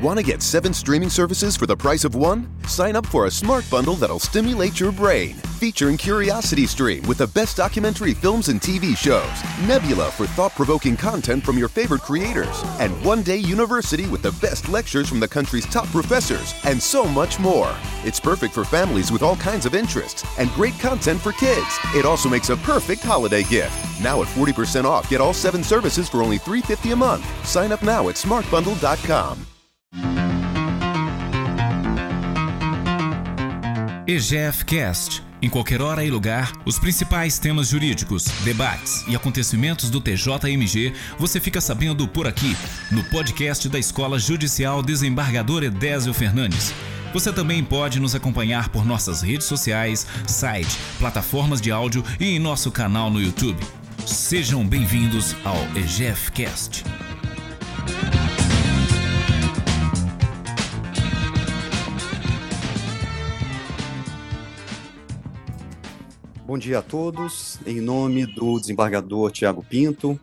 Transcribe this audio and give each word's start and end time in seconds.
Want 0.00 0.16
to 0.16 0.24
get 0.24 0.42
seven 0.42 0.72
streaming 0.72 1.10
services 1.10 1.56
for 1.56 1.66
the 1.66 1.76
price 1.76 2.04
of 2.04 2.14
one? 2.14 2.48
Sign 2.68 2.94
up 2.94 3.04
for 3.04 3.26
a 3.26 3.30
smart 3.30 3.68
bundle 3.68 3.94
that'll 3.94 4.20
stimulate 4.20 4.78
your 4.78 4.92
brain. 4.92 5.34
Featuring 5.58 5.96
Curiosity 5.96 6.66
Stream 6.66 7.04
with 7.08 7.18
the 7.18 7.26
best 7.26 7.56
documentary 7.56 8.14
films 8.14 8.48
and 8.48 8.60
TV 8.60 8.96
shows, 8.96 9.28
Nebula 9.66 10.12
for 10.12 10.28
thought 10.28 10.54
provoking 10.54 10.96
content 10.96 11.42
from 11.42 11.58
your 11.58 11.66
favorite 11.66 12.02
creators, 12.02 12.62
and 12.78 12.92
One 13.04 13.24
Day 13.24 13.38
University 13.38 14.06
with 14.06 14.22
the 14.22 14.30
best 14.40 14.68
lectures 14.68 15.08
from 15.08 15.18
the 15.18 15.26
country's 15.26 15.66
top 15.66 15.88
professors, 15.88 16.54
and 16.64 16.80
so 16.80 17.04
much 17.04 17.40
more. 17.40 17.74
It's 18.04 18.20
perfect 18.20 18.54
for 18.54 18.64
families 18.64 19.10
with 19.10 19.24
all 19.24 19.34
kinds 19.34 19.66
of 19.66 19.74
interests 19.74 20.24
and 20.38 20.48
great 20.50 20.78
content 20.78 21.20
for 21.20 21.32
kids. 21.32 21.76
It 21.96 22.06
also 22.06 22.28
makes 22.28 22.50
a 22.50 22.56
perfect 22.58 23.02
holiday 23.02 23.42
gift. 23.42 23.74
Now 24.00 24.22
at 24.22 24.28
40% 24.28 24.84
off, 24.84 25.10
get 25.10 25.20
all 25.20 25.34
seven 25.34 25.64
services 25.64 26.08
for 26.08 26.22
only 26.22 26.38
$3.50 26.38 26.92
a 26.92 26.96
month. 26.96 27.26
Sign 27.44 27.72
up 27.72 27.82
now 27.82 28.08
at 28.08 28.14
smartbundle.com. 28.14 29.44
EGF 34.08 34.64
Cast. 34.64 35.22
Em 35.42 35.50
qualquer 35.50 35.82
hora 35.82 36.02
e 36.02 36.08
lugar, 36.10 36.50
os 36.64 36.78
principais 36.78 37.38
temas 37.38 37.68
jurídicos, 37.68 38.24
debates 38.42 39.04
e 39.06 39.14
acontecimentos 39.14 39.90
do 39.90 40.00
TJMG 40.00 40.94
você 41.18 41.38
fica 41.38 41.60
sabendo 41.60 42.08
por 42.08 42.26
aqui, 42.26 42.56
no 42.90 43.04
podcast 43.04 43.68
da 43.68 43.78
Escola 43.78 44.18
Judicial 44.18 44.82
Desembargador 44.82 45.62
Edésio 45.62 46.14
Fernandes. 46.14 46.72
Você 47.12 47.30
também 47.30 47.62
pode 47.62 48.00
nos 48.00 48.14
acompanhar 48.14 48.70
por 48.70 48.82
nossas 48.82 49.20
redes 49.20 49.46
sociais, 49.46 50.06
site, 50.26 50.78
plataformas 50.98 51.60
de 51.60 51.70
áudio 51.70 52.02
e 52.18 52.34
em 52.34 52.38
nosso 52.38 52.72
canal 52.72 53.10
no 53.10 53.20
YouTube. 53.20 53.62
Sejam 54.06 54.66
bem-vindos 54.66 55.36
ao 55.44 55.58
EGF 55.76 56.32
Bom 66.48 66.56
dia 66.56 66.78
a 66.78 66.82
todos. 66.82 67.58
Em 67.66 67.78
nome 67.78 68.24
do 68.24 68.58
desembargador 68.58 69.30
Tiago 69.30 69.62
Pinto, 69.62 70.18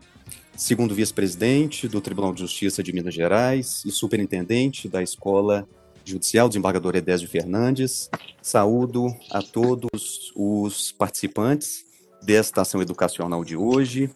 segundo 0.58 0.96
vice-presidente 0.96 1.88
do 1.88 2.02
Tribunal 2.02 2.34
de 2.34 2.42
Justiça 2.42 2.82
de 2.82 2.92
Minas 2.92 3.14
Gerais 3.14 3.84
e 3.86 3.92
superintendente 3.92 4.90
da 4.90 5.04
Escola 5.04 5.70
Judicial 6.04 6.48
Desembargador 6.50 6.96
Edésio 6.96 7.30
Fernandes, 7.30 8.10
saúdo 8.42 9.16
a 9.30 9.44
todos 9.44 10.34
os 10.36 10.92
participantes 10.94 11.86
desta 12.24 12.64
ação 12.64 12.82
educacional 12.82 13.46
de 13.46 13.56
hoje 13.56 14.10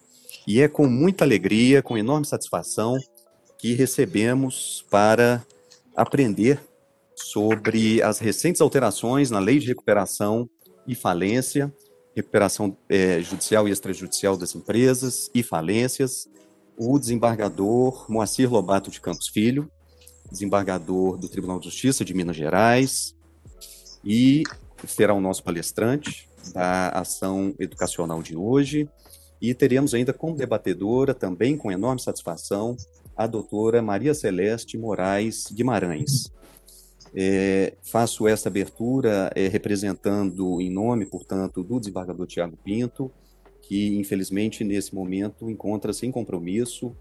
e 0.48 0.60
é 0.60 0.66
com 0.66 0.88
muita 0.88 1.24
alegria, 1.24 1.80
com 1.80 1.96
enorme 1.96 2.26
satisfação 2.26 2.98
que 3.56 3.72
recebemos 3.74 4.84
para 4.90 5.46
aprender 5.94 6.60
sobre 7.14 8.02
as 8.02 8.18
recentes 8.18 8.60
alterações 8.60 9.30
na 9.30 9.38
Lei 9.38 9.60
de 9.60 9.68
Recuperação 9.68 10.50
e 10.88 10.96
Falência 10.96 11.72
recuperação 12.14 12.76
é, 12.88 13.20
judicial 13.20 13.68
e 13.68 13.70
extrajudicial 13.70 14.36
das 14.36 14.54
empresas 14.54 15.30
e 15.34 15.42
falências, 15.42 16.28
o 16.76 16.98
desembargador 16.98 18.06
Moacir 18.10 18.50
Lobato 18.50 18.90
de 18.90 19.00
Campos 19.00 19.28
Filho, 19.28 19.70
desembargador 20.30 21.16
do 21.16 21.28
Tribunal 21.28 21.58
de 21.58 21.66
Justiça 21.66 22.04
de 22.04 22.14
Minas 22.14 22.36
Gerais, 22.36 23.14
e 24.04 24.42
será 24.86 25.12
o 25.12 25.20
nosso 25.20 25.42
palestrante 25.42 26.28
da 26.54 26.88
ação 26.90 27.54
educacional 27.58 28.22
de 28.22 28.36
hoje. 28.36 28.88
E 29.40 29.54
teremos 29.54 29.94
ainda 29.94 30.12
como 30.12 30.36
debatedora, 30.36 31.14
também 31.14 31.56
com 31.56 31.72
enorme 31.72 32.00
satisfação, 32.00 32.76
a 33.16 33.26
doutora 33.26 33.82
Maria 33.82 34.14
Celeste 34.14 34.78
Moraes 34.78 35.48
Guimarães. 35.50 36.30
É, 37.14 37.74
faço 37.82 38.28
essa 38.28 38.48
abertura 38.48 39.30
é, 39.34 39.48
representando 39.48 40.60
em 40.60 40.70
nome, 40.70 41.06
portanto, 41.06 41.62
do 41.62 41.80
desembargador 41.80 42.26
Tiago 42.26 42.56
Pinto, 42.56 43.10
que 43.62 43.98
infelizmente 43.98 44.62
nesse 44.64 44.94
momento 44.94 45.50
encontra-se 45.50 46.06
em 46.06 46.10
compromisso, 46.10 46.96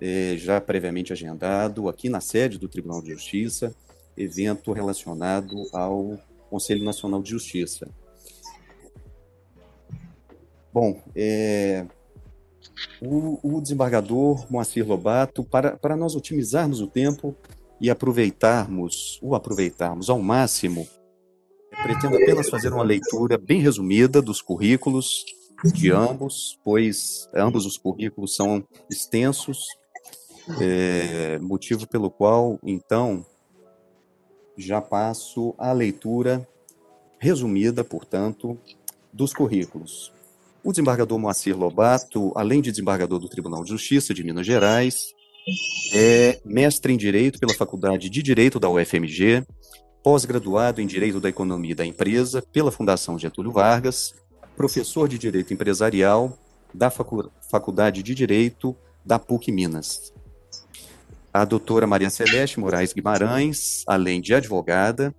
é, 0.00 0.36
já 0.36 0.60
previamente 0.60 1.12
agendado, 1.12 1.88
aqui 1.88 2.08
na 2.08 2.20
sede 2.20 2.58
do 2.58 2.68
Tribunal 2.68 3.00
de 3.00 3.12
Justiça, 3.12 3.74
evento 4.16 4.72
relacionado 4.72 5.54
ao 5.72 6.18
Conselho 6.50 6.84
Nacional 6.84 7.22
de 7.22 7.30
Justiça. 7.30 7.88
Bom, 10.72 11.00
é, 11.14 11.86
o, 13.00 13.38
o, 13.42 13.60
desembargador 13.60 14.50
Moacir 14.50 14.86
Lobato, 14.86 15.44
para, 15.44 15.76
para 15.76 15.96
nós 15.96 16.16
otimizarmos 16.16 16.80
o 16.80 16.86
tempo, 16.86 17.36
e 17.84 17.90
aproveitarmos, 17.90 19.18
o 19.20 19.34
aproveitarmos 19.34 20.08
ao 20.08 20.18
máximo, 20.18 20.88
pretendo 21.82 22.16
apenas 22.16 22.48
fazer 22.48 22.72
uma 22.72 22.82
leitura 22.82 23.36
bem 23.36 23.60
resumida 23.60 24.22
dos 24.22 24.40
currículos 24.40 25.22
de 25.62 25.92
ambos, 25.92 26.58
pois 26.64 27.28
ambos 27.34 27.66
os 27.66 27.76
currículos 27.76 28.34
são 28.34 28.64
extensos, 28.88 29.66
é, 30.62 31.38
motivo 31.40 31.86
pelo 31.86 32.10
qual, 32.10 32.58
então, 32.64 33.22
já 34.56 34.80
passo 34.80 35.54
à 35.58 35.70
leitura 35.70 36.48
resumida, 37.18 37.84
portanto, 37.84 38.56
dos 39.12 39.34
currículos. 39.34 40.10
O 40.62 40.70
desembargador 40.70 41.18
Moacir 41.18 41.54
Lobato, 41.54 42.32
além 42.34 42.62
de 42.62 42.70
desembargador 42.70 43.18
do 43.18 43.28
Tribunal 43.28 43.62
de 43.62 43.68
Justiça 43.68 44.14
de 44.14 44.24
Minas 44.24 44.46
Gerais, 44.46 45.13
é 45.92 46.40
mestre 46.44 46.92
em 46.92 46.96
Direito 46.96 47.38
pela 47.38 47.54
Faculdade 47.54 48.08
de 48.08 48.22
Direito 48.22 48.58
da 48.58 48.68
UFMG, 48.68 49.44
pós-graduado 50.02 50.80
em 50.80 50.86
Direito 50.86 51.20
da 51.20 51.28
Economia 51.28 51.74
da 51.74 51.84
Empresa 51.84 52.42
pela 52.52 52.72
Fundação 52.72 53.18
Getúlio 53.18 53.52
Vargas, 53.52 54.14
professor 54.56 55.08
de 55.08 55.18
Direito 55.18 55.52
Empresarial 55.52 56.38
da 56.72 56.90
Faculdade 56.90 58.02
de 58.02 58.14
Direito 58.14 58.76
da 59.04 59.18
PUC 59.18 59.52
Minas. 59.52 60.12
A 61.32 61.44
doutora 61.44 61.86
Maria 61.86 62.10
Celeste 62.10 62.60
Moraes 62.60 62.92
Guimarães, 62.92 63.82
além 63.86 64.20
de 64.20 64.34
advogada, 64.34 65.14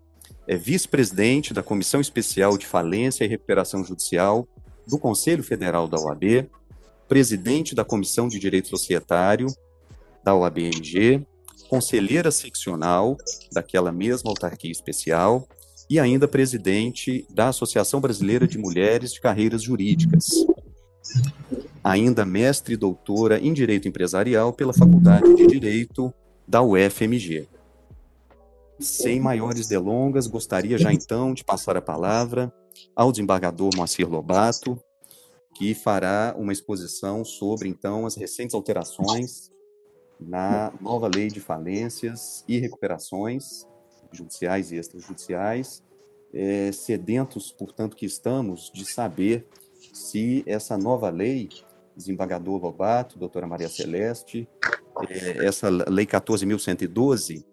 é 0.47 0.55
vice-presidente 0.55 1.53
da 1.53 1.63
Comissão 1.63 1.99
Especial 1.99 2.57
de 2.57 2.65
Falência 2.65 3.25
e 3.25 3.27
Recuperação 3.27 3.83
Judicial 3.83 4.47
do 4.87 4.97
Conselho 4.97 5.43
Federal 5.43 5.87
da 5.87 5.99
OAB, 5.99 6.47
presidente 7.07 7.75
da 7.75 7.83
Comissão 7.83 8.27
de 8.27 8.39
Direito 8.39 8.69
Societário 8.69 9.47
da 10.25 10.35
OABMG, 10.35 11.23
conselheira 11.69 12.31
seccional 12.31 13.15
daquela 13.53 13.91
mesma 13.91 14.31
autarquia 14.31 14.71
especial 14.71 15.47
e 15.87 15.99
ainda 15.99 16.27
presidente 16.27 17.27
da 17.29 17.49
Associação 17.49 18.01
Brasileira 18.01 18.47
de 18.47 18.57
Mulheres 18.57 19.13
de 19.13 19.21
Carreiras 19.21 19.61
Jurídicas. 19.61 20.25
Ainda 21.83 22.25
mestre 22.25 22.73
e 22.73 22.77
doutora 22.77 23.39
em 23.39 23.53
Direito 23.53 23.87
Empresarial 23.87 24.51
pela 24.51 24.73
Faculdade 24.73 25.35
de 25.35 25.45
Direito 25.45 26.11
da 26.47 26.63
UFMG. 26.63 27.47
Sem 28.79 29.19
maiores 29.19 29.67
delongas, 29.67 30.25
gostaria 30.25 30.77
já 30.79 30.91
então 30.91 31.35
de 31.35 31.43
passar 31.43 31.77
a 31.77 31.81
palavra 31.81 32.51
ao 32.95 33.11
desembargador 33.11 33.69
Moacir 33.75 34.09
Lobato, 34.09 34.77
que 35.55 35.75
fará 35.75 36.35
uma 36.35 36.51
exposição 36.51 37.23
sobre 37.23 37.69
então 37.69 38.07
as 38.07 38.15
recentes 38.15 38.55
alterações 38.55 39.54
na 40.19 40.71
nova 40.79 41.09
lei 41.13 41.27
de 41.27 41.39
falências 41.39 42.43
e 42.47 42.57
recuperações 42.59 43.65
judiciais 44.11 44.71
e 44.71 44.77
extrajudiciais, 44.77 45.83
é, 46.33 46.71
sedentos, 46.71 47.51
portanto, 47.51 47.95
que 47.95 48.05
estamos 48.05 48.71
de 48.73 48.85
saber 48.85 49.47
se 49.93 50.43
essa 50.45 50.77
nova 50.77 51.09
lei, 51.09 51.49
desembargador 51.95 52.61
Lobato, 52.61 53.17
doutora 53.19 53.47
Maria 53.47 53.69
Celeste, 53.69 54.47
é, 55.09 55.45
essa 55.45 55.69
lei 55.69 56.05
14.112, 56.05 57.45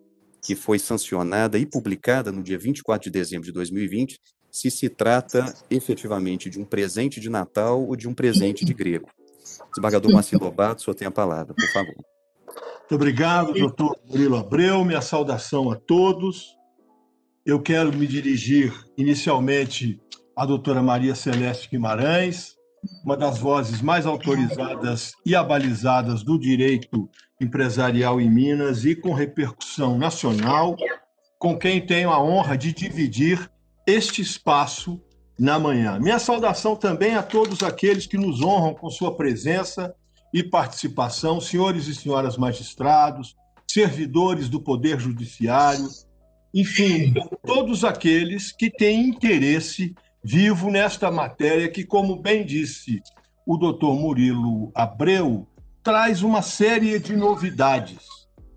que 0.45 0.57
foi 0.57 0.79
sancionada 0.79 1.59
e 1.59 1.67
publicada 1.67 2.33
no 2.33 2.43
dia 2.43 2.59
24 2.59 3.05
de 3.05 3.11
dezembro 3.11 3.47
de 3.47 3.53
2020, 3.53 4.19
se 4.51 4.71
se 4.71 4.89
trata 4.89 5.55
efetivamente 5.71 6.51
de 6.51 6.61
um 6.61 6.65
presente 6.65 7.21
de 7.21 7.31
Natal 7.31 7.87
ou 7.87 7.97
de 7.97 8.09
um 8.09 8.15
presente 8.15 8.65
de 8.65 8.75
grego. 8.75 9.09
Desembargador 9.71 10.13
Marcelo 10.13 10.45
Lobato, 10.45 10.83
o 10.83 10.85
senhor 10.85 10.95
tem 10.95 11.09
a 11.09 11.11
palavra, 11.11 11.55
por 11.55 11.73
favor. 11.73 12.12
Muito 12.83 12.97
obrigado, 12.97 13.53
doutor 13.53 13.97
Murilo 14.07 14.37
Abreu. 14.37 14.85
Minha 14.85 15.01
saudação 15.01 15.71
a 15.71 15.77
todos. 15.77 16.57
Eu 17.47 17.61
quero 17.61 17.97
me 17.97 18.07
dirigir 18.07 18.75
inicialmente 18.99 20.01
à 20.37 20.45
doutora 20.45 20.83
Maria 20.83 21.15
Celeste 21.15 21.69
Guimarães, 21.71 22.55
uma 23.05 23.17
das 23.17 23.39
vozes 23.39 23.81
mais 23.81 24.05
autorizadas 24.05 25.13
e 25.25 25.35
abalizadas 25.35 26.23
do 26.23 26.39
direito 26.39 27.09
empresarial 27.41 28.21
em 28.21 28.31
Minas 28.31 28.85
e 28.85 28.95
com 28.95 29.15
repercussão 29.15 29.97
nacional, 29.97 30.77
com 31.39 31.57
quem 31.57 31.85
tenho 31.85 32.11
a 32.11 32.23
honra 32.23 32.59
de 32.59 32.73
dividir 32.73 33.51
este 33.87 34.21
espaço 34.21 35.01
na 35.39 35.59
manhã. 35.59 35.99
Minha 35.99 36.19
saudação 36.19 36.77
também 36.77 37.15
a 37.15 37.23
todos 37.23 37.63
aqueles 37.63 38.07
que 38.07 38.19
nos 38.19 38.43
honram 38.43 38.75
com 38.75 38.91
sua 38.91 39.17
presença 39.17 39.95
e 40.33 40.43
participação, 40.43 41.41
senhores 41.41 41.87
e 41.87 41.95
senhoras 41.95 42.37
magistrados, 42.37 43.37
servidores 43.71 44.49
do 44.49 44.61
Poder 44.61 44.99
Judiciário, 44.99 45.89
enfim, 46.55 47.15
todos 47.47 47.83
aqueles 47.83 48.53
que 48.53 48.71
têm 48.71 49.09
interesse 49.09 49.95
vivo 50.23 50.71
nesta 50.71 51.11
matéria 51.11 51.69
que, 51.69 51.85
como 51.85 52.21
bem 52.21 52.45
disse 52.45 53.01
o 53.47 53.57
doutor 53.57 53.99
Murilo 53.99 54.71
Abreu, 54.75 55.49
traz 55.83 56.23
uma 56.23 56.43
série 56.43 56.99
de 56.99 57.17
novidades. 57.17 58.07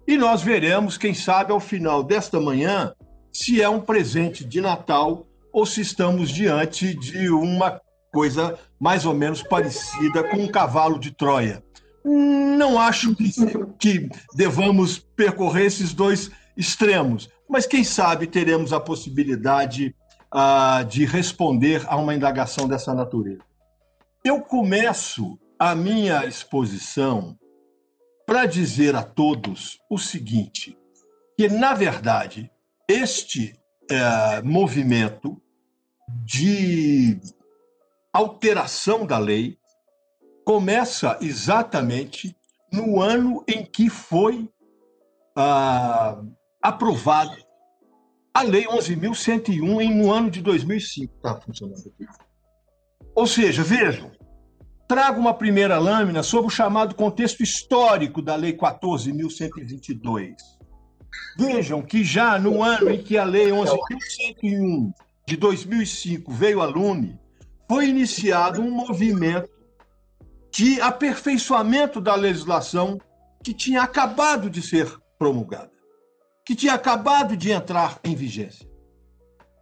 E 0.07 0.18
nós 0.18 0.42
veremos, 0.42 0.98
quem 0.98 1.13
sabe, 1.13 1.51
ao 1.51 1.60
final 1.60 2.04
desta 2.04 2.39
manhã, 2.39 2.94
se 3.33 3.62
é 3.62 3.68
um 3.68 3.81
presente 3.81 4.45
de 4.45 4.62
Natal 4.62 5.25
ou 5.51 5.66
se 5.66 5.81
estamos 5.81 6.30
diante 6.30 6.94
de 6.94 7.30
uma 7.30 7.81
coisa 8.13 8.60
mais 8.80 9.06
ou 9.06 9.13
menos 9.13 9.42
parecida 9.42 10.24
com 10.30 10.38
um 10.38 10.48
cavalo 10.48 11.00
de 11.00 11.12
Troia. 11.12 11.63
Não 12.06 12.80
acho 12.80 13.16
que, 13.16 13.31
que 13.80 14.10
devamos 14.36 15.00
percorrer 15.00 15.66
esses 15.66 15.92
dois 15.92 16.30
extremos, 16.56 17.28
mas 17.50 17.66
quem 17.66 17.84
sabe 17.84 18.28
teremos 18.28 18.72
a 18.72 18.80
possibilidade 18.80 19.96
uh, 20.31 20.86
de 20.86 21.04
responder 21.04 21.84
a 21.88 21.96
uma 21.96 22.13
indagação 22.13 22.68
dessa 22.68 22.94
natureza. 22.94 23.42
Eu 24.24 24.40
começo 24.42 25.40
a 25.57 25.74
minha 25.74 26.25
exposição 26.25 27.36
para 28.25 28.46
dizer 28.46 28.96
a 28.96 29.02
todos 29.02 29.80
o 29.90 29.98
seguinte: 29.98 30.78
que, 31.36 31.48
na 31.48 31.74
verdade, 31.74 32.52
este 32.88 33.56
uh, 33.92 34.46
movimento 34.46 35.42
de 36.24 37.19
alteração 38.13 39.07
da 39.07 39.18
lei 39.18 39.57
começa 40.45 41.18
exatamente 41.21 42.38
no 42.71 43.01
ano 43.01 43.44
em 43.47 43.65
que 43.65 43.89
foi 43.89 44.47
ah, 45.36 46.21
aprovada 46.62 47.36
a 48.33 48.44
Lei 48.44 48.65
11.101 48.65 49.94
no 49.95 50.12
ano 50.12 50.30
de 50.30 50.42
2005. 50.42 51.15
Está 51.15 51.42
funcionando 51.42 51.80
aqui. 51.80 52.06
Ou 53.15 53.25
seja, 53.25 53.63
vejam, 53.63 54.12
trago 54.88 55.19
uma 55.19 55.33
primeira 55.33 55.80
lâmina 55.80 56.21
sobre 56.21 56.47
o 56.47 56.51
chamado 56.51 56.94
contexto 56.95 57.42
histórico 57.42 58.21
da 58.21 58.36
Lei 58.36 58.56
14.122. 58.56 60.36
Vejam 61.38 61.81
que 61.81 62.03
já 62.03 62.38
no 62.38 62.62
ano 62.62 62.92
em 62.92 63.01
que 63.01 63.18
a 63.18 63.24
Lei 63.24 63.50
11.101 63.50 64.94
de 65.27 65.38
2005 65.38 66.31
veio 66.31 66.62
a 66.62 66.65
lume, 66.65 67.18
foi 67.68 67.88
iniciado 67.88 68.62
um 68.62 68.69
movimento 68.69 69.55
de 70.56 70.80
aperfeiçoamento 70.80 72.00
da 72.00 72.16
legislação 72.16 72.98
que 73.44 73.54
tinha 73.54 73.81
acabado 73.81 74.50
de 74.50 74.62
ser 74.62 74.90
promulgada, 75.19 75.72
que 76.46 76.56
tinha 76.56 76.74
acabado 76.74 77.36
de 77.36 77.52
entrar 77.52 78.00
em 78.06 78.16
vigência. 78.16 78.66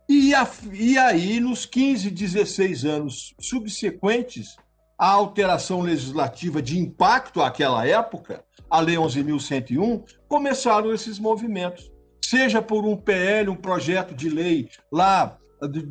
E, 0.08 0.36
a, 0.36 0.48
e 0.72 0.96
aí, 1.00 1.40
nos 1.40 1.66
15, 1.66 2.12
16 2.12 2.86
anos 2.86 3.34
subsequentes 3.42 4.56
à 4.96 5.08
alteração 5.08 5.82
legislativa 5.82 6.62
de 6.62 6.78
impacto 6.78 7.42
àquela 7.42 7.88
época, 7.88 8.46
a 8.70 8.80
Lei 8.80 8.96
11.101, 8.96 10.04
começaram 10.28 10.94
esses 10.94 11.18
movimentos. 11.18 11.92
Seja 12.24 12.62
por 12.62 12.86
um 12.86 12.96
PL, 12.96 13.50
um 13.50 13.56
projeto 13.56 14.14
de 14.14 14.30
lei 14.30 14.70
lá 14.92 15.40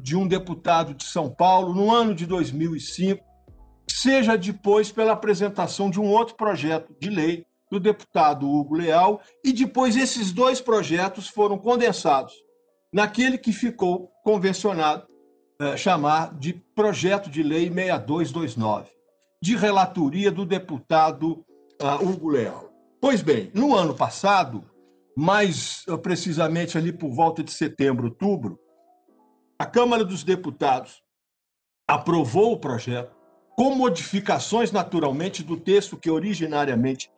de 0.01 0.15
um 0.15 0.29
deputado 0.29 0.95
de 0.95 1.05
São 1.05 1.29
Paulo 1.29 1.75
no 1.75 1.91
ano 1.91 2.15
de 2.15 2.25
2005, 2.25 3.32
seja 3.89 4.37
depois 4.37 4.91
pela 4.91 5.13
apresentação 5.13 5.91
de 5.91 6.01
um 6.01 6.09
outro 6.09 6.35
projeto 6.35 6.95
de 7.01 7.11
lei 7.11 7.47
do 7.71 7.81
deputado 7.81 8.49
Hugo 8.49 8.75
Leal, 8.75 9.21
e 9.45 9.53
depois 9.53 9.97
esses 9.97 10.31
dois 10.31 10.61
projetos 10.61 11.29
foram 11.29 11.57
condensados 11.57 12.35
naquele 12.93 13.39
que 13.39 13.53
ficou 13.53 14.11
convencionado 14.23 15.07
eh, 15.63 15.77
chamar 15.77 16.37
de 16.39 16.55
Projeto 16.75 17.31
de 17.31 17.41
Lei 17.41 17.71
6229, 17.73 18.91
de 19.41 19.57
relatoria 19.57 20.31
do 20.33 20.45
deputado 20.45 21.45
uh, 21.81 22.05
Hugo 22.05 22.31
Leal. 22.31 22.73
Pois 23.01 23.23
bem, 23.23 23.49
no 23.55 23.73
ano 23.77 23.95
passado, 23.95 24.65
mais 25.17 25.85
uh, 25.87 25.97
precisamente 25.97 26.77
ali 26.77 26.93
por 26.93 27.11
volta 27.11 27.45
de 27.45 27.53
setembro, 27.53 28.07
outubro, 28.07 28.59
a 29.57 29.65
Câmara 29.65 30.05
dos 30.05 30.25
Deputados 30.25 31.01
aprovou 31.87 32.55
o 32.55 32.59
projeto 32.59 33.15
com 33.57 33.75
modificações, 33.75 34.73
naturalmente, 34.73 35.43
do 35.43 35.57
texto 35.57 35.97
que 35.97 36.11
originariamente 36.11 37.11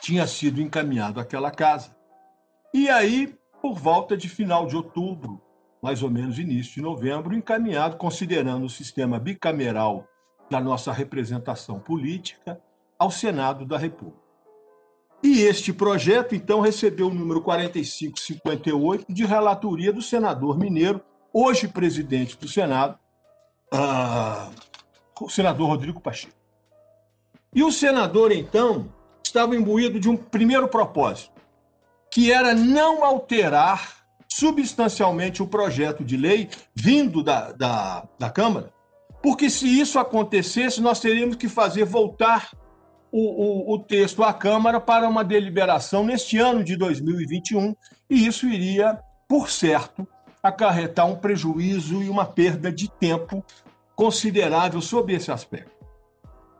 tinha 0.00 0.26
sido 0.26 0.60
encaminhado 0.60 1.20
àquela 1.20 1.50
casa. 1.50 1.96
E 2.72 2.88
aí, 2.88 3.34
por 3.60 3.74
volta 3.74 4.16
de 4.16 4.28
final 4.28 4.66
de 4.66 4.76
outubro, 4.76 5.40
mais 5.82 6.02
ou 6.02 6.10
menos 6.10 6.38
início 6.38 6.74
de 6.74 6.82
novembro, 6.82 7.34
encaminhado, 7.34 7.96
considerando 7.96 8.66
o 8.66 8.70
sistema 8.70 9.18
bicameral 9.18 10.06
da 10.50 10.60
nossa 10.60 10.92
representação 10.92 11.78
política, 11.78 12.60
ao 12.98 13.10
Senado 13.10 13.66
da 13.66 13.76
República. 13.76 14.26
E 15.22 15.40
este 15.40 15.72
projeto, 15.72 16.34
então, 16.34 16.60
recebeu 16.60 17.08
o 17.08 17.14
número 17.14 17.42
4558 17.42 19.12
de 19.12 19.24
relatoria 19.24 19.92
do 19.92 20.02
senador 20.02 20.58
mineiro 20.58 21.00
hoje 21.32 21.68
presidente 21.68 22.38
do 22.38 22.48
Senado, 22.48 22.98
ah, 23.72 24.50
o 25.20 25.28
senador 25.28 25.68
Rodrigo 25.68 26.00
Pacheco. 26.00 26.34
E 27.54 27.62
o 27.62 27.72
senador, 27.72 28.32
então, 28.32 28.88
estava 29.24 29.56
imbuído 29.56 29.98
de 29.98 30.08
um 30.08 30.16
primeiro 30.16 30.68
propósito, 30.68 31.40
que 32.10 32.32
era 32.32 32.54
não 32.54 33.04
alterar 33.04 33.96
substancialmente 34.28 35.42
o 35.42 35.46
projeto 35.46 36.04
de 36.04 36.16
lei 36.16 36.50
vindo 36.74 37.22
da, 37.22 37.52
da, 37.52 38.06
da 38.18 38.30
Câmara, 38.30 38.70
porque 39.22 39.48
se 39.48 39.66
isso 39.66 39.98
acontecesse, 39.98 40.80
nós 40.80 41.00
teríamos 41.00 41.36
que 41.36 41.48
fazer 41.48 41.84
voltar 41.84 42.50
o, 43.10 43.72
o, 43.72 43.74
o, 43.74 43.78
texto 43.78 44.22
à 44.22 44.32
Câmara 44.32 44.78
para 44.78 45.08
uma 45.08 45.24
deliberação 45.24 46.04
neste 46.04 46.38
ano 46.38 46.62
de 46.62 46.76
2021, 46.76 47.74
e 48.10 48.26
isso 48.26 48.46
iria, 48.46 49.00
por 49.26 49.48
certo, 49.50 50.06
acarretar 50.42 51.06
um 51.06 51.16
prejuízo 51.16 52.02
e 52.02 52.08
uma 52.08 52.26
perda 52.26 52.70
de 52.70 52.90
tempo 52.90 53.42
considerável 53.96 54.80
sob 54.82 55.12
esse 55.12 55.32
aspecto. 55.32 55.74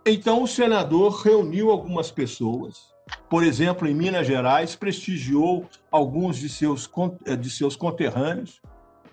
Então, 0.06 0.42
o 0.42 0.48
senador 0.48 1.20
reuniu 1.20 1.70
algumas 1.70 2.10
pessoas, 2.10 2.94
por 3.28 3.44
exemplo, 3.44 3.86
em 3.86 3.94
Minas 3.94 4.26
Gerais, 4.26 4.74
prestigiou 4.74 5.66
alguns 5.90 6.38
de 6.38 6.48
seus, 6.48 6.90
eh, 7.26 7.36
de 7.36 7.50
seus 7.50 7.76
conterrâneos, 7.76 8.62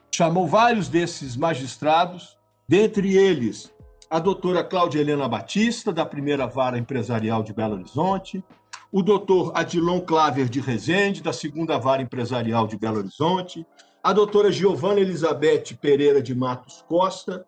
chamou 0.09 0.47
vários 0.47 0.87
desses 0.87 1.35
magistrados, 1.35 2.37
dentre 2.67 3.17
eles 3.17 3.73
a 4.09 4.19
doutora 4.19 4.63
Cláudia 4.63 5.01
Helena 5.01 5.27
Batista, 5.27 5.91
da 5.91 6.05
primeira 6.05 6.45
vara 6.45 6.77
empresarial 6.77 7.41
de 7.41 7.51
Belo 7.51 7.73
Horizonte, 7.73 8.43
o 8.91 9.01
doutor 9.01 9.51
Adilon 9.55 9.99
Claver 10.01 10.47
de 10.47 10.59
Rezende, 10.59 11.23
da 11.23 11.33
segunda 11.33 11.79
vara 11.79 12.03
empresarial 12.03 12.67
de 12.67 12.77
Belo 12.77 12.99
Horizonte, 12.99 13.65
a 14.03 14.13
doutora 14.13 14.51
Giovana 14.51 14.99
Elizabeth 14.99 15.75
Pereira 15.81 16.21
de 16.21 16.35
Matos 16.35 16.85
Costa, 16.87 17.43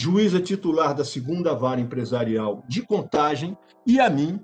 juíza 0.00 0.40
titular 0.40 0.94
da 0.94 1.04
segunda 1.04 1.54
vara 1.54 1.78
empresarial 1.78 2.64
de 2.66 2.80
contagem, 2.80 3.54
e 3.86 4.00
a 4.00 4.08
mim, 4.08 4.40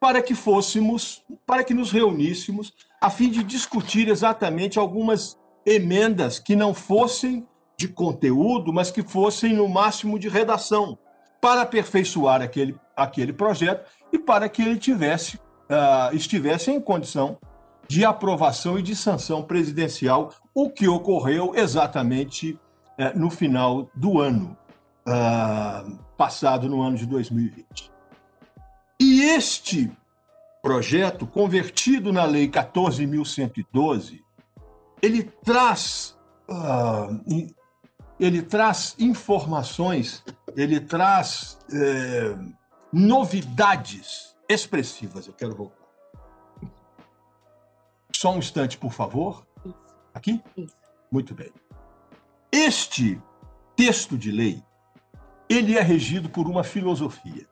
para 0.00 0.22
que 0.22 0.34
fôssemos, 0.34 1.22
para 1.46 1.62
que 1.62 1.74
nos 1.74 1.92
reuníssemos, 1.92 2.72
a 2.98 3.10
fim 3.10 3.28
de 3.28 3.44
discutir 3.44 4.08
exatamente 4.08 4.78
algumas 4.78 5.38
emendas 5.66 6.38
que 6.38 6.56
não 6.56 6.72
fossem 6.72 7.46
de 7.76 7.88
conteúdo, 7.88 8.72
mas 8.72 8.90
que 8.90 9.02
fossem 9.02 9.52
no 9.52 9.68
máximo 9.68 10.18
de 10.18 10.30
redação, 10.30 10.98
para 11.42 11.60
aperfeiçoar 11.60 12.40
aquele, 12.40 12.74
aquele 12.96 13.34
projeto 13.34 13.86
e 14.10 14.18
para 14.18 14.48
que 14.48 14.62
ele 14.62 14.78
tivesse, 14.78 15.36
uh, 15.36 16.14
estivesse 16.14 16.70
em 16.70 16.80
condição 16.80 17.38
de 17.86 18.02
aprovação 18.02 18.78
e 18.78 18.82
de 18.82 18.96
sanção 18.96 19.42
presidencial, 19.42 20.32
o 20.54 20.70
que 20.70 20.88
ocorreu 20.88 21.52
exatamente 21.54 22.58
é, 22.96 23.12
no 23.14 23.30
final 23.30 23.90
do 23.94 24.20
ano 24.20 24.56
uh, 25.06 25.98
passado, 26.16 26.68
no 26.68 26.82
ano 26.82 26.96
de 26.96 27.06
2020. 27.06 27.90
E 29.00 29.22
este 29.22 29.90
projeto, 30.62 31.26
convertido 31.26 32.12
na 32.12 32.24
Lei 32.24 32.48
14.112, 32.48 34.20
ele 35.02 35.22
traz, 35.22 36.16
uh, 36.48 37.52
ele 38.18 38.42
traz 38.42 38.94
informações, 38.98 40.22
ele 40.54 40.80
traz 40.80 41.58
é, 41.72 42.36
novidades 42.92 44.36
expressivas. 44.48 45.26
Eu 45.26 45.32
quero 45.32 45.54
voltar. 45.54 45.76
Só 48.14 48.32
um 48.32 48.38
instante, 48.38 48.76
por 48.76 48.92
favor. 48.92 49.46
Aqui? 50.12 50.42
Muito 51.10 51.34
bem. 51.34 51.50
Este 52.52 53.20
texto 53.76 54.18
de 54.18 54.30
lei, 54.30 54.62
ele 55.50 55.76
é 55.76 55.82
regido 55.82 56.28
por 56.28 56.46
uma 56.46 56.62
filosofia. 56.62 57.44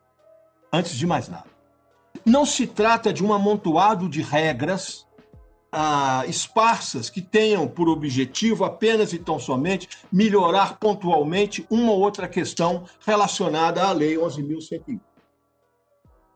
Antes 0.72 0.96
de 0.96 1.04
mais 1.04 1.28
nada. 1.28 1.48
Não 2.24 2.46
se 2.46 2.64
trata 2.64 3.12
de 3.12 3.24
um 3.24 3.32
amontoado 3.32 4.08
de 4.08 4.22
regras 4.22 5.04
ah, 5.72 6.24
esparsas 6.28 7.10
que 7.10 7.20
tenham 7.20 7.66
por 7.66 7.88
objetivo 7.88 8.64
apenas 8.64 9.12
e 9.12 9.18
tão 9.18 9.40
somente 9.40 9.88
melhorar 10.12 10.78
pontualmente 10.78 11.66
uma 11.68 11.90
ou 11.90 11.98
outra 11.98 12.28
questão 12.28 12.84
relacionada 13.04 13.82
à 13.82 13.90
Lei 13.90 14.16
11.101. 14.16 15.00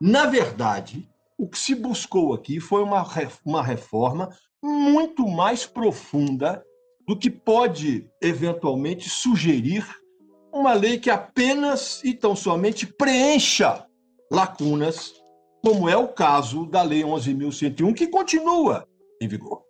Na 0.01 0.25
verdade, 0.25 1.07
o 1.37 1.47
que 1.47 1.57
se 1.57 1.73
buscou 1.73 2.33
aqui 2.33 2.59
foi 2.59 2.83
uma, 2.83 3.07
uma 3.45 3.63
reforma 3.63 4.35
muito 4.61 5.25
mais 5.27 5.65
profunda 5.65 6.61
do 7.07 7.17
que 7.17 7.29
pode 7.29 8.09
eventualmente 8.21 9.09
sugerir 9.09 10.02
uma 10.53 10.73
lei 10.73 10.99
que 10.99 11.09
apenas 11.09 12.03
e 12.03 12.13
tão 12.13 12.35
somente 12.35 12.85
preencha 12.85 13.85
lacunas, 14.31 15.13
como 15.63 15.89
é 15.89 15.97
o 15.97 16.07
caso 16.07 16.65
da 16.65 16.83
Lei 16.83 17.01
11.101, 17.01 17.93
que 17.95 18.07
continua 18.07 18.87
em 19.19 19.27
vigor. 19.27 19.63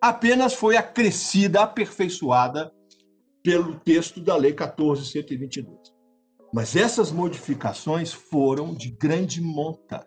Apenas 0.00 0.54
foi 0.54 0.76
acrescida, 0.76 1.62
aperfeiçoada 1.62 2.72
pelo 3.42 3.78
texto 3.80 4.20
da 4.20 4.34
Lei 4.36 4.54
14.122. 4.54 5.66
Mas 6.54 6.74
essas 6.74 7.12
modificações 7.12 8.12
foram 8.12 8.74
de 8.74 8.90
grande 8.90 9.40
monta, 9.40 10.06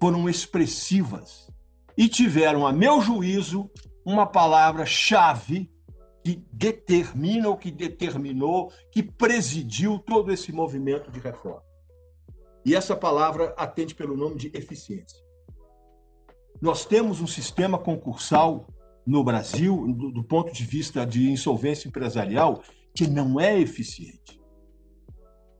foram 0.00 0.28
expressivas 0.28 1.46
e 1.96 2.08
tiveram, 2.08 2.66
a 2.66 2.72
meu 2.72 3.00
juízo, 3.00 3.70
uma 4.04 4.26
palavra-chave 4.26 5.70
que 6.22 6.44
determina 6.52 7.48
ou 7.48 7.56
que 7.56 7.70
determinou, 7.70 8.72
que 8.90 9.02
presidiu 9.02 9.98
todo 9.98 10.32
esse 10.32 10.52
movimento 10.52 11.10
de 11.10 11.18
reforma. 11.18 11.62
E 12.64 12.74
essa 12.74 12.94
palavra 12.96 13.54
atende 13.56 13.94
pelo 13.94 14.16
nome 14.16 14.36
de 14.36 14.50
eficiência. 14.54 15.18
Nós 16.60 16.84
temos 16.84 17.20
um 17.20 17.26
sistema 17.26 17.76
concursal 17.76 18.66
no 19.04 19.24
Brasil, 19.24 19.92
do, 19.92 20.12
do 20.12 20.22
ponto 20.22 20.52
de 20.52 20.64
vista 20.64 21.04
de 21.04 21.28
insolvência 21.28 21.88
empresarial, 21.88 22.62
que 22.94 23.08
não 23.08 23.40
é 23.40 23.58
eficiente. 23.58 24.40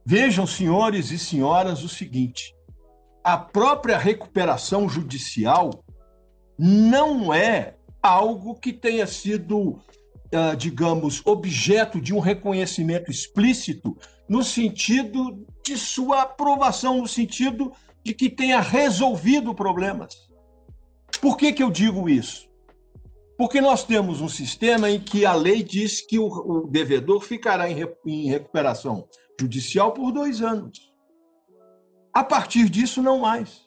Vejam, 0.05 0.47
senhores 0.47 1.11
e 1.11 1.19
senhoras, 1.19 1.83
o 1.83 1.89
seguinte: 1.89 2.55
a 3.25 3.37
própria 3.37 3.99
recuperação 3.99 4.89
judicial 4.89 5.85
não 6.59 7.35
é 7.35 7.77
algo 8.03 8.55
que 8.55 8.73
tenha 8.73 9.07
sido, 9.07 9.81
ah, 10.33 10.55
digamos, 10.55 11.21
objeto 11.27 12.01
de 12.01 12.15
um 12.15 12.19
reconhecimento 12.19 13.11
explícito 13.11 13.97
no 14.29 14.43
sentido 14.43 15.45
de 15.65 15.77
sua 15.77 16.23
aprovação, 16.23 16.99
no 16.99 17.09
sentido 17.09 17.73
de 18.05 18.15
que 18.15 18.31
tenha 18.31 18.61
resolvido 18.61 19.55
problemas. 19.55 20.17
Por 21.21 21.37
que, 21.37 21.53
que 21.53 21.63
eu 21.63 21.71
digo 21.71 22.09
isso? 22.09 22.49
Porque 23.37 23.61
nós 23.61 23.85
temos 23.85 24.21
um 24.21 24.29
sistema 24.29 24.91
em 24.91 25.01
que 25.01 25.27
a 25.27 25.35
lei 25.35 25.63
diz 25.63 26.01
que 26.01 26.19
o, 26.19 26.27
o 26.27 26.67
devedor 26.67 27.21
ficará 27.21 27.71
em, 27.71 27.77
em 28.07 28.29
recuperação 28.29 29.07
judicial 29.41 29.93
por 29.93 30.13
dois 30.13 30.41
anos. 30.41 30.93
A 32.13 32.23
partir 32.23 32.69
disso, 32.69 33.03
não 33.03 33.21
mais. 33.21 33.67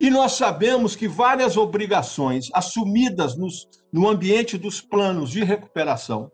E 0.00 0.10
nós 0.10 0.32
sabemos 0.32 0.94
que 0.94 1.08
várias 1.08 1.56
obrigações 1.56 2.48
assumidas 2.52 3.36
nos, 3.36 3.66
no 3.92 4.08
ambiente 4.08 4.58
dos 4.58 4.80
planos 4.80 5.30
de 5.30 5.42
recuperação 5.42 6.30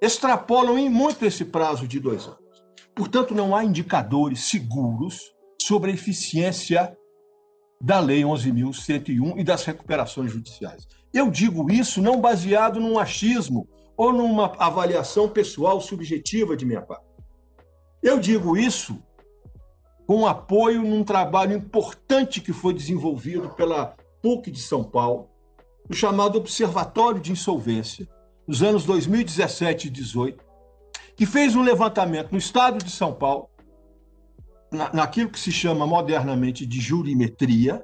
extrapolam 0.00 0.78
em 0.78 0.88
muito 0.88 1.24
esse 1.24 1.44
prazo 1.44 1.86
de 1.86 2.00
dois 2.00 2.26
anos. 2.26 2.40
Portanto, 2.94 3.34
não 3.34 3.54
há 3.54 3.64
indicadores 3.64 4.44
seguros 4.44 5.32
sobre 5.60 5.90
a 5.90 5.94
eficiência 5.94 6.96
da 7.80 8.00
Lei 8.00 8.22
11.101 8.22 9.38
e 9.38 9.44
das 9.44 9.64
recuperações 9.64 10.32
judiciais. 10.32 10.86
Eu 11.12 11.30
digo 11.30 11.70
isso 11.70 12.00
não 12.00 12.20
baseado 12.20 12.80
num 12.80 12.98
achismo 12.98 13.68
ou 13.96 14.12
numa 14.12 14.46
avaliação 14.58 15.28
pessoal 15.28 15.80
subjetiva 15.80 16.56
de 16.56 16.64
minha 16.64 16.80
parte. 16.80 17.04
Eu 18.02 18.18
digo 18.18 18.56
isso 18.56 18.98
com 20.12 20.26
apoio 20.26 20.82
num 20.82 21.02
trabalho 21.02 21.56
importante 21.56 22.42
que 22.42 22.52
foi 22.52 22.74
desenvolvido 22.74 23.48
pela 23.48 23.96
PUC 24.20 24.50
de 24.50 24.60
São 24.60 24.84
Paulo, 24.84 25.30
o 25.88 25.94
chamado 25.94 26.36
Observatório 26.36 27.18
de 27.18 27.32
Insolvência, 27.32 28.06
nos 28.46 28.62
anos 28.62 28.84
2017 28.84 29.86
e 29.86 29.90
2018, 29.90 30.44
que 31.16 31.24
fez 31.24 31.56
um 31.56 31.62
levantamento 31.62 32.30
no 32.30 32.36
estado 32.36 32.84
de 32.84 32.90
São 32.90 33.14
Paulo 33.14 33.48
na, 34.70 34.92
naquilo 34.92 35.30
que 35.30 35.40
se 35.40 35.50
chama 35.50 35.86
modernamente 35.86 36.66
de 36.66 36.78
jurimetria, 36.78 37.82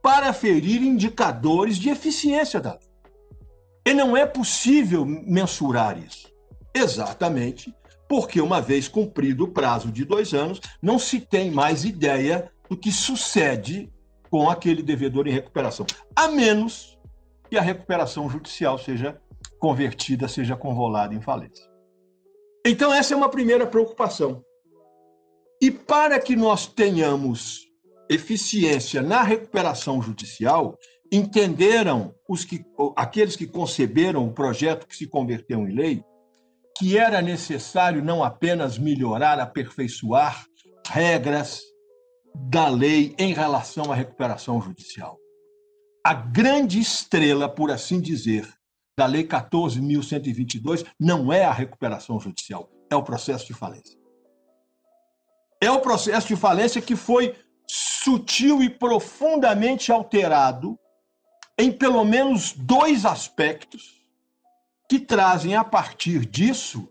para 0.00 0.32
ferir 0.32 0.80
indicadores 0.80 1.76
de 1.76 1.90
eficiência 1.90 2.60
da 2.60 2.74
lei. 2.74 2.88
E 3.84 3.92
não 3.92 4.16
é 4.16 4.24
possível 4.24 5.04
mensurar 5.04 5.98
isso. 5.98 6.32
Exatamente 6.72 7.74
porque, 8.08 8.40
uma 8.40 8.60
vez 8.60 8.88
cumprido 8.88 9.44
o 9.44 9.52
prazo 9.52 9.92
de 9.92 10.04
dois 10.04 10.32
anos, 10.32 10.60
não 10.80 10.98
se 10.98 11.20
tem 11.20 11.50
mais 11.50 11.84
ideia 11.84 12.50
do 12.68 12.76
que 12.76 12.90
sucede 12.90 13.92
com 14.30 14.48
aquele 14.48 14.82
devedor 14.82 15.26
em 15.28 15.32
recuperação, 15.32 15.86
a 16.16 16.28
menos 16.28 16.98
que 17.48 17.56
a 17.56 17.62
recuperação 17.62 18.28
judicial 18.28 18.78
seja 18.78 19.20
convertida, 19.58 20.28
seja 20.28 20.56
convolada 20.56 21.14
em 21.14 21.20
falência. 21.20 21.66
Então, 22.64 22.92
essa 22.92 23.14
é 23.14 23.16
uma 23.16 23.30
primeira 23.30 23.66
preocupação. 23.66 24.42
E 25.60 25.70
para 25.70 26.20
que 26.20 26.36
nós 26.36 26.66
tenhamos 26.66 27.66
eficiência 28.08 29.02
na 29.02 29.22
recuperação 29.22 30.00
judicial, 30.00 30.78
entenderam 31.10 32.14
os 32.28 32.44
que, 32.44 32.64
aqueles 32.96 33.36
que 33.36 33.46
conceberam 33.46 34.26
o 34.26 34.32
projeto 34.32 34.86
que 34.86 34.96
se 34.96 35.06
converteu 35.06 35.66
em 35.66 35.74
lei, 35.74 36.04
que 36.78 36.96
era 36.96 37.20
necessário 37.20 38.02
não 38.02 38.22
apenas 38.22 38.78
melhorar, 38.78 39.40
aperfeiçoar 39.40 40.46
regras 40.88 41.60
da 42.34 42.68
lei 42.68 43.14
em 43.18 43.32
relação 43.32 43.90
à 43.92 43.94
recuperação 43.94 44.60
judicial. 44.60 45.18
A 46.04 46.14
grande 46.14 46.78
estrela, 46.78 47.48
por 47.48 47.70
assim 47.70 48.00
dizer, 48.00 48.48
da 48.96 49.06
Lei 49.06 49.26
14.122 49.26 50.86
não 50.98 51.32
é 51.32 51.44
a 51.44 51.52
recuperação 51.52 52.18
judicial, 52.18 52.70
é 52.90 52.96
o 52.96 53.02
processo 53.02 53.46
de 53.46 53.54
falência 53.54 53.98
é 55.60 55.70
o 55.70 55.80
processo 55.80 56.28
de 56.28 56.36
falência 56.36 56.80
que 56.80 56.96
foi 56.96 57.34
sutil 57.66 58.62
e 58.62 58.70
profundamente 58.70 59.90
alterado 59.92 60.78
em 61.58 61.72
pelo 61.72 62.04
menos 62.04 62.52
dois 62.52 63.04
aspectos 63.04 63.97
que 64.88 64.98
trazem 64.98 65.54
a 65.54 65.62
partir 65.62 66.24
disso 66.24 66.88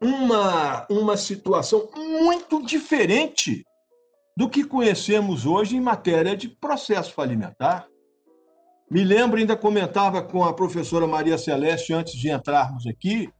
uma, 0.00 0.86
uma 0.88 1.16
situação 1.16 1.90
muito 1.96 2.62
diferente 2.64 3.64
do 4.36 4.48
que 4.48 4.64
conhecemos 4.64 5.44
hoje 5.44 5.76
em 5.76 5.80
matéria 5.80 6.36
de 6.36 6.48
processo 6.48 7.12
falimentar. 7.12 7.86
Me 8.90 9.04
lembro, 9.04 9.38
ainda 9.38 9.56
comentava 9.56 10.22
com 10.22 10.44
a 10.44 10.54
professora 10.54 11.06
Maria 11.06 11.36
Celeste 11.36 11.92
antes 11.92 12.14
de 12.14 12.30
entrarmos 12.30 12.86
aqui, 12.86 13.30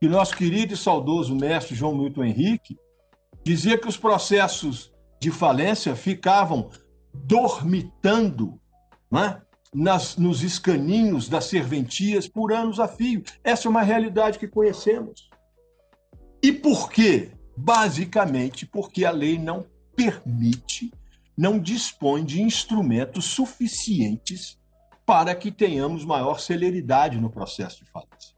que 0.00 0.08
nosso 0.08 0.36
querido 0.36 0.74
e 0.74 0.76
saudoso 0.76 1.34
mestre 1.34 1.74
João 1.74 1.96
Milton 1.96 2.24
Henrique 2.24 2.78
dizia 3.42 3.78
que 3.78 3.88
os 3.88 3.96
processos 3.96 4.92
de 5.20 5.30
falência 5.30 5.96
ficavam 5.96 6.70
dormitando 7.12 8.60
né, 9.10 9.40
nas, 9.76 10.16
nos 10.16 10.42
escaninhos 10.42 11.28
das 11.28 11.44
serventias 11.44 12.26
por 12.26 12.50
anos 12.50 12.80
a 12.80 12.88
fio. 12.88 13.22
Essa 13.44 13.68
é 13.68 13.70
uma 13.70 13.82
realidade 13.82 14.38
que 14.38 14.48
conhecemos. 14.48 15.28
E 16.42 16.50
por 16.50 16.90
quê? 16.90 17.30
Basicamente 17.54 18.64
porque 18.64 19.04
a 19.04 19.10
lei 19.10 19.38
não 19.38 19.66
permite, 19.94 20.90
não 21.36 21.58
dispõe 21.58 22.24
de 22.24 22.40
instrumentos 22.40 23.26
suficientes 23.26 24.58
para 25.04 25.34
que 25.34 25.52
tenhamos 25.52 26.06
maior 26.06 26.40
celeridade 26.40 27.20
no 27.20 27.28
processo 27.28 27.84
de 27.84 27.90
falência. 27.90 28.34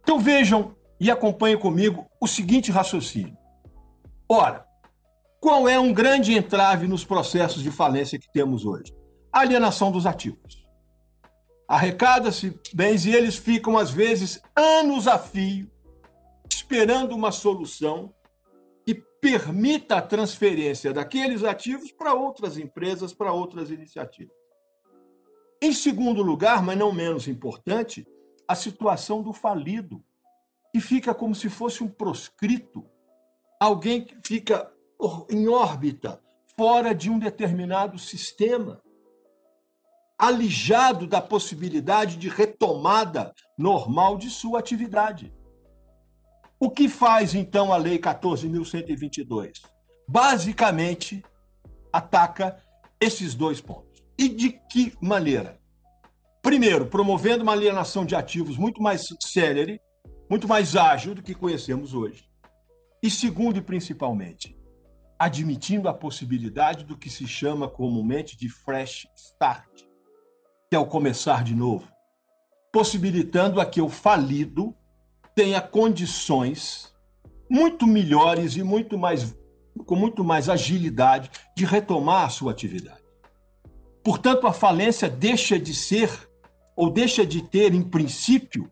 Então 0.00 0.18
vejam 0.18 0.74
e 0.98 1.10
acompanhem 1.10 1.58
comigo 1.58 2.06
o 2.18 2.26
seguinte 2.26 2.72
raciocínio. 2.72 3.36
Ora, 4.26 4.64
qual 5.38 5.68
é 5.68 5.78
um 5.78 5.92
grande 5.92 6.32
entrave 6.32 6.88
nos 6.88 7.04
processos 7.04 7.62
de 7.62 7.70
falência 7.70 8.18
que 8.18 8.32
temos 8.32 8.64
hoje? 8.64 8.97
Alienação 9.32 9.90
dos 9.92 10.06
ativos. 10.06 10.66
Arrecada-se 11.66 12.58
bens 12.72 13.04
e 13.04 13.12
eles 13.12 13.36
ficam, 13.36 13.76
às 13.76 13.90
vezes, 13.90 14.40
anos 14.56 15.06
a 15.06 15.18
fio, 15.18 15.70
esperando 16.50 17.14
uma 17.14 17.30
solução 17.30 18.14
que 18.86 18.94
permita 19.20 19.96
a 19.96 20.02
transferência 20.02 20.92
daqueles 20.92 21.44
ativos 21.44 21.92
para 21.92 22.14
outras 22.14 22.56
empresas, 22.56 23.12
para 23.12 23.32
outras 23.32 23.70
iniciativas. 23.70 24.34
Em 25.60 25.72
segundo 25.72 26.22
lugar, 26.22 26.62
mas 26.62 26.78
não 26.78 26.92
menos 26.92 27.28
importante, 27.28 28.06
a 28.46 28.54
situação 28.54 29.22
do 29.22 29.32
falido, 29.32 30.02
que 30.72 30.80
fica 30.80 31.14
como 31.14 31.34
se 31.34 31.50
fosse 31.50 31.82
um 31.84 31.88
proscrito 31.88 32.88
alguém 33.60 34.04
que 34.04 34.16
fica 34.24 34.72
em 35.28 35.48
órbita, 35.48 36.20
fora 36.56 36.94
de 36.94 37.10
um 37.10 37.18
determinado 37.18 37.98
sistema, 37.98 38.80
alijado 40.18 41.06
da 41.06 41.22
possibilidade 41.22 42.16
de 42.16 42.28
retomada 42.28 43.32
normal 43.56 44.18
de 44.18 44.28
sua 44.28 44.58
atividade. 44.58 45.32
O 46.58 46.68
que 46.68 46.88
faz 46.88 47.34
então 47.34 47.72
a 47.72 47.76
Lei 47.76 48.00
14.122? 48.00 49.62
Basicamente, 50.08 51.24
ataca 51.92 52.56
esses 53.00 53.34
dois 53.34 53.60
pontos. 53.60 54.02
E 54.18 54.28
de 54.28 54.50
que 54.68 54.92
maneira? 55.00 55.60
Primeiro, 56.42 56.86
promovendo 56.86 57.44
uma 57.44 57.52
alienação 57.52 58.04
de 58.04 58.16
ativos 58.16 58.56
muito 58.56 58.82
mais 58.82 59.06
célere, 59.20 59.80
muito 60.28 60.48
mais 60.48 60.74
ágil 60.74 61.14
do 61.14 61.22
que 61.22 61.34
conhecemos 61.34 61.94
hoje. 61.94 62.24
E 63.00 63.08
segundo 63.08 63.58
e 63.58 63.62
principalmente, 63.62 64.58
admitindo 65.16 65.88
a 65.88 65.94
possibilidade 65.94 66.84
do 66.84 66.96
que 66.96 67.08
se 67.08 67.28
chama 67.28 67.68
comumente 67.68 68.36
de 68.36 68.48
fresh 68.48 69.06
start, 69.14 69.87
que 70.70 70.76
é 70.76 70.78
o 70.78 70.86
começar 70.86 71.42
de 71.42 71.54
novo, 71.54 71.88
possibilitando 72.72 73.60
a 73.60 73.66
que 73.66 73.80
o 73.80 73.88
falido 73.88 74.74
tenha 75.34 75.60
condições 75.60 76.92
muito 77.50 77.86
melhores 77.86 78.56
e 78.56 78.62
muito 78.62 78.98
mais 78.98 79.36
com 79.86 79.94
muito 79.94 80.24
mais 80.24 80.48
agilidade 80.48 81.30
de 81.56 81.64
retomar 81.64 82.26
a 82.26 82.28
sua 82.28 82.50
atividade. 82.50 83.02
Portanto, 84.02 84.46
a 84.46 84.52
falência 84.52 85.08
deixa 85.08 85.58
de 85.58 85.72
ser 85.72 86.10
ou 86.76 86.90
deixa 86.90 87.24
de 87.24 87.42
ter 87.42 87.74
em 87.74 87.82
princípio 87.82 88.70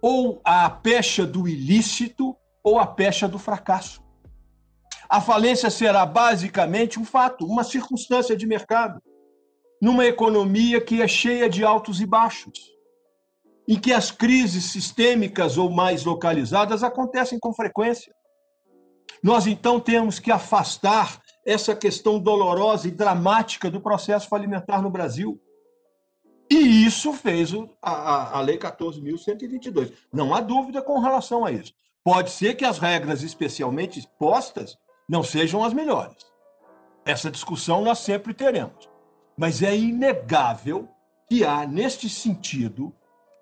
ou 0.00 0.40
a 0.44 0.70
pecha 0.70 1.26
do 1.26 1.48
ilícito 1.48 2.36
ou 2.62 2.78
a 2.78 2.86
pecha 2.86 3.26
do 3.26 3.38
fracasso. 3.38 4.02
A 5.08 5.20
falência 5.20 5.70
será 5.70 6.04
basicamente 6.04 7.00
um 7.00 7.04
fato, 7.04 7.46
uma 7.46 7.64
circunstância 7.64 8.36
de 8.36 8.46
mercado, 8.46 9.00
numa 9.80 10.06
economia 10.06 10.80
que 10.80 11.00
é 11.00 11.08
cheia 11.08 11.48
de 11.48 11.64
altos 11.64 12.00
e 12.00 12.06
baixos, 12.06 12.72
em 13.66 13.78
que 13.78 13.92
as 13.92 14.10
crises 14.10 14.64
sistêmicas 14.64 15.58
ou 15.58 15.70
mais 15.70 16.04
localizadas 16.04 16.82
acontecem 16.82 17.38
com 17.38 17.52
frequência. 17.52 18.14
Nós 19.22 19.46
então 19.46 19.78
temos 19.78 20.18
que 20.18 20.30
afastar 20.30 21.20
essa 21.44 21.74
questão 21.74 22.18
dolorosa 22.18 22.88
e 22.88 22.90
dramática 22.90 23.70
do 23.70 23.80
processo 23.80 24.28
falimentar 24.28 24.82
no 24.82 24.90
Brasil. 24.90 25.40
E 26.50 26.84
isso 26.86 27.12
fez 27.12 27.50
a, 27.82 28.38
a 28.38 28.40
Lei 28.40 28.58
14.122. 28.58 29.92
Não 30.12 30.34
há 30.34 30.40
dúvida 30.40 30.80
com 30.80 30.98
relação 30.98 31.44
a 31.44 31.52
isso. 31.52 31.72
Pode 32.02 32.30
ser 32.30 32.54
que 32.54 32.64
as 32.64 32.78
regras 32.78 33.22
especialmente 33.22 34.06
postas 34.18 34.78
não 35.08 35.22
sejam 35.22 35.62
as 35.62 35.74
melhores. 35.74 36.16
Essa 37.04 37.30
discussão 37.30 37.82
nós 37.82 37.98
sempre 37.98 38.32
teremos. 38.32 38.88
Mas 39.38 39.62
é 39.62 39.74
inegável 39.74 40.88
que 41.28 41.44
há, 41.44 41.64
neste 41.64 42.08
sentido, 42.08 42.92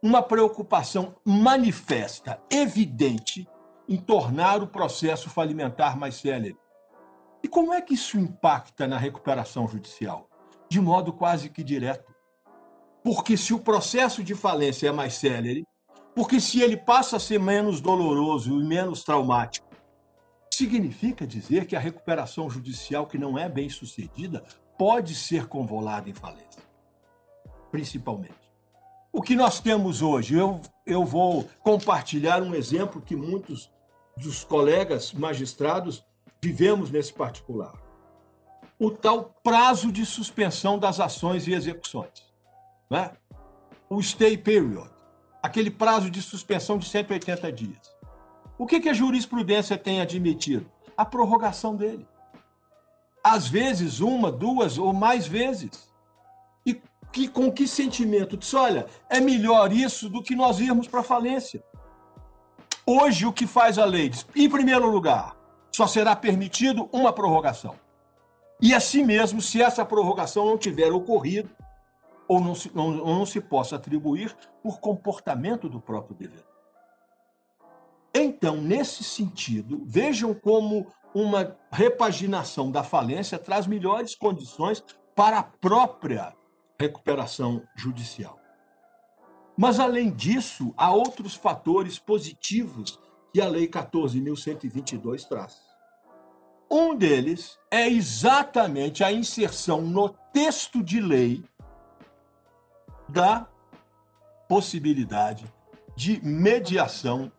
uma 0.02 0.22
preocupação 0.22 1.16
manifesta, 1.24 2.38
evidente, 2.50 3.48
em 3.88 3.96
tornar 3.96 4.62
o 4.62 4.66
processo 4.66 5.30
falimentar 5.30 5.98
mais 5.98 6.16
célere. 6.16 6.58
E 7.42 7.48
como 7.48 7.72
é 7.72 7.80
que 7.80 7.94
isso 7.94 8.18
impacta 8.18 8.86
na 8.86 8.98
recuperação 8.98 9.66
judicial? 9.66 10.28
De 10.68 10.80
modo 10.80 11.14
quase 11.14 11.48
que 11.48 11.64
direto. 11.64 12.14
Porque 13.02 13.34
se 13.36 13.54
o 13.54 13.60
processo 13.60 14.22
de 14.22 14.34
falência 14.34 14.88
é 14.88 14.92
mais 14.92 15.14
célere, 15.14 15.66
porque 16.14 16.40
se 16.40 16.60
ele 16.60 16.76
passa 16.76 17.16
a 17.16 17.20
ser 17.20 17.40
menos 17.40 17.80
doloroso 17.80 18.60
e 18.60 18.64
menos 18.64 19.02
traumático, 19.02 19.66
significa 20.52 21.26
dizer 21.26 21.66
que 21.66 21.76
a 21.76 21.80
recuperação 21.80 22.50
judicial 22.50 23.06
que 23.06 23.16
não 23.16 23.38
é 23.38 23.48
bem 23.48 23.70
sucedida 23.70 24.44
pode 24.78 25.14
ser 25.14 25.46
convolada 25.46 26.08
em 26.08 26.14
falência. 26.14 26.62
Principalmente. 27.70 28.34
O 29.12 29.22
que 29.22 29.34
nós 29.34 29.60
temos 29.60 30.02
hoje, 30.02 30.34
eu, 30.34 30.60
eu 30.84 31.04
vou 31.04 31.48
compartilhar 31.60 32.42
um 32.42 32.54
exemplo 32.54 33.00
que 33.00 33.16
muitos 33.16 33.70
dos 34.16 34.44
colegas 34.44 35.12
magistrados 35.12 36.04
vivemos 36.42 36.90
nesse 36.90 37.12
particular. 37.12 37.72
O 38.78 38.90
tal 38.90 39.34
prazo 39.42 39.90
de 39.90 40.04
suspensão 40.04 40.78
das 40.78 41.00
ações 41.00 41.46
e 41.46 41.54
execuções. 41.54 42.26
Né? 42.90 43.10
O 43.88 44.02
stay 44.02 44.36
period, 44.36 44.90
aquele 45.42 45.70
prazo 45.70 46.10
de 46.10 46.20
suspensão 46.20 46.76
de 46.76 46.86
180 46.86 47.50
dias. 47.52 47.96
O 48.58 48.66
que, 48.66 48.80
que 48.80 48.88
a 48.88 48.94
jurisprudência 48.94 49.78
tem 49.78 50.00
admitido? 50.00 50.70
A 50.96 51.04
prorrogação 51.04 51.74
dele. 51.74 52.06
Às 53.28 53.48
vezes, 53.48 53.98
uma, 53.98 54.30
duas 54.30 54.78
ou 54.78 54.92
mais 54.92 55.26
vezes. 55.26 55.92
E 56.64 56.80
que, 57.10 57.26
com 57.26 57.50
que 57.50 57.66
sentimento? 57.66 58.36
Diz, 58.36 58.54
olha, 58.54 58.86
é 59.10 59.18
melhor 59.18 59.72
isso 59.72 60.08
do 60.08 60.22
que 60.22 60.36
nós 60.36 60.60
irmos 60.60 60.86
para 60.86 61.00
a 61.00 61.02
falência. 61.02 61.60
Hoje, 62.86 63.26
o 63.26 63.32
que 63.32 63.44
faz 63.44 63.80
a 63.80 63.84
lei? 63.84 64.10
Diz, 64.10 64.24
em 64.36 64.48
primeiro 64.48 64.88
lugar, 64.88 65.36
só 65.74 65.88
será 65.88 66.14
permitido 66.14 66.88
uma 66.92 67.12
prorrogação. 67.12 67.74
E 68.62 68.72
assim 68.72 69.02
mesmo, 69.02 69.42
se 69.42 69.60
essa 69.60 69.84
prorrogação 69.84 70.46
não 70.46 70.56
tiver 70.56 70.92
ocorrido, 70.92 71.50
ou 72.28 72.40
não 72.40 72.54
se, 72.54 72.70
não, 72.72 72.92
não 72.92 73.26
se 73.26 73.40
possa 73.40 73.74
atribuir 73.74 74.36
por 74.62 74.78
comportamento 74.78 75.68
do 75.68 75.80
próprio 75.80 76.14
devedor. 76.14 76.56
Então, 78.14 78.56
nesse 78.56 79.02
sentido, 79.02 79.82
vejam 79.84 80.32
como 80.32 80.86
uma 81.16 81.56
repaginação 81.72 82.70
da 82.70 82.84
falência 82.84 83.38
traz 83.38 83.66
melhores 83.66 84.14
condições 84.14 84.84
para 85.14 85.38
a 85.38 85.42
própria 85.42 86.36
recuperação 86.78 87.62
judicial. 87.74 88.38
Mas, 89.56 89.80
além 89.80 90.10
disso, 90.10 90.74
há 90.76 90.92
outros 90.92 91.34
fatores 91.34 91.98
positivos 91.98 93.00
que 93.32 93.40
a 93.40 93.48
Lei 93.48 93.66
14.122 93.66 95.26
traz. 95.26 95.58
Um 96.70 96.94
deles 96.94 97.58
é 97.70 97.88
exatamente 97.88 99.02
a 99.02 99.10
inserção 99.10 99.80
no 99.80 100.10
texto 100.34 100.82
de 100.82 101.00
lei 101.00 101.42
da 103.08 103.48
possibilidade 104.46 105.50
de 105.96 106.22
mediação 106.22 107.32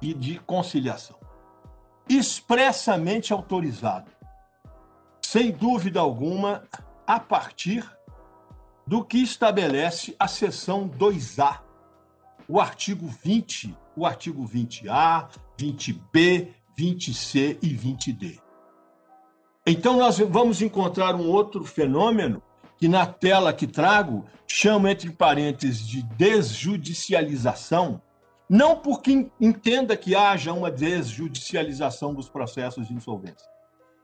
e 0.00 0.14
de 0.14 0.38
conciliação. 0.38 1.23
Expressamente 2.08 3.32
autorizado, 3.32 4.10
sem 5.22 5.50
dúvida 5.50 6.00
alguma, 6.00 6.62
a 7.06 7.18
partir 7.18 7.84
do 8.86 9.04
que 9.04 9.18
estabelece 9.18 10.14
a 10.18 10.28
seção 10.28 10.88
2A, 10.88 11.60
o 12.46 12.60
artigo 12.60 13.06
20, 13.06 13.74
o 13.96 14.04
artigo 14.04 14.46
20A, 14.46 15.28
20B, 15.58 16.48
20C 16.78 17.58
e 17.62 17.74
20D. 17.74 18.38
Então, 19.66 19.96
nós 19.96 20.18
vamos 20.18 20.60
encontrar 20.60 21.14
um 21.14 21.26
outro 21.26 21.64
fenômeno 21.64 22.42
que 22.76 22.86
na 22.86 23.06
tela 23.06 23.52
que 23.52 23.66
trago 23.66 24.26
chamo 24.46 24.88
entre 24.88 25.10
parênteses 25.10 25.86
de 25.86 26.02
desjudicialização, 26.02 28.02
não 28.54 28.76
porque 28.76 29.28
entenda 29.40 29.96
que 29.96 30.14
haja 30.14 30.52
uma 30.52 30.70
desjudicialização 30.70 32.14
dos 32.14 32.28
processos 32.28 32.86
de 32.86 32.94
insolvência, 32.94 33.48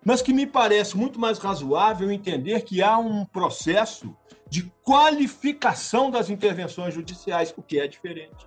mas 0.05 0.21
que 0.21 0.33
me 0.33 0.45
parece 0.45 0.97
muito 0.97 1.21
mais 1.21 1.39
razoável 1.39 2.11
entender 2.11 2.63
que 2.63 2.83
há 2.83 2.99
um 2.99 3.25
processo 3.25 4.13
de 4.49 4.65
qualificação 4.83 6.11
das 6.11 6.31
intervenções 6.31 6.93
judiciais, 6.93 7.55
o 7.57 7.63
que 7.63 7.79
é 7.79 7.87
diferente. 7.87 8.45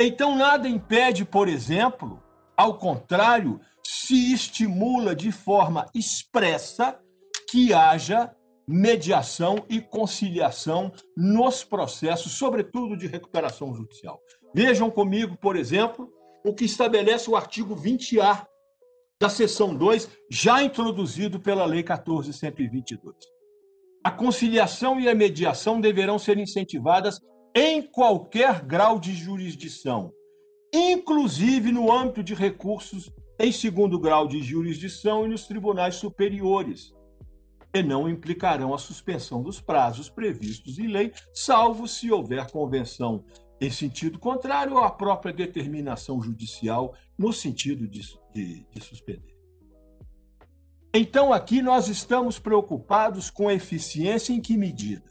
Então, 0.00 0.34
nada 0.34 0.66
impede, 0.66 1.26
por 1.26 1.46
exemplo, 1.46 2.18
ao 2.56 2.78
contrário, 2.78 3.60
se 3.84 4.32
estimula 4.32 5.14
de 5.14 5.30
forma 5.30 5.90
expressa 5.94 6.98
que 7.50 7.74
haja 7.74 8.34
mediação 8.66 9.62
e 9.68 9.78
conciliação 9.78 10.90
nos 11.14 11.62
processos, 11.62 12.32
sobretudo 12.32 12.96
de 12.96 13.06
recuperação 13.06 13.74
judicial. 13.74 14.18
Vejam 14.54 14.90
comigo, 14.90 15.36
por 15.36 15.56
exemplo, 15.56 16.12
o 16.44 16.52
que 16.52 16.64
estabelece 16.64 17.30
o 17.30 17.36
artigo 17.36 17.76
20A 17.76 18.46
da 19.20 19.28
seção 19.28 19.74
2, 19.74 20.08
já 20.30 20.62
introduzido 20.62 21.38
pela 21.38 21.66
Lei 21.66 21.82
14122. 21.82 23.14
A 24.02 24.10
conciliação 24.10 24.98
e 24.98 25.08
a 25.08 25.14
mediação 25.14 25.78
deverão 25.78 26.18
ser 26.18 26.38
incentivadas 26.38 27.20
em 27.54 27.82
qualquer 27.82 28.64
grau 28.64 28.98
de 28.98 29.12
jurisdição, 29.12 30.10
inclusive 30.72 31.70
no 31.70 31.92
âmbito 31.92 32.22
de 32.22 32.34
recursos 32.34 33.12
em 33.38 33.52
segundo 33.52 33.98
grau 33.98 34.26
de 34.26 34.42
jurisdição 34.42 35.26
e 35.26 35.28
nos 35.28 35.46
tribunais 35.46 35.96
superiores, 35.96 36.94
e 37.74 37.82
não 37.82 38.08
implicarão 38.08 38.72
a 38.72 38.78
suspensão 38.78 39.42
dos 39.42 39.60
prazos 39.60 40.08
previstos 40.08 40.78
em 40.78 40.86
lei, 40.86 41.12
salvo 41.34 41.86
se 41.86 42.10
houver 42.10 42.50
convenção 42.50 43.24
em 43.60 43.70
sentido 43.70 44.18
contrário 44.18 44.78
à 44.78 44.90
própria 44.90 45.32
determinação 45.32 46.22
judicial 46.22 46.94
no 47.18 47.32
sentido 47.32 47.86
de, 47.86 48.00
de, 48.32 48.66
de 48.72 48.80
suspender. 48.80 49.36
Então, 50.92 51.32
aqui 51.32 51.62
nós 51.62 51.88
estamos 51.88 52.38
preocupados 52.38 53.30
com 53.30 53.50
eficiência 53.50 54.32
em 54.32 54.40
que 54.40 54.56
medida? 54.56 55.04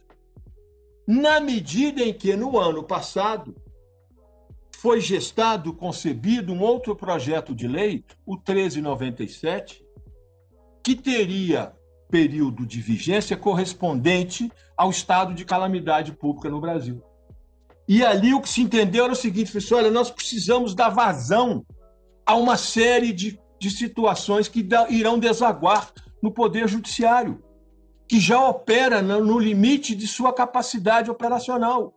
Na 1.07 1.39
medida 1.39 2.03
em 2.03 2.13
que, 2.13 2.35
no 2.35 2.57
ano 2.57 2.83
passado, 2.83 3.55
foi 4.77 4.99
gestado, 4.99 5.73
concebido 5.73 6.53
um 6.53 6.61
outro 6.61 6.95
projeto 6.95 7.53
de 7.53 7.67
lei, 7.67 8.03
o 8.25 8.33
1397, 8.35 9.85
que 10.83 10.95
teria 10.95 11.73
período 12.09 12.65
de 12.65 12.81
vigência 12.81 13.37
correspondente 13.37 14.51
ao 14.75 14.89
estado 14.89 15.33
de 15.33 15.45
calamidade 15.45 16.11
pública 16.11 16.49
no 16.49 16.59
Brasil. 16.59 17.03
E 17.89 18.05
ali 18.05 18.35
o 18.35 18.39
que 18.39 18.47
se 18.47 18.61
entendeu 18.61 19.05
era 19.05 19.13
o 19.13 19.15
seguinte: 19.15 19.51
pessoal, 19.51 19.81
olha, 19.81 19.89
nós 19.89 20.11
precisamos 20.11 20.75
dar 20.75 20.89
vazão 20.89 21.65
a 22.23 22.35
uma 22.35 22.55
série 22.55 23.11
de, 23.11 23.41
de 23.59 23.71
situações 23.71 24.47
que 24.47 24.61
da, 24.61 24.87
irão 24.91 25.17
desaguar 25.17 25.91
no 26.21 26.31
Poder 26.31 26.67
Judiciário, 26.67 27.43
que 28.07 28.19
já 28.19 28.47
opera 28.47 29.01
no, 29.01 29.25
no 29.25 29.39
limite 29.39 29.95
de 29.95 30.05
sua 30.05 30.31
capacidade 30.31 31.09
operacional. 31.09 31.91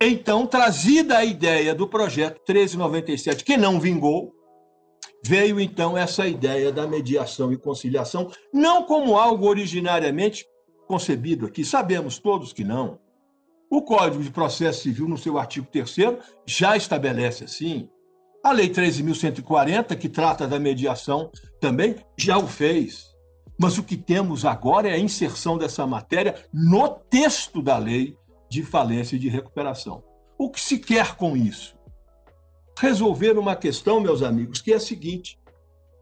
Então, 0.00 0.46
trazida 0.46 1.18
a 1.18 1.24
ideia 1.24 1.74
do 1.74 1.88
projeto 1.88 2.36
1397, 2.46 3.42
que 3.42 3.56
não 3.56 3.80
vingou, 3.80 4.32
veio 5.24 5.58
então 5.58 5.98
essa 5.98 6.24
ideia 6.24 6.70
da 6.70 6.86
mediação 6.86 7.52
e 7.52 7.56
conciliação, 7.56 8.30
não 8.52 8.84
como 8.84 9.18
algo 9.18 9.48
originariamente 9.48 10.46
concebido 10.86 11.46
aqui, 11.46 11.64
sabemos 11.64 12.18
todos 12.20 12.52
que 12.52 12.62
não. 12.62 13.04
O 13.70 13.82
Código 13.82 14.22
de 14.22 14.30
Processo 14.30 14.82
Civil, 14.82 15.08
no 15.08 15.18
seu 15.18 15.38
artigo 15.38 15.66
3, 15.70 15.96
já 16.46 16.76
estabelece 16.76 17.44
assim. 17.44 17.88
A 18.44 18.52
Lei 18.52 18.68
13.140, 18.68 19.96
que 19.96 20.08
trata 20.08 20.46
da 20.46 20.58
mediação, 20.58 21.30
também 21.60 21.96
já 22.16 22.38
o 22.38 22.46
fez. 22.46 23.06
Mas 23.58 23.78
o 23.78 23.82
que 23.82 23.96
temos 23.96 24.44
agora 24.44 24.88
é 24.88 24.92
a 24.92 24.98
inserção 24.98 25.58
dessa 25.58 25.86
matéria 25.86 26.34
no 26.52 26.88
texto 26.88 27.60
da 27.60 27.78
lei 27.78 28.16
de 28.48 28.62
falência 28.62 29.16
e 29.16 29.18
de 29.18 29.28
recuperação. 29.28 30.04
O 30.38 30.50
que 30.50 30.60
se 30.60 30.78
quer 30.78 31.16
com 31.16 31.36
isso? 31.36 31.76
resolver 32.78 33.38
uma 33.38 33.56
questão, 33.56 34.00
meus 34.00 34.22
amigos, 34.22 34.60
que 34.60 34.72
é 34.72 34.76
a 34.76 34.80
seguinte: 34.80 35.38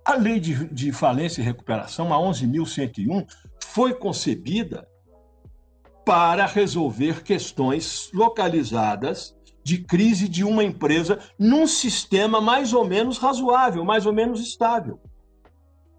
a 0.05 0.15
lei 0.15 0.41
de, 0.41 0.67
de 0.73 0.93
falência 0.93 1.41
e 1.41 1.45
recuperação, 1.45 2.13
a 2.13 2.19
11.101, 2.19 3.27
foi 3.65 3.95
concebida 3.95 4.87
para 6.05 6.47
resolver 6.47 7.23
questões 7.23 8.11
localizadas 8.13 9.35
de 9.63 9.79
crise 9.79 10.29
de 10.29 10.45
uma 10.45 10.63
empresa 10.63 11.19
num 11.39 11.67
sistema 11.67 12.41
mais 12.41 12.75
ou 12.75 12.85
menos 12.85 13.17
razoável, 13.17 13.85
mais 13.85 14.05
ou 14.05 14.13
menos 14.13 14.41
estável. 14.41 15.01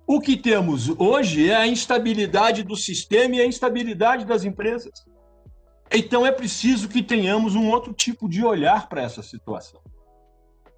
O 0.07 0.21
que 0.21 0.37
temos 0.37 0.89
hoje 0.99 1.49
é 1.49 1.55
a 1.55 1.67
instabilidade 1.67 2.61
do 2.61 2.75
sistema 2.75 3.37
e 3.37 3.41
a 3.41 3.45
instabilidade 3.45 4.23
das 4.23 4.43
empresas. 4.43 4.93
Então 5.91 6.23
é 6.25 6.31
preciso 6.31 6.87
que 6.87 7.01
tenhamos 7.01 7.55
um 7.55 7.69
outro 7.71 7.91
tipo 7.91 8.29
de 8.29 8.45
olhar 8.45 8.87
para 8.87 9.01
essa 9.01 9.23
situação. 9.23 9.81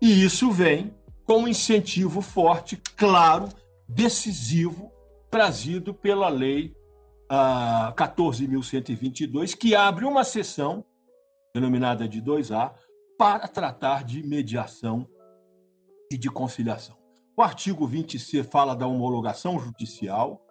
E 0.02 0.24
isso 0.24 0.50
vem 0.50 0.96
com 1.26 1.40
um 1.40 1.48
incentivo 1.48 2.22
forte, 2.22 2.82
claro, 2.96 3.50
decisivo, 3.88 4.90
trazido 5.30 5.94
pela 5.94 6.30
Lei 6.30 6.74
ah, 7.30 7.94
14.122, 7.96 9.56
que 9.56 9.76
abre 9.76 10.06
uma 10.06 10.24
sessão, 10.24 10.86
denominada 11.54 12.08
de 12.08 12.22
2A, 12.22 12.74
para 13.18 13.48
tratar 13.48 14.04
de 14.04 14.24
mediação 14.24 15.08
e 16.12 16.18
de 16.18 16.30
conciliação. 16.30 16.98
O 17.36 17.42
artigo 17.42 17.88
20C 17.88 18.44
fala 18.44 18.76
da 18.76 18.88
homologação 18.88 19.60
judicial, 19.60 20.44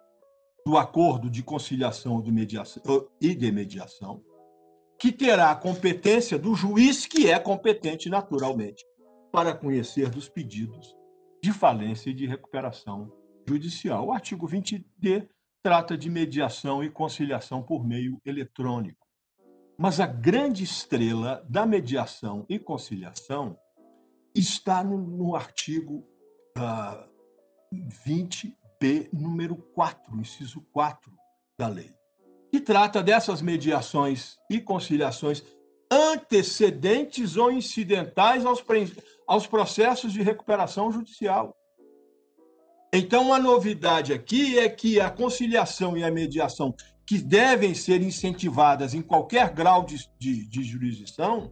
do 0.65 0.77
acordo 0.77 1.29
de 1.29 1.41
conciliação 1.41 2.21
de 2.21 2.31
mediação, 2.31 3.07
e 3.21 3.33
de 3.33 3.51
mediação, 3.51 4.21
que 4.99 5.11
terá 5.11 5.51
a 5.51 5.55
competência 5.55 6.37
do 6.37 6.55
juiz, 6.55 7.05
que 7.05 7.29
é 7.29 7.39
competente 7.39 8.09
naturalmente 8.09 8.85
para 9.31 9.53
conhecer 9.53 10.09
dos 10.09 10.27
pedidos 10.27 10.95
de 11.41 11.53
falência 11.53 12.09
e 12.09 12.13
de 12.13 12.25
recuperação 12.25 13.11
judicial. 13.47 14.07
O 14.07 14.11
artigo 14.11 14.47
20D 14.47 15.27
trata 15.67 15.97
de 15.97 16.09
mediação 16.09 16.81
e 16.81 16.89
conciliação 16.89 17.61
por 17.61 17.85
meio 17.85 18.21
eletrônico. 18.25 19.05
Mas 19.77 19.99
a 19.99 20.05
grande 20.05 20.63
estrela 20.63 21.45
da 21.49 21.65
mediação 21.65 22.45
e 22.47 22.57
conciliação 22.57 23.59
está 24.33 24.81
no, 24.81 24.97
no 24.97 25.35
artigo 25.35 25.95
uh, 26.57 26.61
ah, 26.61 27.09
20b, 28.07 29.09
número 29.11 29.57
4, 29.57 30.17
inciso 30.21 30.61
4 30.71 31.11
da 31.59 31.67
lei, 31.67 31.93
que 32.49 32.61
trata 32.61 33.03
dessas 33.03 33.41
mediações 33.41 34.37
e 34.49 34.61
conciliações 34.61 35.43
antecedentes 35.91 37.35
ou 37.35 37.51
incidentais 37.51 38.45
aos, 38.45 38.63
aos 39.27 39.45
processos 39.45 40.13
de 40.13 40.21
recuperação 40.21 40.93
judicial. 40.93 41.53
Então, 42.93 43.33
a 43.33 43.39
novidade 43.39 44.13
aqui 44.13 44.57
é 44.57 44.69
que 44.69 44.99
a 44.99 45.09
conciliação 45.09 45.97
e 45.97 46.03
a 46.03 46.11
mediação, 46.11 46.73
que 47.05 47.17
devem 47.17 47.73
ser 47.73 48.01
incentivadas 48.01 48.93
em 48.93 49.01
qualquer 49.01 49.53
grau 49.53 49.85
de, 49.85 49.97
de, 50.19 50.45
de 50.47 50.63
jurisdição, 50.63 51.51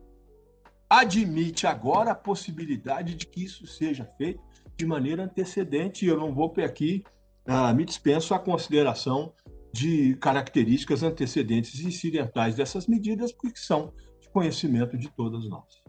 admite 0.89 1.67
agora 1.67 2.11
a 2.11 2.15
possibilidade 2.15 3.15
de 3.15 3.25
que 3.25 3.43
isso 3.43 3.67
seja 3.67 4.05
feito 4.17 4.41
de 4.77 4.85
maneira 4.85 5.23
antecedente. 5.23 6.05
Eu 6.05 6.17
não 6.17 6.33
vou 6.33 6.53
aqui, 6.63 7.03
ah, 7.45 7.73
me 7.73 7.85
dispenso 7.85 8.33
a 8.33 8.39
consideração 8.39 9.33
de 9.73 10.15
características 10.15 11.03
antecedentes 11.03 11.79
e 11.79 11.87
incidentais 11.87 12.55
dessas 12.55 12.87
medidas, 12.87 13.33
porque 13.33 13.59
são 13.59 13.93
conhecimento 14.35 14.97
de 14.97 15.09
todas 15.15 15.47
nós. 15.47 15.81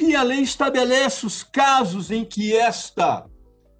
E 0.00 0.14
a 0.14 0.22
lei 0.22 0.40
estabelece 0.40 1.26
os 1.26 1.42
casos 1.42 2.12
em 2.12 2.24
que 2.24 2.56
esta, 2.56 3.28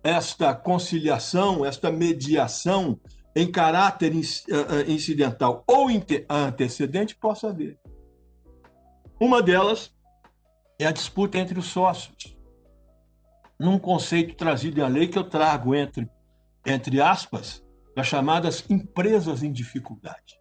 esta 0.04 0.54
conciliação, 0.54 1.64
esta 1.64 1.90
mediação 1.90 3.00
em 3.34 3.50
caráter 3.50 4.12
eh, 4.14 4.18
eh, 4.18 4.92
incidental 4.92 5.64
ou 5.66 5.88
antecedente 6.28 7.16
possa 7.16 7.48
haver. 7.48 7.80
Uma 9.18 9.42
delas 9.42 9.92
é 10.78 10.86
a 10.86 10.92
disputa 10.92 11.38
entre 11.38 11.58
os 11.58 11.66
sócios. 11.66 12.36
Num 13.58 13.78
conceito 13.78 14.36
trazido 14.36 14.80
em 14.80 14.88
lei 14.90 15.08
que 15.08 15.18
eu 15.18 15.24
trago 15.24 15.74
entre, 15.74 16.06
entre 16.66 17.00
aspas, 17.00 17.64
das 17.96 18.06
chamadas 18.06 18.64
empresas 18.68 19.42
em 19.42 19.50
dificuldade. 19.50 20.38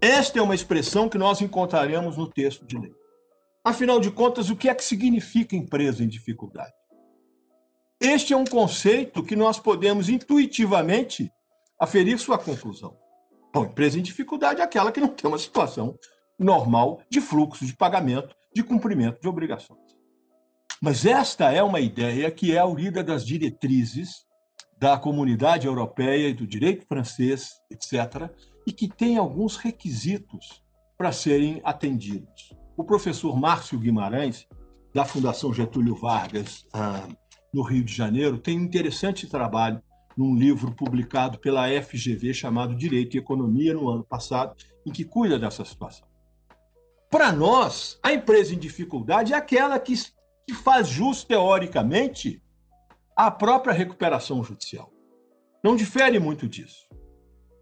Esta 0.00 0.38
é 0.38 0.42
uma 0.42 0.54
expressão 0.54 1.08
que 1.08 1.18
nós 1.18 1.40
encontraremos 1.40 2.16
no 2.16 2.30
texto 2.30 2.64
de 2.64 2.78
lei. 2.78 2.94
Afinal 3.64 3.98
de 3.98 4.10
contas, 4.10 4.48
o 4.48 4.56
que 4.56 4.68
é 4.68 4.74
que 4.74 4.84
significa 4.84 5.56
empresa 5.56 6.04
em 6.04 6.08
dificuldade? 6.08 6.72
Este 8.00 8.32
é 8.32 8.36
um 8.36 8.46
conceito 8.46 9.22
que 9.22 9.36
nós 9.36 9.58
podemos 9.58 10.08
intuitivamente 10.08 11.30
aferir 11.78 12.18
sua 12.18 12.38
conclusão. 12.38 12.96
Bom, 13.52 13.66
empresa 13.66 13.98
em 13.98 14.02
dificuldade 14.02 14.62
é 14.62 14.64
aquela 14.64 14.90
que 14.90 15.00
não 15.00 15.08
tem 15.08 15.28
uma 15.28 15.38
situação 15.38 15.98
normal 16.38 17.02
de 17.10 17.20
fluxo 17.20 17.66
de 17.66 17.76
pagamento, 17.76 18.34
de 18.54 18.62
cumprimento 18.62 19.20
de 19.20 19.28
obrigações. 19.28 19.78
Mas 20.80 21.04
esta 21.04 21.52
é 21.52 21.62
uma 21.62 21.78
ideia 21.78 22.30
que 22.30 22.56
é 22.56 22.58
aurida 22.58 23.04
das 23.04 23.26
diretrizes 23.26 24.24
da 24.78 24.96
comunidade 24.96 25.66
europeia 25.66 26.28
e 26.28 26.32
do 26.32 26.46
direito 26.46 26.86
francês, 26.86 27.50
etc., 27.70 28.30
e 28.66 28.72
que 28.72 28.88
tem 28.88 29.18
alguns 29.18 29.56
requisitos 29.56 30.62
para 30.96 31.12
serem 31.12 31.60
atendidos. 31.64 32.54
O 32.78 32.84
professor 32.84 33.38
Márcio 33.38 33.78
Guimarães, 33.78 34.48
da 34.94 35.04
Fundação 35.04 35.52
Getúlio 35.52 35.94
Vargas, 35.94 36.66
ah, 36.72 37.06
no 37.52 37.62
Rio 37.62 37.84
de 37.84 37.94
Janeiro, 37.94 38.38
tem 38.38 38.58
um 38.58 38.62
interessante 38.62 39.28
trabalho 39.28 39.82
num 40.16 40.34
livro 40.34 40.74
publicado 40.74 41.38
pela 41.38 41.68
FGV 41.68 42.34
chamado 42.34 42.74
Direito 42.74 43.16
e 43.16 43.18
Economia 43.18 43.74
no 43.74 43.88
ano 43.88 44.04
passado, 44.04 44.54
em 44.86 44.90
que 44.90 45.04
cuida 45.04 45.38
dessa 45.38 45.64
situação. 45.64 46.06
Para 47.10 47.32
nós, 47.32 47.98
a 48.02 48.12
empresa 48.12 48.54
em 48.54 48.58
dificuldade 48.58 49.32
é 49.32 49.36
aquela 49.36 49.78
que, 49.80 49.94
que 50.46 50.54
faz 50.54 50.88
jus, 50.88 51.24
teoricamente, 51.24 52.42
à 53.16 53.30
própria 53.30 53.72
recuperação 53.72 54.44
judicial. 54.44 54.92
Não 55.62 55.74
difere 55.74 56.18
muito 56.18 56.48
disso. 56.48 56.88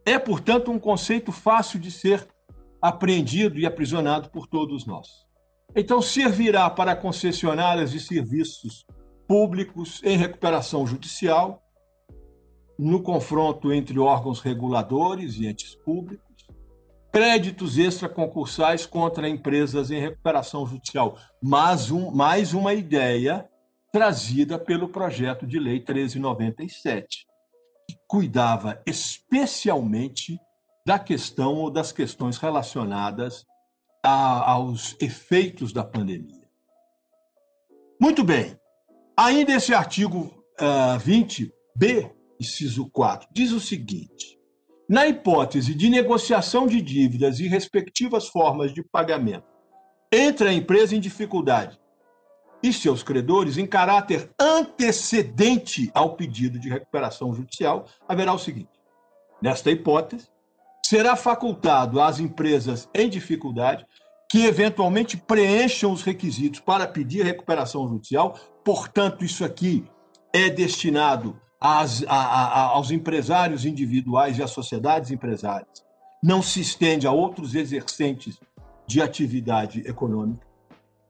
É, 0.05 0.19
portanto, 0.19 0.71
um 0.71 0.79
conceito 0.79 1.33
fácil 1.33 1.79
de 1.79 1.91
ser 1.91 2.27
apreendido 2.81 3.59
e 3.59 3.67
aprisionado 3.67 4.31
por 4.31 4.47
todos 4.47 4.87
nós. 4.87 5.09
Então, 5.75 6.01
servirá 6.01 6.69
para 6.71 6.97
concessionárias 6.97 7.91
de 7.91 8.01
serviços 8.01 8.87
públicos 9.29 10.01
em 10.03 10.17
recuperação 10.17 10.87
judicial, 10.87 11.63
no 12.79 13.03
confronto 13.03 13.73
entre 13.73 13.99
órgãos 13.99 14.41
reguladores 14.41 15.37
e 15.37 15.47
entes 15.47 15.75
públicos, 15.75 16.47
créditos 17.13 17.77
extraconcursais 17.77 18.87
contra 18.87 19.29
empresas 19.29 19.91
em 19.91 20.01
recuperação 20.01 20.67
judicial. 20.67 21.19
Mas 21.43 21.91
um, 21.91 22.11
mais 22.11 22.55
uma 22.55 22.73
ideia 22.73 23.47
trazida 23.93 24.59
pelo 24.59 24.89
projeto 24.89 25.47
de 25.47 25.59
lei 25.59 25.77
1397 25.77 27.27
que 27.89 27.99
cuidava 28.07 28.81
especialmente 28.87 30.39
da 30.87 30.99
questão 30.99 31.55
ou 31.55 31.71
das 31.71 31.91
questões 31.91 32.37
relacionadas 32.39 33.47
a, 34.03 34.53
aos 34.53 34.97
efeitos 35.01 35.73
da 35.73 35.83
pandemia. 35.83 36.47
Muito 38.01 38.23
bem. 38.23 38.59
Ainda 39.21 39.51
esse 39.51 39.75
artigo 39.75 40.27
uh, 40.61 40.95
ah, 40.95 40.99
20b, 41.05 42.09
inciso 42.41 42.89
4, 42.89 43.29
diz 43.33 43.51
o 43.51 43.59
seguinte: 43.59 44.39
na 44.89 45.09
hipótese 45.09 45.75
de 45.75 45.91
negociação 45.91 46.69
de 46.69 46.81
dívidas 46.81 47.41
e 47.41 47.49
respectivas 47.49 48.29
formas 48.29 48.73
de 48.73 48.81
pagamento 48.81 49.49
entre 50.13 50.49
a 50.49 50.53
empresa 50.53 50.95
em 50.95 51.01
dificuldade 51.01 51.77
e 52.63 52.73
seus 52.73 53.03
credores 53.03 53.59
em 53.59 53.67
caráter 53.67 54.31
antecedente 54.41 55.91
ao 55.93 56.15
pedido 56.15 56.57
de 56.57 56.69
recuperação 56.69 57.35
judicial, 57.35 57.87
haverá 58.07 58.33
o 58.33 58.39
seguinte: 58.39 58.71
nesta 59.43 59.69
hipótese, 59.69 60.29
será 60.87 61.17
facultado 61.17 62.01
às 62.01 62.21
empresas 62.21 62.89
em 62.95 63.09
dificuldade 63.09 63.85
que 64.31 64.45
eventualmente 64.45 65.17
preencham 65.17 65.91
os 65.91 66.03
requisitos 66.03 66.61
para 66.61 66.87
pedir 66.87 67.25
recuperação 67.25 67.89
judicial. 67.89 68.39
Portanto, 68.69 69.25
isso 69.25 69.47
aqui 69.47 69.83
é 70.31 70.51
destinado 70.51 71.41
às, 71.59 72.05
a, 72.07 72.15
a, 72.15 72.63
aos 72.65 72.91
empresários 72.91 73.65
individuais 73.65 74.37
e 74.37 74.43
às 74.43 74.51
sociedades 74.51 75.11
empresárias. 75.11 75.83
Não 76.23 76.43
se 76.43 76.61
estende 76.61 77.07
a 77.07 77.11
outros 77.11 77.55
exercentes 77.55 78.39
de 78.87 79.01
atividade 79.01 79.81
econômica. 79.89 80.47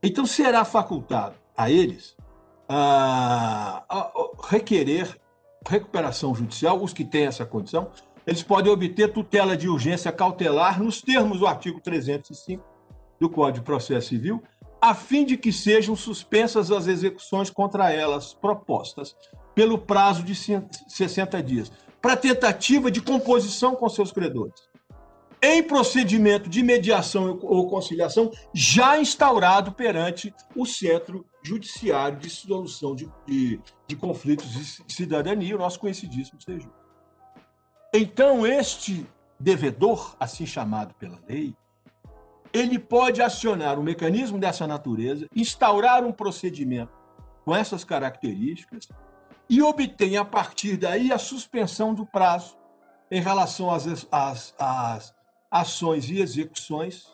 Então, 0.00 0.24
será 0.24 0.64
facultado 0.64 1.34
a 1.56 1.68
eles 1.68 2.16
a, 2.68 3.82
a 3.88 4.12
requerer 4.48 5.20
recuperação 5.66 6.32
judicial, 6.36 6.80
os 6.80 6.92
que 6.92 7.04
têm 7.04 7.26
essa 7.26 7.44
condição, 7.44 7.90
eles 8.24 8.44
podem 8.44 8.70
obter 8.70 9.12
tutela 9.12 9.56
de 9.56 9.68
urgência 9.68 10.12
cautelar 10.12 10.80
nos 10.80 11.02
termos 11.02 11.40
do 11.40 11.46
artigo 11.48 11.80
305 11.80 12.62
do 13.18 13.28
Código 13.28 13.58
de 13.58 13.64
Processo 13.64 14.10
Civil, 14.10 14.40
a 14.80 14.94
fim 14.94 15.24
de 15.24 15.36
que 15.36 15.52
sejam 15.52 15.96
suspensas 15.96 16.70
as 16.70 16.86
execuções 16.86 17.50
contra 17.50 17.90
elas 17.90 18.32
propostas 18.34 19.16
pelo 19.54 19.78
prazo 19.78 20.22
de 20.22 20.34
60 20.34 21.42
dias, 21.42 21.72
para 22.00 22.16
tentativa 22.16 22.90
de 22.90 23.00
composição 23.00 23.74
com 23.74 23.88
seus 23.88 24.12
credores. 24.12 24.68
Em 25.42 25.62
procedimento 25.62 26.48
de 26.48 26.62
mediação 26.62 27.38
ou 27.42 27.68
conciliação 27.68 28.30
já 28.52 29.00
instaurado 29.00 29.72
perante 29.72 30.34
o 30.54 30.64
Centro 30.64 31.24
Judiciário 31.42 32.18
de 32.18 32.28
Solução 32.28 32.94
de, 32.94 33.08
de, 33.26 33.60
de 33.86 33.96
Conflitos 33.96 34.50
de 34.84 34.92
Cidadania, 34.92 35.54
o 35.54 35.58
nosso 35.58 35.78
conhecidíssimo 35.78 36.40
CEJU. 36.40 36.70
Então, 37.94 38.46
este 38.46 39.06
devedor, 39.38 40.16
assim 40.18 40.44
chamado 40.44 40.94
pela 40.94 41.18
lei, 41.28 41.54
ele 42.52 42.78
pode 42.78 43.22
acionar 43.22 43.78
um 43.78 43.82
mecanismo 43.82 44.38
dessa 44.38 44.66
natureza, 44.66 45.26
instaurar 45.34 46.04
um 46.04 46.12
procedimento 46.12 46.92
com 47.44 47.54
essas 47.54 47.84
características 47.84 48.88
e 49.48 49.62
obter, 49.62 50.16
a 50.16 50.24
partir 50.24 50.76
daí, 50.76 51.12
a 51.12 51.18
suspensão 51.18 51.94
do 51.94 52.04
prazo 52.04 52.56
em 53.10 53.20
relação 53.20 53.70
às, 53.70 53.86
às, 54.10 54.54
às 54.58 55.14
ações 55.50 56.10
e 56.10 56.20
execuções 56.20 57.06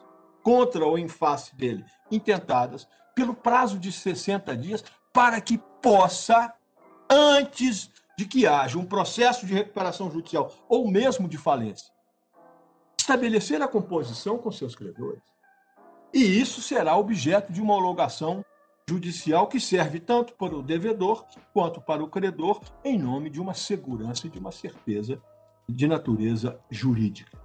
contra 0.43 0.85
ou 0.85 0.99
em 0.99 1.09
face 1.09 1.55
dele 1.55 1.85
intentadas 2.11 2.89
pelo 3.15 3.35
prazo 3.35 3.79
de 3.79 3.93
60 3.93 4.57
dias 4.57 4.85
para 5.13 5.41
que 5.41 5.59
possa, 5.81 6.53
antes 7.09 7.91
de 8.19 8.27
que 8.27 8.47
haja 8.47 8.79
um 8.79 8.85
processo 8.85 9.47
de 9.47 9.55
recuperação 9.55 10.11
judicial 10.11 10.53
ou 10.69 10.91
mesmo 10.91 11.29
de 11.29 11.39
falência, 11.39 11.94
estabelecer 13.05 13.61
a 13.61 13.69
composição 13.69 14.39
com 14.39 14.51
seus 14.51 14.75
credores. 14.75 15.23
E 16.13 16.23
isso 16.23 16.63
será 16.63 16.97
objeto 16.97 17.53
de 17.53 17.61
uma 17.61 17.75
homologação 17.75 18.45
judicial 18.89 19.47
que 19.47 19.61
serve 19.61 20.01
tanto 20.01 20.35
para 20.35 20.55
o 20.55 20.63
devedor 20.63 21.27
quanto 21.53 21.81
para 21.81 22.03
o 22.03 22.09
credor, 22.09 22.61
em 22.83 22.99
nome 22.99 23.29
de 23.29 23.41
uma 23.41 23.53
segurança 23.53 24.27
e 24.27 24.31
de 24.31 24.39
uma 24.39 24.53
certeza 24.53 25.21
de 25.69 25.87
natureza 25.87 26.59
jurídica. 26.71 27.39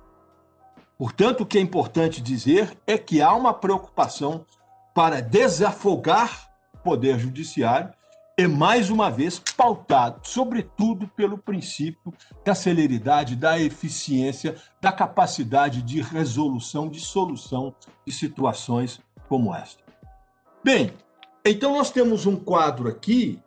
Portanto, 0.97 1.41
o 1.41 1.45
que 1.45 1.57
é 1.57 1.61
importante 1.61 2.21
dizer 2.21 2.77
é 2.85 2.97
que 2.97 3.21
há 3.21 3.33
uma 3.33 3.53
preocupação 3.53 4.45
para 4.93 5.21
desafogar 5.21 6.49
o 6.73 6.77
poder 6.77 7.17
judiciário 7.19 7.93
é 8.39 8.47
mais 8.47 8.89
uma 8.89 9.12
vez 9.12 9.38
pautado, 9.38 10.21
sobretudo, 10.23 11.10
pelo 11.10 11.38
princípio 11.38 12.13
da 12.45 12.56
celeridade, 12.56 13.36
da 13.36 13.60
eficiência, 13.60 14.56
da 14.80 14.93
capacidade 14.93 15.82
de 15.82 16.02
resolução, 16.02 16.88
de 16.88 17.02
solução 17.02 17.75
de 18.08 18.13
situações 18.13 19.02
como 19.28 19.54
esta. 19.54 19.84
Bem, 20.63 20.93
então 21.43 21.73
nós 21.75 21.91
temos 21.91 22.25
um 22.25 22.38
quadro 22.38 22.88
aqui, 22.88 23.38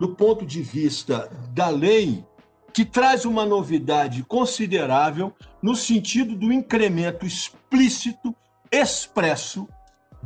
do 0.00 0.16
ponto 0.16 0.44
de 0.44 0.62
vista 0.62 1.30
da 1.52 1.68
lei, 1.68 2.24
que 2.72 2.84
traz 2.84 3.24
uma 3.24 3.46
novidade 3.46 4.24
considerável 4.24 5.32
no 5.62 5.76
sentido 5.76 6.34
do 6.34 6.52
incremento 6.52 7.24
explícito, 7.24 8.34
expresso 8.72 9.68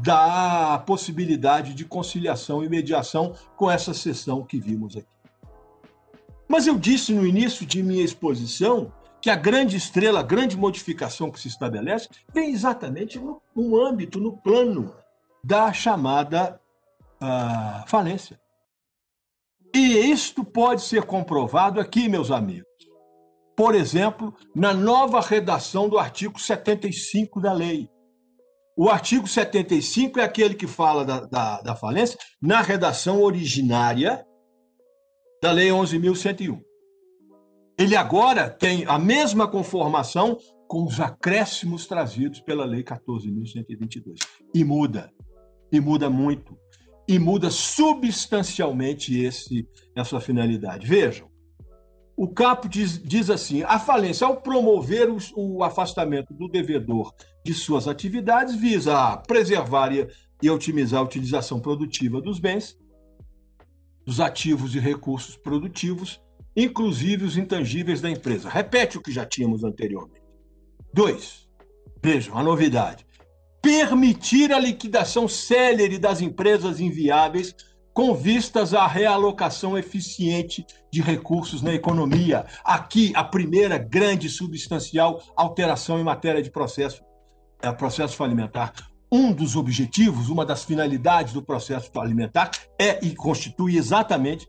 da 0.03 0.83
possibilidade 0.87 1.75
de 1.75 1.85
conciliação 1.85 2.63
e 2.63 2.69
mediação 2.69 3.35
com 3.57 3.71
essa 3.71 3.93
sessão 3.93 4.45
que 4.45 4.59
vimos 4.59 4.97
aqui. 4.97 5.09
Mas 6.49 6.67
eu 6.67 6.79
disse 6.79 7.13
no 7.13 7.27
início 7.27 7.67
de 7.67 7.83
minha 7.83 8.05
exposição 8.05 8.93
que 9.21 9.29
a 9.29 9.37
grande 9.37 9.77
estrela, 9.77 10.21
a 10.21 10.23
grande 10.23 10.57
modificação 10.57 11.31
que 11.31 11.41
se 11.41 11.49
estabelece, 11.49 12.09
vem 12.33 12.51
exatamente 12.51 13.19
no, 13.19 13.43
no 13.55 13.77
âmbito, 13.85 14.21
no 14.21 14.37
plano 14.37 14.95
da 15.43 15.73
chamada 15.73 16.61
uh, 17.21 17.89
falência. 17.89 18.41
E 19.75 19.99
isto 20.11 20.45
pode 20.45 20.83
ser 20.83 21.03
comprovado 21.03 21.81
aqui, 21.81 22.09
meus 22.09 22.31
amigos. 22.31 22.69
Por 23.57 23.75
exemplo, 23.75 24.33
na 24.55 24.73
nova 24.73 25.21
redação 25.21 25.89
do 25.89 25.99
artigo 25.99 26.39
75 26.39 27.41
da 27.41 27.53
lei 27.53 27.91
o 28.79 28.89
artigo 28.89 29.27
75 29.27 30.21
é 30.21 30.23
aquele 30.23 30.55
que 30.55 30.69
fala 30.69 31.05
da, 31.05 31.27
da, 31.27 31.61
da 31.63 31.75
falência 31.75 32.17
na 32.41 32.61
redação 32.61 33.21
originária 33.21 34.25
da 35.43 35.51
Lei 35.51 35.71
11.101. 35.71 36.63
Ele 37.77 37.97
agora 37.97 38.49
tem 38.49 38.85
a 38.87 38.97
mesma 38.97 39.49
conformação 39.49 40.39
com 40.69 40.85
os 40.85 41.01
acréscimos 41.01 41.89
trazidos 41.89 42.39
pela 42.39 42.65
Lei 42.65 42.85
14.122. 42.85 44.17
E 44.55 44.63
muda. 44.63 45.13
E 45.73 45.81
muda 45.81 46.09
muito. 46.09 46.57
E 47.09 47.19
muda 47.19 47.51
substancialmente 47.51 49.19
esse, 49.19 49.67
essa 49.97 50.21
finalidade. 50.21 50.87
Vejam, 50.87 51.29
o 52.19 52.27
capo 52.27 52.69
diz, 52.69 53.01
diz 53.01 53.31
assim: 53.31 53.63
a 53.63 53.79
falência, 53.79 54.27
ao 54.27 54.41
promover 54.41 55.09
o, 55.09 55.19
o, 55.37 55.63
afastamento 55.63 56.35
do 56.35 56.49
devedor 56.49 57.15
de 57.49 57.55
suas 57.55 57.89
atividades, 57.89 58.55
visa 58.55 59.17
preservar 59.27 59.91
e, 59.91 60.51
otimizar 60.51 61.01
a 61.01 61.05
utilização 61.05 61.59
produtiva 61.59 62.21
dos 62.21 62.39
bens, 62.39 62.77
dos 64.05 64.21
ativos 64.21 64.75
e 64.75 64.79
recursos 64.79 65.35
produtivos, 65.35 66.21
inclusive 66.55 67.25
os 67.25 67.39
intangíveis 67.39 68.03
da 68.03 68.11
empresa. 68.11 68.51
Repete 68.51 68.99
o 68.99 69.01
que 69.01 69.11
já 69.11 69.25
tínhamos 69.25 69.65
anteriormente. 69.65 70.21
Dois, 70.93 71.49
vejam 72.03 72.37
a 72.37 72.43
novidade: 72.43 73.07
permitir 73.63 74.53
a 74.53 74.59
liquidação 74.59 75.27
célere 75.27 75.99
das 75.99 76.21
empresas 76.21 76.81
inviáveis 76.81 77.55
com 77.95 78.15
vistas 78.15 78.75
à 78.75 78.87
realocação 78.87 79.77
eficiente 79.77 80.67
de 80.93 81.01
recursos 81.01 81.63
na 81.63 81.73
economia. 81.73 82.45
Aqui, 82.63 83.11
a 83.17 83.25
primeira 83.25 83.79
grande 83.79 84.29
substancial 84.29 85.23
alteração 85.35 85.99
em 85.99 86.05
matéria 86.05 86.43
de 86.43 86.51
processo, 86.51 87.08
é, 87.63 87.73
processo 87.73 88.17
falimentar. 88.17 88.73
Um 89.11 89.33
dos 89.33 89.57
objetivos, 89.57 90.29
uma 90.29 90.45
das 90.45 90.65
finalidades 90.65 91.33
do 91.33 91.43
processo 91.43 91.91
falimentar 91.93 92.51
é 92.79 93.05
e 93.05 93.15
constitui 93.15 93.77
exatamente 93.77 94.47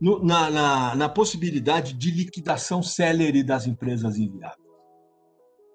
no, 0.00 0.22
na, 0.22 0.50
na, 0.50 0.94
na 0.94 1.08
possibilidade 1.08 1.92
de 1.92 2.10
liquidação 2.10 2.82
célere 2.82 3.42
das 3.42 3.66
empresas 3.66 4.16
inviáveis. 4.16 4.64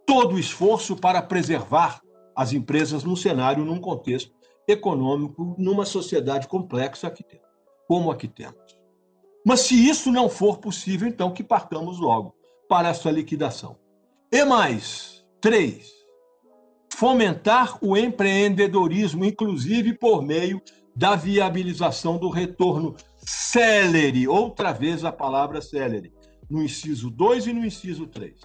Todo 0.05 0.35
o 0.35 0.39
esforço 0.39 0.95
para 0.95 1.21
preservar 1.21 2.01
as 2.35 2.53
empresas 2.53 3.03
num 3.03 3.15
cenário, 3.15 3.65
num 3.65 3.79
contexto 3.79 4.31
econômico 4.67 5.55
numa 5.57 5.85
sociedade 5.85 6.47
complexa 6.47 7.09
que 7.09 7.23
temos, 7.23 7.47
como 7.87 8.11
a 8.11 8.15
que 8.15 8.27
temos. 8.27 8.79
Mas 9.45 9.61
se 9.61 9.75
isso 9.75 10.11
não 10.11 10.29
for 10.29 10.59
possível, 10.59 11.07
então 11.07 11.33
que 11.33 11.43
partamos 11.43 11.99
logo 11.99 12.35
para 12.69 12.89
essa 12.89 13.09
liquidação. 13.09 13.77
E 14.31 14.45
mais, 14.45 15.25
três, 15.41 15.91
fomentar 16.95 17.77
o 17.81 17.97
empreendedorismo, 17.97 19.25
inclusive 19.25 19.93
por 19.97 20.21
meio 20.21 20.61
da 20.95 21.15
viabilização 21.15 22.17
do 22.17 22.29
retorno 22.29 22.95
célere, 23.17 24.27
outra 24.27 24.71
vez 24.71 25.03
a 25.03 25.11
palavra 25.11 25.61
célere, 25.61 26.13
no 26.49 26.61
inciso 26.61 27.09
2 27.09 27.47
e 27.47 27.53
no 27.53 27.65
inciso 27.65 28.07
3. 28.07 28.41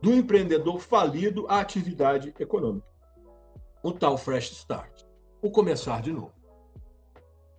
Do 0.00 0.12
empreendedor 0.12 0.80
falido 0.80 1.46
à 1.48 1.60
atividade 1.60 2.34
econômica. 2.38 2.86
O 3.82 3.92
tal 3.92 4.18
fresh 4.18 4.52
start. 4.52 5.02
O 5.42 5.50
começar 5.50 6.02
de 6.02 6.12
novo. 6.12 6.32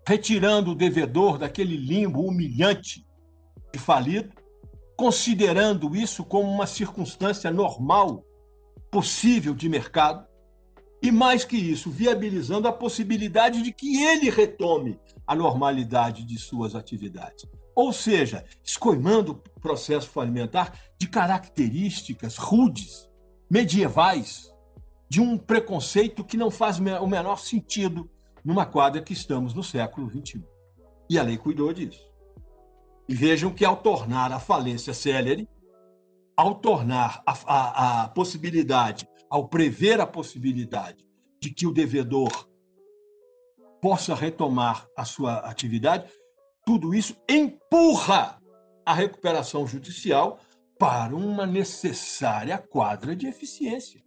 Retirando 0.07 0.71
o 0.71 0.75
devedor 0.75 1.37
daquele 1.37 1.75
limbo 1.75 2.21
humilhante 2.21 3.05
de 3.73 3.79
falido, 3.79 4.31
considerando 4.95 5.95
isso 5.95 6.23
como 6.23 6.49
uma 6.49 6.67
circunstância 6.67 7.51
normal, 7.51 8.23
possível 8.91 9.53
de 9.53 9.67
mercado, 9.67 10.25
e 11.01 11.11
mais 11.11 11.43
que 11.45 11.57
isso, 11.57 11.91
viabilizando 11.91 12.67
a 12.67 12.73
possibilidade 12.73 13.61
de 13.61 13.71
que 13.71 14.03
ele 14.03 14.29
retome 14.29 14.99
a 15.27 15.35
normalidade 15.35 16.23
de 16.23 16.37
suas 16.39 16.73
atividades. 16.75 17.45
Ou 17.75 17.91
seja, 17.91 18.45
escoimando 18.63 19.33
o 19.55 19.59
processo 19.59 20.09
falimentar 20.09 20.79
de 20.97 21.07
características 21.07 22.37
rudes, 22.37 23.09
medievais, 23.49 24.51
de 25.09 25.21
um 25.21 25.37
preconceito 25.37 26.23
que 26.23 26.37
não 26.37 26.49
faz 26.49 26.79
o 26.79 27.07
menor 27.07 27.37
sentido 27.37 28.09
numa 28.43 28.65
quadra 28.65 29.01
que 29.01 29.13
estamos 29.13 29.53
no 29.53 29.63
século 29.63 30.09
XXI. 30.09 30.43
E 31.09 31.19
a 31.19 31.23
lei 31.23 31.37
cuidou 31.37 31.71
disso. 31.73 32.03
E 33.07 33.13
vejam 33.13 33.51
que, 33.51 33.63
ao 33.63 33.77
tornar 33.77 34.31
a 34.31 34.39
falência 34.39 34.93
célere, 34.93 35.47
ao 36.35 36.55
tornar 36.55 37.21
a, 37.25 37.33
a, 37.45 38.03
a 38.03 38.09
possibilidade, 38.09 39.07
ao 39.29 39.47
prever 39.47 39.99
a 39.99 40.07
possibilidade 40.07 41.05
de 41.39 41.49
que 41.49 41.67
o 41.67 41.73
devedor 41.73 42.49
possa 43.81 44.15
retomar 44.15 44.87
a 44.97 45.05
sua 45.05 45.37
atividade, 45.39 46.11
tudo 46.65 46.93
isso 46.93 47.15
empurra 47.29 48.41
a 48.85 48.93
recuperação 48.93 49.67
judicial 49.67 50.39
para 50.77 51.15
uma 51.15 51.45
necessária 51.45 52.57
quadra 52.57 53.15
de 53.15 53.27
eficiência. 53.27 54.03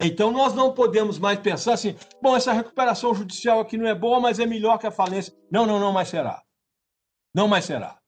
Então, 0.00 0.30
nós 0.30 0.54
não 0.54 0.72
podemos 0.72 1.18
mais 1.18 1.38
pensar 1.40 1.74
assim: 1.74 1.94
bom, 2.22 2.34
essa 2.34 2.52
recuperação 2.52 3.14
judicial 3.14 3.60
aqui 3.60 3.76
não 3.76 3.86
é 3.86 3.94
boa, 3.94 4.18
mas 4.18 4.38
é 4.38 4.46
melhor 4.46 4.78
que 4.78 4.86
a 4.86 4.90
falência. 4.90 5.34
Não, 5.50 5.66
não, 5.66 5.78
não 5.78 5.92
mais 5.92 6.08
será. 6.08 6.42
Não 7.34 7.46
mais 7.46 7.66
será. 7.66 7.98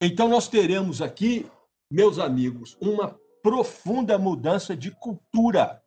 Então, 0.00 0.28
nós 0.28 0.46
teremos 0.46 1.02
aqui, 1.02 1.50
meus 1.90 2.18
amigos, 2.18 2.76
uma 2.80 3.16
profunda 3.42 4.18
mudança 4.18 4.76
de 4.76 4.90
cultura 4.90 5.82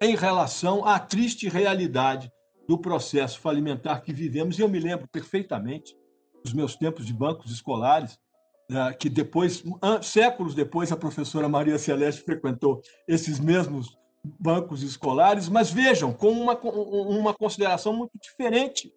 em 0.00 0.16
relação 0.16 0.84
à 0.84 0.98
triste 0.98 1.48
realidade 1.48 2.30
do 2.68 2.76
processo 2.76 3.40
falimentar 3.40 4.02
que 4.02 4.12
vivemos. 4.12 4.58
E 4.58 4.62
eu 4.62 4.68
me 4.68 4.80
lembro 4.80 5.08
perfeitamente 5.08 5.96
dos 6.42 6.52
meus 6.52 6.74
tempos 6.74 7.06
de 7.06 7.12
bancos 7.12 7.52
escolares, 7.52 8.18
né, 8.68 8.92
que 8.94 9.08
depois, 9.08 9.62
séculos 10.02 10.54
depois, 10.54 10.90
a 10.90 10.96
professora 10.96 11.48
Maria 11.48 11.78
Celeste 11.78 12.22
frequentou 12.22 12.80
esses 13.06 13.38
mesmos 13.38 13.96
bancos 14.40 14.82
escolares, 14.82 15.48
mas 15.48 15.70
vejam, 15.70 16.12
com 16.12 16.30
uma, 16.30 16.54
uma 16.58 17.34
consideração 17.34 17.92
muito 17.92 18.12
diferente. 18.20 18.92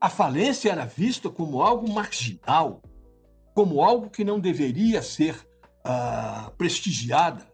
A 0.00 0.10
falência 0.10 0.70
era 0.70 0.84
vista 0.84 1.30
como 1.30 1.62
algo 1.62 1.90
marginal, 1.90 2.82
como 3.54 3.82
algo 3.82 4.10
que 4.10 4.24
não 4.24 4.40
deveria 4.40 5.02
ser 5.02 5.36
uh, 5.86 6.50
prestigiada, 6.56 7.46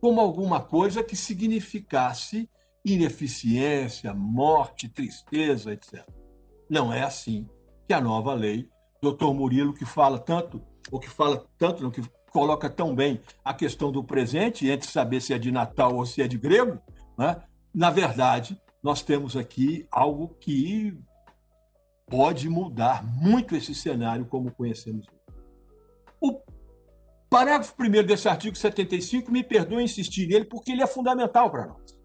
como 0.00 0.20
alguma 0.20 0.60
coisa 0.60 1.02
que 1.02 1.16
significasse 1.16 2.48
ineficiência, 2.84 4.14
morte, 4.14 4.88
tristeza, 4.88 5.72
etc. 5.72 6.04
Não 6.70 6.92
é 6.92 7.02
assim 7.02 7.48
que 7.86 7.92
a 7.92 8.00
nova 8.00 8.34
lei, 8.34 8.68
doutor 9.02 9.34
Murilo, 9.34 9.74
que 9.74 9.84
fala 9.84 10.18
tanto, 10.18 10.62
ou 10.90 11.00
que 11.00 11.08
fala 11.08 11.44
tanto, 11.58 11.82
não, 11.82 11.90
que 11.90 12.02
coloca 12.30 12.68
tão 12.68 12.94
bem 12.94 13.20
a 13.44 13.54
questão 13.54 13.90
do 13.90 14.04
presente, 14.04 14.68
entre 14.68 14.88
saber 14.88 15.20
se 15.20 15.32
é 15.32 15.38
de 15.38 15.50
Natal 15.50 15.96
ou 15.96 16.04
se 16.04 16.22
é 16.22 16.28
de 16.28 16.36
grego, 16.36 16.78
né? 17.18 17.42
na 17.74 17.90
verdade, 17.90 18.60
nós 18.82 19.02
temos 19.02 19.36
aqui 19.36 19.86
algo 19.90 20.28
que 20.40 20.96
pode 22.06 22.48
mudar 22.48 23.04
muito 23.04 23.56
esse 23.56 23.74
cenário 23.74 24.26
como 24.26 24.52
conhecemos. 24.52 25.06
O 26.20 26.40
parágrafo 27.28 27.74
1 27.78 28.06
desse 28.06 28.28
artigo 28.28 28.56
75, 28.56 29.30
me 29.30 29.42
perdoe 29.42 29.82
insistir 29.82 30.26
nele, 30.26 30.44
porque 30.44 30.72
ele 30.72 30.82
é 30.82 30.86
fundamental 30.86 31.50
para 31.50 31.66
nós. 31.66 31.96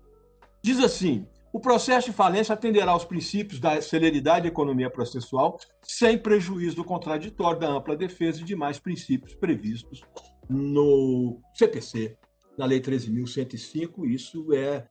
Diz 0.63 0.79
assim: 0.79 1.27
o 1.53 1.59
processo 1.59 2.09
de 2.09 2.15
falência 2.15 2.53
atenderá 2.53 2.91
aos 2.91 3.03
princípios 3.03 3.59
da 3.59 3.81
celeridade 3.81 4.43
da 4.43 4.47
economia 4.47 4.89
processual, 4.89 5.59
sem 5.81 6.17
prejuízo 6.17 6.77
do 6.77 6.83
contraditório, 6.83 7.59
da 7.59 7.69
ampla 7.69 7.95
defesa 7.95 8.41
e 8.41 8.45
demais 8.45 8.79
princípios 8.79 9.35
previstos 9.35 10.01
no 10.49 11.41
CPC, 11.53 12.17
na 12.57 12.65
Lei 12.65 12.79
13.105. 12.79 14.05
Isso 14.09 14.53
é 14.53 14.87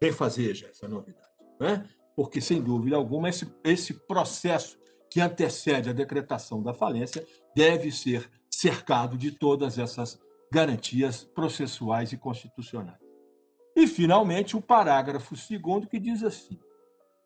bem 0.00 0.12
fazer 0.12 0.54
já, 0.54 0.68
essa 0.68 0.88
novidade. 0.88 1.28
Né? 1.60 1.86
Porque, 2.18 2.40
sem 2.40 2.60
dúvida 2.60 2.96
alguma, 2.96 3.28
esse, 3.28 3.48
esse 3.62 3.94
processo 3.94 4.76
que 5.08 5.20
antecede 5.20 5.88
a 5.88 5.92
decretação 5.92 6.60
da 6.60 6.74
falência 6.74 7.24
deve 7.54 7.92
ser 7.92 8.28
cercado 8.50 9.16
de 9.16 9.30
todas 9.30 9.78
essas 9.78 10.18
garantias 10.52 11.22
processuais 11.22 12.10
e 12.10 12.16
constitucionais. 12.16 12.98
E, 13.76 13.86
finalmente, 13.86 14.56
o 14.56 14.60
parágrafo 14.60 15.36
segundo 15.36 15.86
que 15.86 16.00
diz 16.00 16.24
assim: 16.24 16.58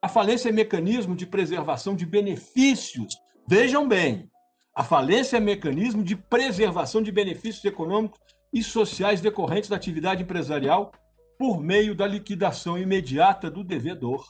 a 0.02 0.10
falência 0.10 0.50
é 0.50 0.52
mecanismo 0.52 1.16
de 1.16 1.24
preservação 1.24 1.96
de 1.96 2.04
benefícios. 2.04 3.16
Vejam 3.48 3.88
bem, 3.88 4.30
a 4.74 4.84
falência 4.84 5.38
é 5.38 5.40
mecanismo 5.40 6.04
de 6.04 6.16
preservação 6.16 7.00
de 7.00 7.10
benefícios 7.10 7.64
econômicos 7.64 8.20
e 8.52 8.62
sociais 8.62 9.22
decorrentes 9.22 9.70
da 9.70 9.76
atividade 9.76 10.22
empresarial 10.22 10.92
por 11.38 11.62
meio 11.62 11.94
da 11.94 12.06
liquidação 12.06 12.76
imediata 12.76 13.50
do 13.50 13.64
devedor 13.64 14.22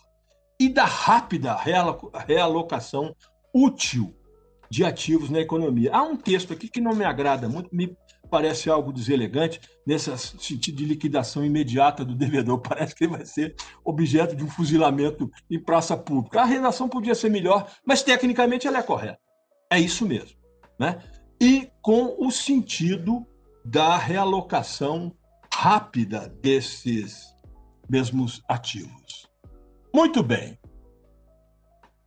e 0.63 0.69
da 0.69 0.85
rápida 0.85 1.57
realocação 2.25 3.17
útil 3.53 4.15
de 4.71 4.85
ativos 4.85 5.29
na 5.29 5.41
economia. 5.41 5.91
Há 5.93 6.03
um 6.05 6.17
texto 6.17 6.53
aqui 6.53 6.69
que 6.69 6.81
não 6.81 6.95
me 6.95 7.05
agrada 7.05 7.49
muito, 7.49 7.69
me 7.75 7.97
parece 8.31 8.71
algo 8.71 8.93
deselegante, 8.93 9.61
nesse 9.85 10.17
sentido 10.17 10.77
de 10.77 10.85
liquidação 10.85 11.45
imediata 11.45 12.05
do 12.05 12.15
devedor. 12.15 12.61
Parece 12.63 12.95
que 12.95 13.05
ele 13.05 13.13
vai 13.13 13.27
ser 13.27 13.57
objeto 13.85 14.37
de 14.37 14.45
um 14.45 14.49
fuzilamento 14.49 15.29
em 15.51 15.59
praça 15.59 15.97
pública. 15.97 16.41
A 16.41 16.45
redação 16.45 16.89
podia 16.89 17.15
ser 17.15 17.29
melhor, 17.29 17.69
mas 17.85 18.03
tecnicamente 18.03 18.69
ela 18.69 18.79
é 18.79 18.83
correta. 18.83 19.19
É 19.71 19.81
isso 19.81 20.07
mesmo. 20.07 20.39
Né? 20.79 21.03
E 21.41 21.69
com 21.83 22.15
o 22.25 22.31
sentido 22.31 23.27
da 23.65 23.99
realocação 23.99 25.13
rápida 25.53 26.33
desses 26.41 27.35
mesmos 27.91 28.41
ativos. 28.49 29.32
Muito 29.95 30.23
bem. 30.23 30.59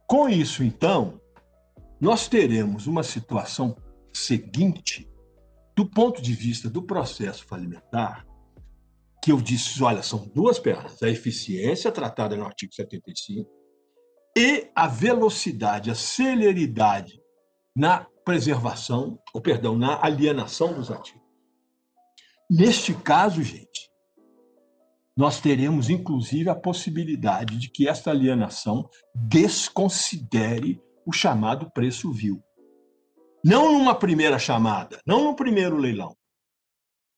Com 0.08 0.28
isso, 0.28 0.64
então, 0.64 1.22
nós 2.00 2.28
teremos 2.28 2.88
uma 2.88 3.04
situação 3.04 3.76
seguinte, 4.14 5.10
do 5.76 5.86
ponto 5.90 6.22
de 6.22 6.34
vista 6.34 6.70
do 6.70 6.82
processo 6.82 7.46
falimentar, 7.46 8.26
que 9.24 9.32
eu 9.32 9.42
disse, 9.42 9.82
olha, 9.84 10.04
são 10.04 10.28
duas 10.28 10.60
pernas, 10.60 11.02
a 11.02 11.10
eficiência 11.10 11.92
tratada 11.92 12.36
no 12.36 12.46
artigo 12.46 12.74
75 12.74 13.50
e 14.38 14.70
a 14.76 14.88
velocidade, 14.88 15.90
a 15.90 15.96
celeridade 15.96 17.20
na 17.76 18.06
preservação, 18.24 19.20
ou 19.34 19.42
perdão, 19.42 19.78
na 19.78 20.04
alienação 20.04 20.74
dos 20.74 20.92
ativos. 20.92 21.24
Neste 22.50 22.94
caso, 22.94 23.42
gente, 23.42 23.85
nós 25.18 25.40
teremos, 25.40 25.90
inclusive, 25.90 26.50
a 26.50 26.56
possibilidade 26.56 27.58
de 27.58 27.70
que 27.70 27.88
esta 27.88 28.12
alienação 28.12 28.90
desconsidere 29.14 30.82
o 31.06 31.14
chamado 31.14 31.72
preço 31.72 32.12
vil. 32.12 32.44
Não 33.44 33.72
numa 33.72 33.96
primeira 33.96 34.38
chamada, 34.38 35.00
não 35.06 35.24
no 35.24 35.36
primeiro 35.36 35.78
leilão, 35.78 36.16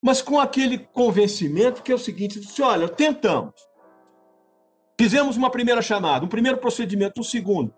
mas 0.02 0.22
com 0.22 0.38
aquele 0.38 0.78
convencimento 0.78 1.82
que 1.82 1.90
é 1.90 1.94
o 1.94 1.98
seguinte: 1.98 2.38
disse, 2.38 2.62
olha, 2.62 2.88
tentamos. 2.88 3.54
Fizemos 5.00 5.36
uma 5.36 5.50
primeira 5.50 5.82
chamada, 5.82 6.24
um 6.24 6.28
primeiro 6.28 6.58
procedimento, 6.58 7.20
um 7.20 7.24
segundo. 7.24 7.74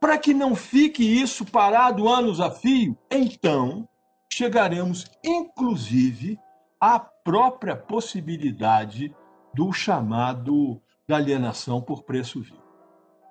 Para 0.00 0.16
que 0.16 0.32
não 0.32 0.54
fique 0.54 1.02
isso 1.02 1.44
parado 1.44 2.08
anos 2.08 2.40
a 2.40 2.50
fio, 2.50 2.96
então 3.10 3.86
chegaremos, 4.32 5.04
inclusive, 5.22 6.38
à 6.80 6.98
própria 6.98 7.76
possibilidade 7.76 9.14
do 9.54 9.72
chamado 9.72 10.80
da 11.08 11.16
alienação 11.16 11.80
por 11.80 12.02
preço 12.02 12.40
vil. 12.40 12.60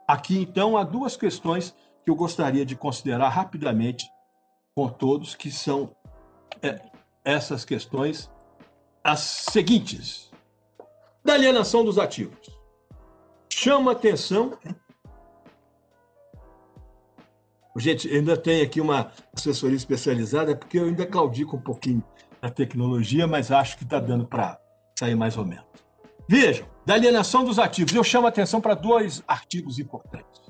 Aqui, 0.07 0.39
então, 0.39 0.75
há 0.75 0.83
duas 0.83 1.15
questões 1.15 1.75
que 2.03 2.09
eu 2.09 2.15
gostaria 2.15 2.65
de 2.65 2.75
considerar 2.75 3.29
rapidamente 3.29 4.09
com 4.75 4.89
todos, 4.89 5.35
que 5.35 5.51
são 5.51 5.95
é, 6.61 6.81
essas 7.23 7.63
questões, 7.63 8.29
as 9.03 9.19
seguintes. 9.19 10.29
Da 11.23 11.33
alienação 11.33 11.83
dos 11.83 11.97
ativos. 11.97 12.59
Chama 13.51 13.91
atenção. 13.91 14.57
Gente, 17.77 18.09
ainda 18.09 18.35
tem 18.35 18.61
aqui 18.61 18.81
uma 18.81 19.11
assessoria 19.33 19.77
especializada, 19.77 20.55
porque 20.55 20.79
eu 20.79 20.85
ainda 20.85 21.05
claudico 21.05 21.55
um 21.55 21.61
pouquinho 21.61 22.03
na 22.41 22.49
tecnologia, 22.49 23.27
mas 23.27 23.51
acho 23.51 23.77
que 23.77 23.83
está 23.83 23.99
dando 23.99 24.25
para 24.25 24.59
sair 24.97 25.15
mais 25.15 25.37
ou 25.37 25.45
menos. 25.45 25.65
Vejam, 26.31 26.67
da 26.85 26.93
alienação 26.93 27.43
dos 27.43 27.57
ativos, 27.57 27.91
eu 27.95 28.03
chamo 28.03 28.27
a 28.27 28.29
atenção 28.29 28.61
para 28.61 28.75
dois 28.75 29.23
artigos 29.27 29.79
importantes. 29.79 30.43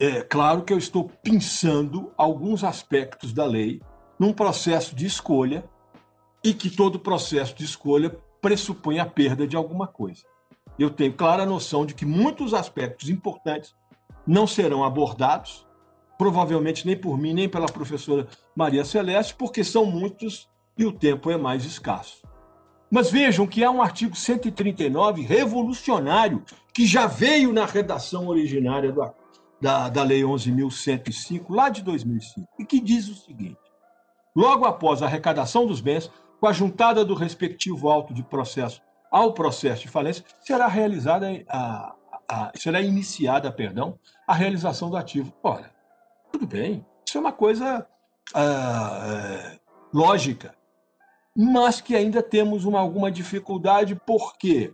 É 0.00 0.22
claro 0.22 0.62
que 0.62 0.72
eu 0.72 0.78
estou 0.78 1.10
pensando 1.22 2.14
alguns 2.16 2.64
aspectos 2.64 3.34
da 3.34 3.44
lei 3.44 3.82
num 4.18 4.32
processo 4.32 4.96
de 4.96 5.04
escolha 5.04 5.68
e 6.42 6.54
que 6.54 6.70
todo 6.70 6.98
processo 6.98 7.54
de 7.54 7.62
escolha 7.62 8.18
pressupõe 8.40 8.98
a 8.98 9.04
perda 9.04 9.46
de 9.46 9.54
alguma 9.54 9.86
coisa. 9.86 10.22
Eu 10.78 10.88
tenho 10.88 11.12
clara 11.12 11.44
noção 11.44 11.84
de 11.84 11.92
que 11.92 12.06
muitos 12.06 12.54
aspectos 12.54 13.10
importantes 13.10 13.76
não 14.26 14.46
serão 14.46 14.82
abordados, 14.82 15.66
provavelmente 16.16 16.86
nem 16.86 16.96
por 16.96 17.18
mim, 17.18 17.34
nem 17.34 17.50
pela 17.50 17.66
professora 17.66 18.26
Maria 18.56 18.86
Celeste, 18.86 19.34
porque 19.34 19.62
são 19.62 19.84
muitos 19.84 20.48
e 20.78 20.86
o 20.86 20.92
tempo 20.92 21.30
é 21.30 21.36
mais 21.36 21.66
escasso. 21.66 22.26
Mas 22.90 23.10
vejam 23.10 23.46
que 23.46 23.62
há 23.62 23.70
um 23.70 23.82
artigo 23.82 24.16
139 24.16 25.22
revolucionário 25.22 26.42
que 26.72 26.86
já 26.86 27.06
veio 27.06 27.52
na 27.52 27.66
redação 27.66 28.28
originária 28.28 28.92
do, 28.92 29.12
da, 29.60 29.88
da 29.88 30.02
Lei 30.02 30.22
11.105, 30.22 31.46
lá 31.50 31.68
de 31.68 31.82
2005, 31.82 32.48
e 32.58 32.64
que 32.64 32.80
diz 32.80 33.08
o 33.08 33.14
seguinte: 33.14 33.58
logo 34.34 34.64
após 34.64 35.02
a 35.02 35.06
arrecadação 35.06 35.66
dos 35.66 35.80
bens, 35.80 36.10
com 36.40 36.46
a 36.46 36.52
juntada 36.52 37.04
do 37.04 37.14
respectivo 37.14 37.88
auto 37.88 38.14
de 38.14 38.22
processo 38.22 38.80
ao 39.10 39.32
processo 39.32 39.82
de 39.82 39.88
falência, 39.88 40.24
será 40.40 40.68
realizada 40.68 41.26
a, 41.48 41.94
a, 42.28 42.52
será 42.54 42.80
iniciada, 42.80 43.50
perdão, 43.50 43.98
a 44.26 44.34
realização 44.34 44.90
do 44.90 44.96
ativo. 44.96 45.32
Ora, 45.42 45.70
tudo 46.30 46.46
bem, 46.46 46.84
isso 47.06 47.16
é 47.16 47.20
uma 47.20 47.32
coisa 47.32 47.86
uh, 48.34 49.58
lógica, 49.92 50.54
mas 51.40 51.80
que 51.80 51.94
ainda 51.94 52.20
temos 52.20 52.64
uma, 52.64 52.80
alguma 52.80 53.12
dificuldade, 53.12 53.94
por 53.94 54.36
quê? 54.36 54.72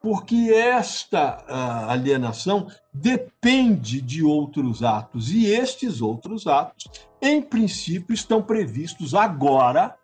Porque 0.00 0.52
esta 0.54 1.38
uh, 1.48 1.90
alienação 1.90 2.68
depende 2.92 4.00
de 4.00 4.22
outros 4.22 4.84
atos, 4.84 5.32
e 5.32 5.46
estes 5.46 6.00
outros 6.00 6.46
atos, 6.46 6.88
em 7.20 7.42
princípio, 7.42 8.14
estão 8.14 8.40
previstos 8.40 9.12
agora, 9.12 9.96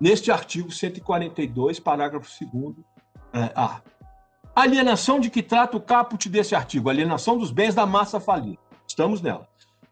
neste 0.00 0.30
artigo 0.30 0.70
142, 0.70 1.80
parágrafo 1.80 2.30
2 2.40 2.76
é, 3.32 3.50
A. 3.56 3.80
Alienação 4.54 5.18
de 5.18 5.28
que 5.28 5.42
trata 5.42 5.76
o 5.76 5.80
caput 5.80 6.28
desse 6.28 6.54
artigo, 6.54 6.88
alienação 6.88 7.36
dos 7.36 7.50
bens 7.50 7.74
da 7.74 7.84
massa 7.84 8.20
falida. 8.20 8.58
Estamos 8.86 9.20
nela. 9.20 9.48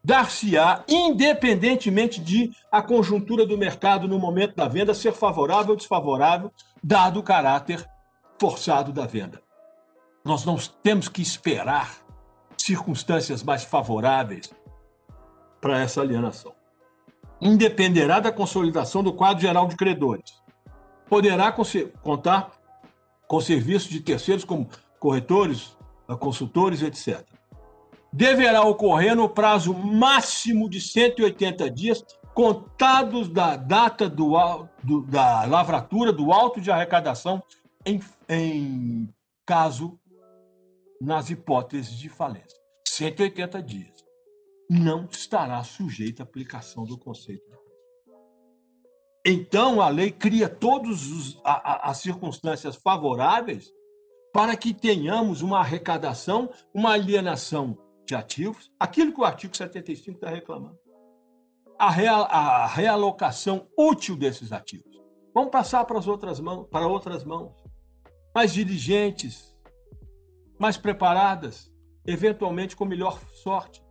Dar-se-á, 0.06 0.84
independentemente 0.88 2.20
de 2.20 2.52
a 2.70 2.80
conjuntura 2.80 3.44
do 3.44 3.58
mercado 3.58 4.06
no 4.06 4.20
momento 4.20 4.54
da 4.54 4.68
venda 4.68 4.94
ser 4.94 5.12
favorável 5.12 5.70
ou 5.70 5.76
desfavorável, 5.76 6.52
dado 6.80 7.18
o 7.18 7.24
caráter 7.24 7.84
forçado 8.38 8.92
da 8.92 9.04
venda. 9.04 9.42
Nós 10.24 10.44
não 10.44 10.58
temos 10.80 11.08
que 11.08 11.20
esperar 11.20 11.92
circunstâncias 12.56 13.42
mais 13.42 13.64
favoráveis 13.64 14.54
para 15.60 15.80
essa 15.80 16.02
alienação. 16.02 16.54
Independerá 17.40 18.20
da 18.20 18.30
consolidação 18.30 19.02
do 19.02 19.12
quadro 19.12 19.42
geral 19.42 19.66
de 19.66 19.74
credores. 19.74 20.40
Poderá 21.08 21.52
contar 22.00 22.52
com 23.26 23.40
serviços 23.40 23.90
de 23.90 23.98
terceiros 23.98 24.44
como 24.44 24.68
corretores, 25.00 25.76
consultores, 26.20 26.80
etc. 26.80 27.26
Deverá 28.16 28.62
ocorrer 28.62 29.14
no 29.14 29.28
prazo 29.28 29.74
máximo 29.74 30.70
de 30.70 30.80
180 30.80 31.70
dias, 31.70 32.02
contados 32.34 33.28
da 33.28 33.56
data 33.56 34.08
do, 34.08 34.32
do, 34.82 35.02
da 35.02 35.44
lavratura 35.44 36.12
do 36.12 36.32
auto 36.32 36.58
de 36.58 36.70
arrecadação, 36.70 37.42
em, 37.84 38.00
em 38.28 39.14
caso 39.44 39.98
nas 40.98 41.28
hipóteses 41.28 41.98
de 41.98 42.08
falência. 42.08 42.58
180 42.88 43.62
dias. 43.62 44.04
Não 44.70 45.06
estará 45.10 45.62
sujeito 45.62 46.20
à 46.20 46.22
aplicação 46.24 46.84
do 46.84 46.98
conceito 46.98 47.56
então, 49.28 49.80
a 49.80 49.88
lei 49.88 50.12
cria 50.12 50.48
todas 50.48 51.36
as 51.44 51.98
circunstâncias 51.98 52.76
favoráveis 52.76 53.72
para 54.32 54.56
que 54.56 54.72
tenhamos 54.72 55.42
uma 55.42 55.58
arrecadação, 55.58 56.48
uma 56.72 56.92
alienação 56.92 57.76
de 58.06 58.14
ativos, 58.14 58.70
aquilo 58.78 59.12
que 59.12 59.20
o 59.20 59.24
artigo 59.24 59.56
75 59.56 60.16
está 60.16 60.30
reclamando. 60.30 60.78
A, 61.78 61.90
real, 61.90 62.26
a 62.30 62.66
realocação 62.66 63.66
útil 63.76 64.16
desses 64.16 64.52
ativos. 64.52 64.96
Vamos 65.34 65.50
passar 65.50 65.84
para 65.84 65.98
as 65.98 66.06
outras 66.06 66.40
mãos, 66.40 66.66
para 66.70 66.86
outras 66.86 67.24
mãos, 67.24 67.52
mais 68.34 68.54
diligentes, 68.54 69.54
mais 70.58 70.76
preparadas, 70.76 71.70
eventualmente 72.06 72.74
com 72.74 72.84
melhor 72.84 73.20
sorte. 73.34 73.84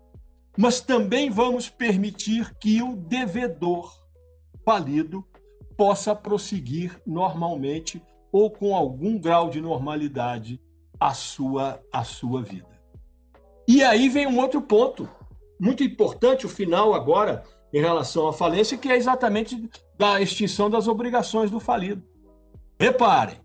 Mas 0.58 0.82
também 0.82 1.30
vamos 1.30 1.70
permitir 1.70 2.56
que 2.58 2.82
o 2.82 2.96
devedor 2.96 3.94
falido 4.64 5.24
possa 5.78 6.16
prosseguir 6.16 7.00
normalmente 7.06 8.02
ou 8.32 8.50
com 8.50 8.76
algum 8.76 9.20
grau 9.20 9.50
de 9.50 9.62
normalidade 9.62 10.60
a 11.00 11.14
sua, 11.14 11.82
a 11.92 12.04
sua 12.04 12.42
vida. 12.42 12.75
E 13.68 13.84
aí 13.84 14.10
vem 14.10 14.28
um 14.28 14.40
outro 14.40 14.62
ponto, 14.62 15.10
muito 15.60 15.84
importante, 15.84 16.46
o 16.46 16.50
final 16.50 16.94
agora, 16.94 17.44
em 17.74 17.80
relação 17.80 18.28
à 18.28 18.34
falência, 18.34 18.78
que 18.78 18.90
é 18.90 18.96
exatamente 18.96 19.70
da 19.98 20.22
extinção 20.22 20.70
das 20.70 20.88
obrigações 20.88 21.50
do 21.50 21.60
falido. 21.60 22.04
Reparem, 22.80 23.40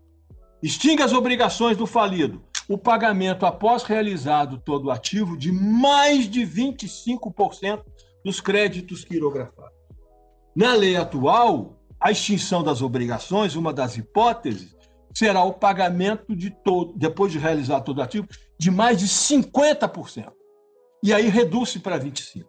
extingue 0.61 1.01
as 1.01 1.13
obrigações 1.13 1.75
do 1.75 1.87
falido, 1.87 2.43
o 2.67 2.77
pagamento 2.77 3.45
após 3.45 3.83
realizado 3.83 4.61
todo 4.63 4.85
o 4.85 4.91
ativo 4.91 5.37
de 5.37 5.51
mais 5.51 6.29
de 6.29 6.41
25% 6.41 7.83
dos 8.23 8.39
créditos 8.39 9.03
quirografados. 9.03 9.71
Na 10.55 10.73
lei 10.73 10.95
atual, 10.95 11.81
a 11.99 12.11
extinção 12.11 12.63
das 12.63 12.81
obrigações, 12.81 13.55
uma 13.55 13.73
das 13.73 13.97
hipóteses, 13.97 14.75
será 15.13 15.43
o 15.43 15.53
pagamento 15.53 16.35
de 16.35 16.49
todo, 16.49 16.93
depois 16.97 17.31
de 17.31 17.39
realizar 17.39 17.81
todo 17.81 17.99
o 17.99 18.01
ativo, 18.01 18.27
de 18.57 18.71
mais 18.71 18.99
de 18.99 19.07
50%. 19.07 20.31
E 21.03 21.13
aí 21.13 21.27
reduz-se 21.27 21.79
para 21.79 21.99
25%. 21.99 22.45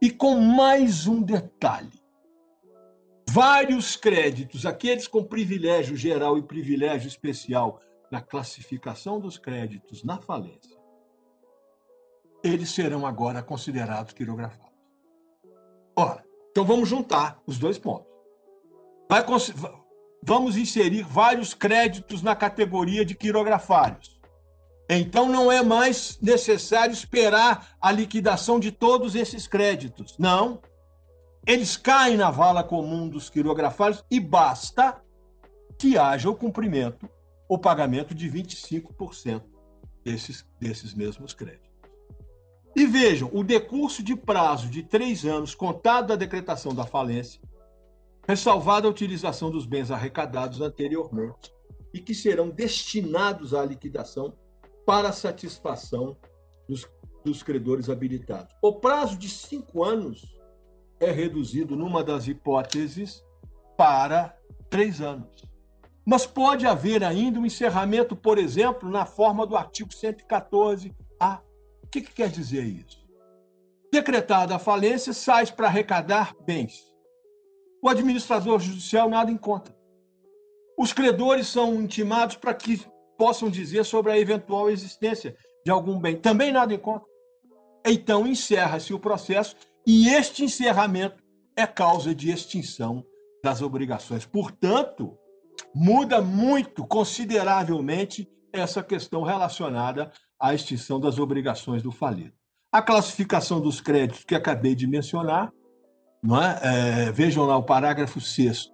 E 0.00 0.10
com 0.10 0.36
mais 0.36 1.06
um 1.06 1.22
detalhe: 1.22 2.00
vários 3.28 3.96
créditos, 3.96 4.66
aqueles 4.66 5.08
com 5.08 5.24
privilégio 5.24 5.96
geral 5.96 6.38
e 6.38 6.42
privilégio 6.42 7.08
especial 7.08 7.80
na 8.10 8.20
classificação 8.20 9.18
dos 9.18 9.38
créditos 9.38 10.04
na 10.04 10.20
falência, 10.20 10.78
eles 12.44 12.70
serão 12.70 13.06
agora 13.06 13.42
considerados 13.42 14.12
quirografados. 14.12 14.74
Ora, 15.96 16.24
então 16.50 16.64
vamos 16.64 16.88
juntar 16.88 17.40
os 17.46 17.58
dois 17.58 17.78
pontos. 17.78 18.06
Vai, 19.08 19.24
vamos 20.26 20.56
inserir 20.56 21.02
vários 21.02 21.52
créditos 21.52 22.22
na 22.22 22.34
categoria 22.34 23.04
de 23.04 23.14
quirografários. 23.14 24.18
Então 24.88 25.28
não 25.28 25.52
é 25.52 25.62
mais 25.62 26.18
necessário 26.20 26.92
esperar 26.92 27.76
a 27.80 27.92
liquidação 27.92 28.58
de 28.58 28.72
todos 28.72 29.14
esses 29.14 29.46
créditos. 29.46 30.16
Não. 30.18 30.60
Eles 31.46 31.76
caem 31.76 32.16
na 32.16 32.30
vala 32.30 32.64
comum 32.64 33.08
dos 33.08 33.28
quirografários 33.28 34.02
e 34.10 34.18
basta 34.18 35.02
que 35.78 35.98
haja 35.98 36.30
o 36.30 36.34
cumprimento, 36.34 37.08
o 37.48 37.58
pagamento 37.58 38.14
de 38.14 38.30
25% 38.30 39.42
desses, 40.02 40.46
desses 40.58 40.94
mesmos 40.94 41.34
créditos. 41.34 41.70
E 42.76 42.86
vejam, 42.86 43.30
o 43.32 43.44
decurso 43.44 44.02
de 44.02 44.16
prazo 44.16 44.68
de 44.68 44.82
três 44.82 45.24
anos 45.24 45.54
contado 45.54 46.08
da 46.08 46.16
decretação 46.16 46.74
da 46.74 46.84
falência, 46.84 47.40
ressalvada 48.26 48.86
a 48.86 48.90
utilização 48.90 49.50
dos 49.50 49.66
bens 49.66 49.90
arrecadados 49.90 50.60
anteriormente 50.60 51.52
e 51.92 52.00
que 52.00 52.14
serão 52.14 52.48
destinados 52.48 53.54
à 53.54 53.64
liquidação 53.64 54.34
para 54.86 55.12
satisfação 55.12 56.16
dos, 56.68 56.88
dos 57.24 57.42
credores 57.42 57.88
habilitados. 57.88 58.54
O 58.62 58.74
prazo 58.74 59.16
de 59.16 59.28
cinco 59.28 59.84
anos 59.84 60.38
é 61.00 61.10
reduzido, 61.10 61.76
numa 61.76 62.02
das 62.02 62.26
hipóteses, 62.26 63.24
para 63.76 64.36
três 64.70 65.00
anos. 65.00 65.44
Mas 66.04 66.26
pode 66.26 66.66
haver 66.66 67.02
ainda 67.02 67.38
um 67.38 67.46
encerramento, 67.46 68.14
por 68.14 68.38
exemplo, 68.38 68.90
na 68.90 69.06
forma 69.06 69.46
do 69.46 69.56
artigo 69.56 69.90
114-A 69.90 71.42
que, 71.94 72.00
que 72.00 72.12
quer 72.12 72.28
dizer 72.28 72.64
isso? 72.64 73.04
Decretada 73.92 74.56
a 74.56 74.58
falência, 74.58 75.12
sai 75.12 75.46
para 75.46 75.68
arrecadar 75.68 76.34
bens. 76.44 76.92
O 77.84 77.88
administrador 77.90 78.60
judicial 78.60 79.10
nada 79.10 79.30
encontra. 79.30 79.76
Os 80.78 80.90
credores 80.94 81.48
são 81.48 81.74
intimados 81.82 82.34
para 82.34 82.54
que 82.54 82.82
possam 83.18 83.50
dizer 83.50 83.84
sobre 83.84 84.10
a 84.10 84.18
eventual 84.18 84.70
existência 84.70 85.36
de 85.62 85.70
algum 85.70 86.00
bem. 86.00 86.16
Também 86.16 86.50
nada 86.50 86.72
encontra. 86.72 87.06
então 87.84 88.26
encerra-se 88.26 88.94
o 88.94 88.98
processo 88.98 89.54
e 89.86 90.08
este 90.08 90.42
encerramento 90.42 91.22
é 91.54 91.66
causa 91.66 92.14
de 92.14 92.30
extinção 92.30 93.04
das 93.44 93.60
obrigações. 93.60 94.24
Portanto, 94.24 95.18
muda 95.74 96.22
muito, 96.22 96.86
consideravelmente, 96.86 98.26
essa 98.50 98.82
questão 98.82 99.24
relacionada 99.24 100.10
à 100.40 100.54
extinção 100.54 100.98
das 100.98 101.18
obrigações 101.18 101.82
do 101.82 101.92
falido. 101.92 102.32
A 102.72 102.80
classificação 102.80 103.60
dos 103.60 103.78
créditos 103.78 104.24
que 104.24 104.34
acabei 104.34 104.74
de 104.74 104.86
mencionar, 104.86 105.52
não 106.24 106.42
é? 106.42 106.60
é 106.62 107.12
vejam 107.12 107.44
lá 107.44 107.56
o 107.56 107.62
parágrafo 107.62 108.20
6 108.20 108.72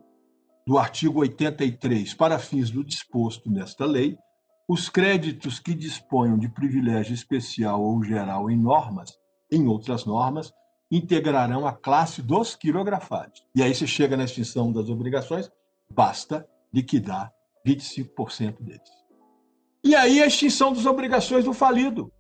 do 0.67 0.79
artigo 0.79 1.19
83, 1.21 2.15
para 2.15 2.39
fins 2.39 2.71
do 2.71 2.85
disposto 2.85 3.51
nesta 3.51 3.85
lei, 3.85 4.17
os 4.69 4.89
créditos 4.89 5.59
que 5.59 5.75
disponham 5.75 6.39
de 6.39 6.49
privilégio 6.49 7.13
especial 7.13 7.83
ou 7.83 8.05
geral 8.05 8.49
em 8.49 8.57
normas, 8.57 9.11
em 9.51 9.67
outras 9.67 10.05
normas, 10.05 10.53
integrarão 10.93 11.67
a 11.67 11.73
classe 11.73 12.23
dos 12.23 12.55
quirografados. 12.55 13.43
E 13.55 13.63
aí 13.63 13.75
você 13.75 13.87
chega 13.87 14.17
na 14.17 14.25
extinção 14.25 14.73
das 14.73 14.89
obrigações, 14.89 15.51
basta 15.93 16.47
liquidar 16.73 17.33
25% 17.67 18.63
deles. 18.63 18.91
E 19.83 19.97
aí 19.97 20.23
a 20.23 20.27
extinção 20.27 20.73
das 20.73 20.87
obrigações 20.87 21.45
do 21.45 21.53
falido. 21.53 22.13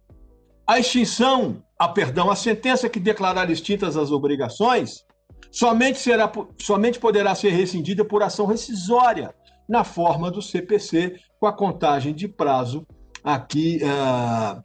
A 0.66 0.78
extinção, 0.78 1.62
a 1.78 1.88
perdão, 1.88 2.30
a 2.30 2.36
sentença 2.36 2.88
que 2.88 2.98
declarar 2.98 3.48
extintas 3.50 3.96
as 3.96 4.10
obrigações 4.10 5.04
somente, 5.50 5.98
será, 5.98 6.30
somente 6.58 6.98
poderá 6.98 7.34
ser 7.34 7.50
rescindida 7.50 8.04
por 8.04 8.22
ação 8.22 8.46
rescisória, 8.46 9.34
na 9.68 9.84
forma 9.84 10.30
do 10.30 10.42
CPC, 10.42 11.20
com 11.38 11.46
a 11.46 11.52
contagem 11.52 12.12
de 12.12 12.26
prazo 12.26 12.84
aqui 13.22 13.80
uh, 13.84 14.62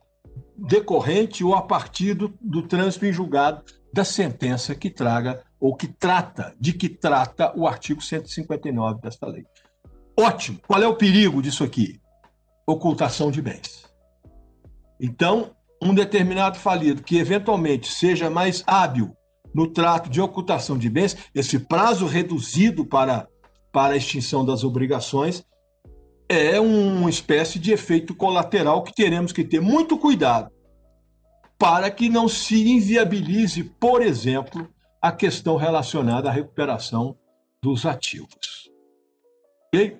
decorrente 0.57 1.43
ou 1.43 1.53
a 1.53 1.61
partir 1.61 2.15
do, 2.15 2.33
do 2.41 2.63
trânsito 2.63 3.05
em 3.05 3.13
julgado 3.13 3.63
da 3.93 4.03
sentença 4.03 4.73
que 4.73 4.89
traga 4.89 5.43
ou 5.59 5.75
que 5.75 5.88
trata, 5.88 6.55
de 6.59 6.73
que 6.73 6.89
trata 6.89 7.53
o 7.55 7.67
artigo 7.67 8.01
159 8.01 8.99
desta 9.01 9.27
lei. 9.27 9.45
Ótimo. 10.17 10.59
Qual 10.67 10.81
é 10.81 10.88
o 10.88 10.95
perigo 10.95 11.41
disso 11.41 11.63
aqui? 11.63 11.99
Ocultação 12.65 13.29
de 13.29 13.41
bens. 13.41 13.86
Então, 14.99 15.51
um 15.81 15.93
determinado 15.93 16.57
falido 16.57 17.03
que 17.03 17.17
eventualmente 17.17 17.91
seja 17.91 18.29
mais 18.29 18.63
hábil 18.65 19.15
no 19.56 19.68
trato 19.68 20.10
de 20.10 20.20
ocultação 20.20 20.78
de 20.78 20.89
bens, 20.89 21.16
esse 21.34 21.58
prazo 21.58 22.06
reduzido 22.06 22.86
para, 22.86 23.26
para 23.72 23.93
a 23.93 23.97
extinção 23.97 24.43
das 24.43 24.66
obrigações, 24.66 25.45
é 26.28 26.60
uma 26.60 27.10
espécie 27.10 27.58
de 27.58 27.72
efeito 27.72 28.14
colateral 28.14 28.84
que 28.84 28.93
teremos 28.93 29.32
que 29.32 29.45
ter 29.45 29.62
muito 29.62 29.97
cuidado 29.97 30.51
para 31.58 31.89
que 31.89 32.10
não 32.10 32.28
se 32.28 32.70
inviabilize, 32.70 33.64
por 33.64 34.01
exemplo, 34.01 34.68
a 35.01 35.10
questão 35.10 35.56
relacionada 35.56 36.28
à 36.28 36.34
recuperação 36.34 37.18
dos 37.64 37.86
ativos. 37.86 38.70
Okay? 39.68 39.97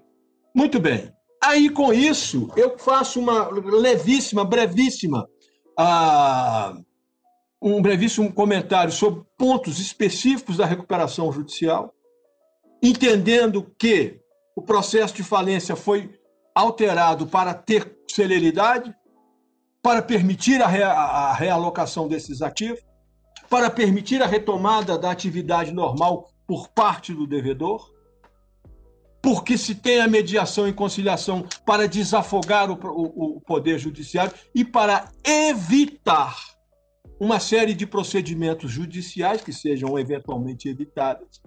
Muito 0.54 0.82
bem. 0.82 1.14
Aí, 1.42 1.70
com 1.70 1.94
isso, 1.94 2.52
eu 2.58 2.78
faço 2.78 3.22
uma 3.22 3.48
levíssima, 3.50 4.44
brevíssima, 4.44 5.26
uh, 5.80 6.85
um 7.62 7.82
brevíssimo 7.82 8.32
comentário 8.32 8.92
sobre 8.92 9.24
pontos 9.38 9.80
específicos 9.80 10.58
da 10.58 10.66
recuperação 10.66 11.32
judicial, 11.32 11.94
entendendo 12.82 13.74
que 13.78 14.20
o 14.56 14.62
processo 14.62 15.16
de 15.16 15.24
falência 15.24 15.76
foi 15.76 16.14
alterado 16.54 17.28
para 17.28 17.54
ter 17.54 17.98
celeridade, 18.10 18.94
para 19.82 20.02
permitir 20.02 20.62
a, 20.62 20.68
a 20.68 21.34
realocação 21.34 22.08
desses 22.08 22.42
ativos, 22.42 22.80
para 23.50 23.70
permitir 23.70 24.22
a 24.22 24.28
retomada 24.28 24.98
da 24.98 25.12
atividade 25.12 25.72
normal 25.72 26.30
por 26.48 26.70
parte 26.70 27.14
do 27.14 27.28
devedor, 27.28 27.92
porque 29.22 29.58
se 29.58 29.76
tem 29.76 30.02
a 30.02 30.08
mediação 30.08 30.68
e 30.68 30.74
conciliação 30.74 31.48
para 31.66 31.88
desafogar 31.88 32.70
o, 32.70 32.74
o, 32.76 33.38
o 33.38 33.42
Poder 33.42 33.80
Judiciário 33.80 34.32
e 34.54 34.64
para 34.64 35.10
evitar 35.24 36.55
uma 37.20 37.40
série 37.40 37.74
de 37.74 37.86
procedimentos 37.86 38.72
judiciais 38.72 39.42
que 39.42 39.54
sejam 39.54 39.98
eventualmente 39.98 40.68
evitados. 40.68 41.42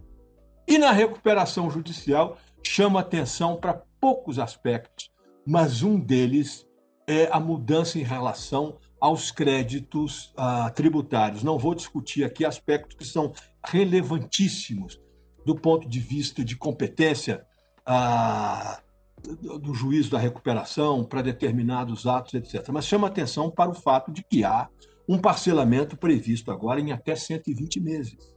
E 0.67 0.79
na 0.79 0.93
recuperação 0.93 1.71
judicial, 1.71 2.37
chama 2.63 3.01
atenção 3.01 3.57
para 3.57 3.83
poucos 4.01 4.39
aspectos, 4.39 5.11
mas 5.47 5.83
um 5.83 5.99
deles 5.99 6.67
é 7.07 7.29
a 7.33 7.41
mudança 7.41 7.99
em 7.99 8.03
relação 8.03 8.79
aos 9.01 9.31
créditos 9.31 10.33
ah, 10.37 10.71
tributários. 10.71 11.43
Não 11.43 11.59
vou 11.59 11.75
discutir 11.75 12.25
aqui 12.25 12.45
aspectos 12.45 12.97
que 12.97 13.05
são 13.05 13.33
relevantíssimos 13.65 15.01
do 15.47 15.55
ponto 15.55 15.89
de 15.89 16.01
vista 16.01 16.45
de 16.45 16.57
competência 16.57 17.47
ah, 17.87 18.83
do 19.23 19.75
juízo 19.75 20.11
da 20.11 20.19
recuperação 20.19 21.05
para 21.05 21.23
determinados 21.23 22.07
atos, 22.07 22.35
etc. 22.35 22.69
Mas 22.71 22.87
chama 22.87 23.07
atenção 23.09 23.51
para 23.51 23.71
o 23.71 23.75
fato 23.75 24.13
de 24.13 24.23
que 24.23 24.45
há 24.45 24.69
um 25.09 25.19
parcelamento 25.19 25.97
previsto 25.97 26.51
agora 26.51 26.81
em 26.81 26.93
até 26.93 27.15
120 27.15 27.81
meses, 27.81 28.35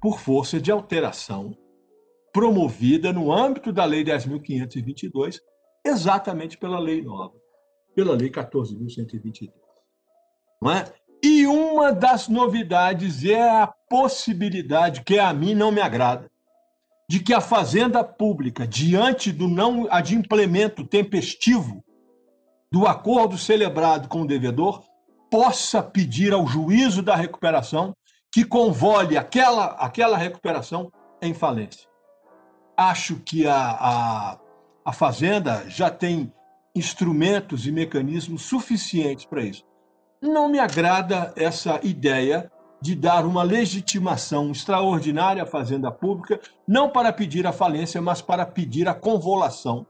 por 0.00 0.18
força 0.18 0.60
de 0.60 0.70
alteração 0.70 1.56
promovida 2.32 3.12
no 3.12 3.32
âmbito 3.32 3.72
da 3.72 3.84
Lei 3.84 4.04
10.522, 4.04 5.40
exatamente 5.84 6.58
pela 6.58 6.78
lei 6.78 7.02
nova 7.02 7.38
pela 7.98 8.14
Lei 8.14 8.30
14.122. 8.30 9.50
Não 10.62 10.70
é? 10.70 10.84
E 11.20 11.44
uma 11.48 11.92
das 11.92 12.28
novidades 12.28 13.24
é 13.24 13.42
a 13.42 13.66
possibilidade, 13.66 15.02
que 15.02 15.18
a 15.18 15.32
mim 15.34 15.52
não 15.52 15.72
me 15.72 15.80
agrada, 15.80 16.30
de 17.10 17.18
que 17.18 17.34
a 17.34 17.40
Fazenda 17.40 18.04
Pública, 18.04 18.68
diante 18.68 19.32
do 19.32 19.48
não 19.48 19.88
adimplemento 19.90 20.86
tempestivo 20.86 21.82
do 22.70 22.86
acordo 22.86 23.36
celebrado 23.36 24.06
com 24.06 24.22
o 24.22 24.26
devedor, 24.26 24.84
possa 25.30 25.82
pedir 25.82 26.32
ao 26.32 26.46
juízo 26.46 27.02
da 27.02 27.14
recuperação 27.14 27.94
que 28.32 28.44
convole 28.44 29.16
aquela, 29.16 29.66
aquela 29.78 30.16
recuperação 30.16 30.92
em 31.20 31.34
falência. 31.34 31.88
Acho 32.76 33.16
que 33.16 33.46
a, 33.46 33.56
a, 33.56 34.38
a 34.84 34.92
Fazenda 34.92 35.68
já 35.68 35.90
tem 35.90 36.32
instrumentos 36.74 37.66
e 37.66 37.72
mecanismos 37.72 38.42
suficientes 38.42 39.24
para 39.24 39.42
isso. 39.42 39.64
Não 40.20 40.48
me 40.48 40.58
agrada 40.58 41.32
essa 41.36 41.80
ideia 41.82 42.50
de 42.80 42.94
dar 42.94 43.26
uma 43.26 43.42
legitimação 43.42 44.50
extraordinária 44.52 45.42
à 45.42 45.46
fazenda 45.46 45.90
pública, 45.90 46.40
não 46.66 46.88
para 46.88 47.12
pedir 47.12 47.46
a 47.46 47.52
falência, 47.52 48.00
mas 48.00 48.22
para 48.22 48.46
pedir 48.46 48.88
a 48.88 48.94
convolução 48.94 49.84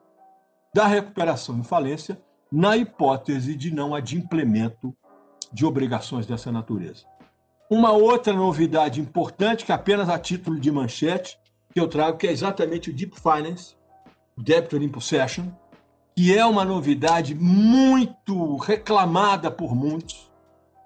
da 0.74 0.86
recuperação 0.86 1.58
em 1.58 1.64
falência, 1.64 2.20
na 2.50 2.76
hipótese 2.76 3.54
de 3.54 3.70
não 3.70 3.94
adimplemento 3.94 4.94
de 5.52 5.64
obrigações 5.64 6.26
dessa 6.26 6.52
natureza. 6.52 7.04
Uma 7.70 7.92
outra 7.92 8.32
novidade 8.32 9.00
importante, 9.00 9.64
que 9.64 9.72
apenas 9.72 10.08
a 10.08 10.18
título 10.18 10.58
de 10.58 10.70
manchete, 10.70 11.38
que 11.72 11.80
eu 11.80 11.86
trago, 11.86 12.16
que 12.16 12.26
é 12.26 12.32
exatamente 12.32 12.90
o 12.90 12.94
Deep 12.94 13.14
Finance, 13.20 13.76
o 14.36 14.42
Debitor 14.42 14.82
in 14.82 14.88
Possession, 14.88 15.46
que 16.16 16.36
é 16.36 16.44
uma 16.44 16.64
novidade 16.64 17.34
muito 17.34 18.56
reclamada 18.56 19.50
por 19.50 19.74
muitos, 19.74 20.30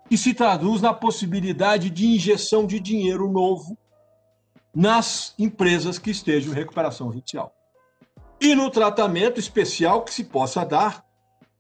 que 0.09 0.19
se 0.19 0.35
traduz 0.35 0.83
na 0.83 0.93
possibilidade 0.93 1.89
de 1.89 2.07
injeção 2.07 2.67
de 2.67 2.79
dinheiro 2.79 3.31
novo 3.31 3.79
nas 4.75 5.35
empresas 5.39 5.99
que 5.99 6.11
estejam 6.11 6.53
em 6.53 6.57
recuperação 6.57 7.13
judicial. 7.13 7.55
E 8.41 8.55
no 8.55 8.71
tratamento 8.71 9.39
especial 9.39 10.03
que 10.03 10.13
se 10.13 10.25
possa 10.25 10.65
dar 10.65 11.05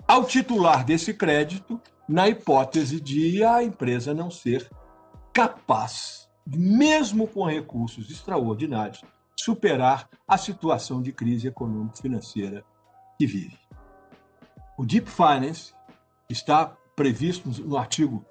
ao 0.06 0.24
titular 0.24 0.84
desse 0.84 1.14
crédito, 1.14 1.80
na 2.08 2.28
hipótese 2.28 3.00
de 3.00 3.44
a 3.44 3.62
empresa 3.62 4.12
não 4.12 4.30
ser 4.30 4.68
capaz, 5.32 6.28
mesmo 6.46 7.26
com 7.26 7.44
recursos 7.46 8.10
extraordinários, 8.10 9.02
superar 9.36 10.08
a 10.26 10.36
situação 10.36 11.00
de 11.00 11.12
crise 11.12 11.48
econômico-financeira 11.48 12.64
que 13.18 13.26
vive. 13.26 13.58
O 14.76 14.84
Deep 14.84 15.08
Finance 15.08 15.72
está 16.28 16.76
previsto 16.94 17.48
no 17.62 17.76
artigo 17.76 18.24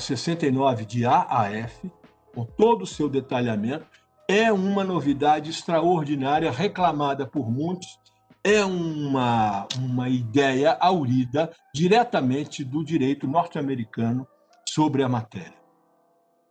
69 0.00 0.82
ah, 0.82 0.86
de 0.86 1.04
AAF, 1.04 1.92
com 2.34 2.44
todo 2.44 2.82
o 2.82 2.86
seu 2.86 3.08
detalhamento, 3.08 3.86
é 4.28 4.52
uma 4.52 4.84
novidade 4.84 5.50
extraordinária, 5.50 6.50
reclamada 6.50 7.26
por 7.26 7.50
muitos, 7.50 7.98
é 8.42 8.64
uma, 8.64 9.66
uma 9.78 10.08
ideia 10.08 10.76
aurida 10.80 11.50
diretamente 11.74 12.64
do 12.64 12.84
direito 12.84 13.26
norte-americano 13.26 14.26
sobre 14.68 15.02
a 15.02 15.08
matéria. 15.08 15.58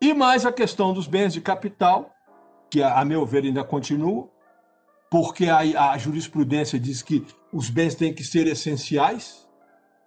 E 0.02 0.14
mais 0.14 0.46
a 0.46 0.52
questão 0.52 0.94
dos 0.94 1.08
bens 1.08 1.34
de 1.34 1.42
capital, 1.42 2.14
que, 2.70 2.84
a 2.84 3.04
meu 3.04 3.26
ver, 3.26 3.44
ainda 3.44 3.64
continua, 3.64 4.30
porque 5.10 5.48
a, 5.48 5.92
a 5.92 5.98
jurisprudência 5.98 6.80
diz 6.80 7.02
que 7.02 7.26
os 7.52 7.70
bens 7.70 7.96
têm 7.96 8.14
que 8.14 8.24
ser 8.24 8.46
essenciais, 8.48 9.48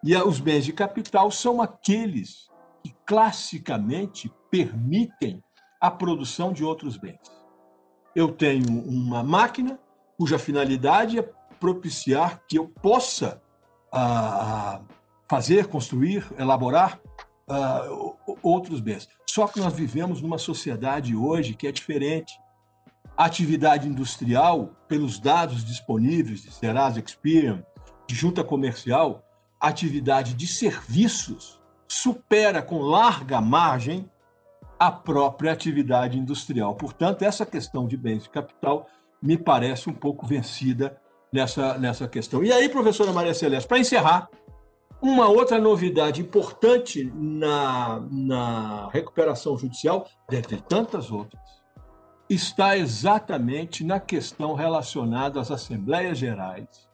e 0.02 0.16
os 0.16 0.40
bens 0.40 0.64
de 0.64 0.72
capital 0.72 1.30
são 1.30 1.60
aqueles 1.60 2.48
que 2.82 2.94
classicamente 3.04 4.32
permitem 4.50 5.42
a 5.80 5.90
produção 5.90 6.52
de 6.52 6.64
outros 6.64 6.96
bens. 6.96 7.20
Eu 8.14 8.32
tenho 8.32 8.82
uma 8.82 9.22
máquina 9.22 9.78
cuja 10.16 10.38
finalidade 10.38 11.18
é 11.18 11.22
propiciar 11.60 12.42
que 12.48 12.58
eu 12.58 12.66
possa 12.66 13.40
ah, 13.92 14.80
fazer, 15.28 15.66
construir, 15.66 16.26
elaborar 16.38 16.98
ah, 17.48 17.86
outros 18.42 18.80
bens. 18.80 19.08
Só 19.28 19.46
que 19.46 19.60
nós 19.60 19.74
vivemos 19.74 20.20
numa 20.20 20.38
sociedade 20.38 21.14
hoje 21.14 21.54
que 21.54 21.66
é 21.66 21.72
diferente. 21.72 22.32
A 23.16 23.26
atividade 23.26 23.86
industrial, 23.86 24.70
pelos 24.88 25.20
dados 25.20 25.64
disponíveis 25.64 26.42
de 26.42 26.50
Serasa 26.50 26.98
Experian, 26.98 27.64
de 28.06 28.14
junta 28.14 28.42
comercial, 28.42 29.22
a 29.60 29.68
atividade 29.68 30.34
de 30.34 30.46
serviços 30.46 31.60
supera 31.86 32.62
com 32.62 32.80
larga 32.80 33.40
margem 33.40 34.10
a 34.78 34.90
própria 34.90 35.52
atividade 35.52 36.18
industrial. 36.18 36.74
Portanto, 36.74 37.22
essa 37.22 37.44
questão 37.44 37.86
de 37.86 37.96
bens 37.96 38.22
de 38.22 38.30
capital 38.30 38.88
me 39.22 39.36
parece 39.36 39.90
um 39.90 39.92
pouco 39.92 40.26
vencida 40.26 40.99
nessa, 41.32 41.78
nessa 41.78 42.08
questão. 42.08 42.42
E 42.42 42.52
aí, 42.52 42.68
professora 42.68 43.12
Maria 43.12 43.34
Celeste, 43.34 43.68
para 43.68 43.78
encerrar, 43.78 44.28
uma 45.00 45.28
outra 45.28 45.58
novidade 45.58 46.20
importante 46.20 47.10
na, 47.14 48.00
na 48.10 48.88
recuperação 48.90 49.56
judicial, 49.56 50.06
dentre 50.28 50.60
tantas 50.60 51.10
outras, 51.10 51.42
está 52.28 52.76
exatamente 52.76 53.82
na 53.82 53.98
questão 53.98 54.54
relacionada 54.54 55.40
às 55.40 55.50
assembleias 55.50 56.18
gerais 56.18 56.88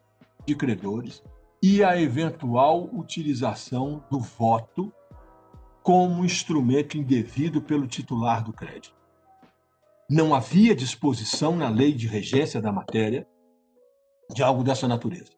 de 0.46 0.54
credores 0.54 1.22
e 1.62 1.82
a 1.82 2.00
eventual 2.00 2.88
utilização 2.92 4.04
do 4.10 4.20
voto 4.20 4.92
como 5.82 6.24
instrumento 6.24 6.96
indevido 6.96 7.60
pelo 7.60 7.86
titular 7.86 8.42
do 8.42 8.52
crédito. 8.52 8.94
Não 10.08 10.34
havia 10.34 10.74
disposição 10.74 11.56
na 11.56 11.68
lei 11.68 11.92
de 11.92 12.06
regência 12.06 12.60
da 12.60 12.70
matéria 12.70 13.26
de 14.34 14.42
algo 14.42 14.62
dessa 14.62 14.88
natureza. 14.88 15.32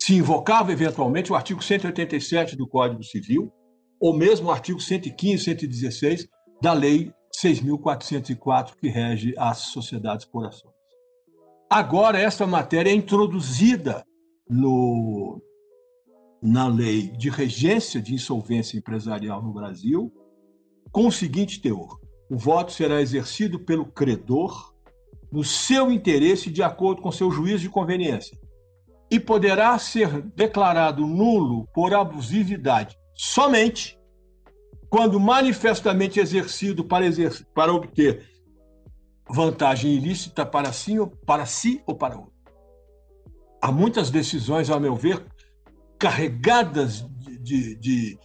Se 0.00 0.14
invocava 0.14 0.72
eventualmente 0.72 1.32
o 1.32 1.34
artigo 1.34 1.62
187 1.62 2.56
do 2.56 2.66
Código 2.66 3.02
Civil, 3.02 3.52
ou 4.00 4.14
mesmo 4.14 4.48
o 4.48 4.50
artigo 4.50 4.80
115, 4.80 5.42
116 5.42 6.28
da 6.62 6.72
Lei 6.72 7.12
6.404, 7.42 8.74
que 8.76 8.88
rege 8.88 9.34
as 9.36 9.58
sociedades 9.58 10.24
por 10.24 10.46
ações. 10.46 10.74
Agora, 11.68 12.18
essa 12.18 12.46
matéria 12.46 12.90
é 12.90 12.94
introduzida 12.94 14.04
no, 14.48 15.42
na 16.40 16.68
Lei 16.68 17.08
de 17.08 17.28
Regência 17.28 18.00
de 18.00 18.14
Insolvência 18.14 18.78
Empresarial 18.78 19.42
no 19.42 19.52
Brasil, 19.52 20.12
com 20.92 21.08
o 21.08 21.12
seguinte 21.12 21.60
teor: 21.60 21.98
o 22.30 22.36
voto 22.36 22.72
será 22.72 23.00
exercido 23.00 23.58
pelo 23.58 23.86
credor 23.86 24.75
no 25.36 25.44
seu 25.44 25.92
interesse 25.92 26.48
de 26.48 26.62
acordo 26.62 27.02
com 27.02 27.12
seu 27.12 27.30
juízo 27.30 27.58
de 27.58 27.68
conveniência 27.68 28.40
e 29.10 29.20
poderá 29.20 29.78
ser 29.78 30.22
declarado 30.34 31.06
nulo 31.06 31.68
por 31.74 31.92
abusividade 31.92 32.96
somente 33.14 33.98
quando 34.88 35.20
manifestamente 35.20 36.18
exercido 36.18 36.82
para, 36.82 37.04
para 37.54 37.70
obter 37.70 38.26
vantagem 39.28 39.92
ilícita 39.92 40.46
para 40.46 40.72
si, 40.72 40.98
ou 40.98 41.06
para 41.06 41.44
si 41.44 41.82
ou 41.86 41.94
para 41.94 42.16
outro. 42.16 42.32
Há 43.60 43.70
muitas 43.70 44.08
decisões, 44.08 44.70
ao 44.70 44.80
meu 44.80 44.96
ver, 44.96 45.22
carregadas 45.98 47.06
de, 47.18 47.36
de, 47.40 47.76
de, 47.76 48.18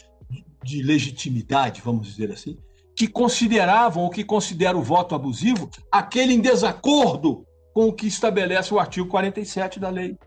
de 0.63 0.81
legitimidade, 0.81 1.81
vamos 1.81 2.07
dizer 2.07 2.31
assim, 2.31 2.57
que 2.95 3.07
consideravam 3.07 4.03
ou 4.03 4.09
que 4.09 4.23
consideram 4.23 4.79
o 4.79 4.83
voto 4.83 5.15
abusivo 5.15 5.69
aquele 5.91 6.33
em 6.33 6.41
desacordo 6.41 7.45
com 7.73 7.87
o 7.87 7.93
que 7.93 8.07
estabelece 8.07 8.73
o 8.73 8.79
artigo 8.79 9.07
47 9.07 9.79
da 9.79 9.89
lei. 9.89 10.17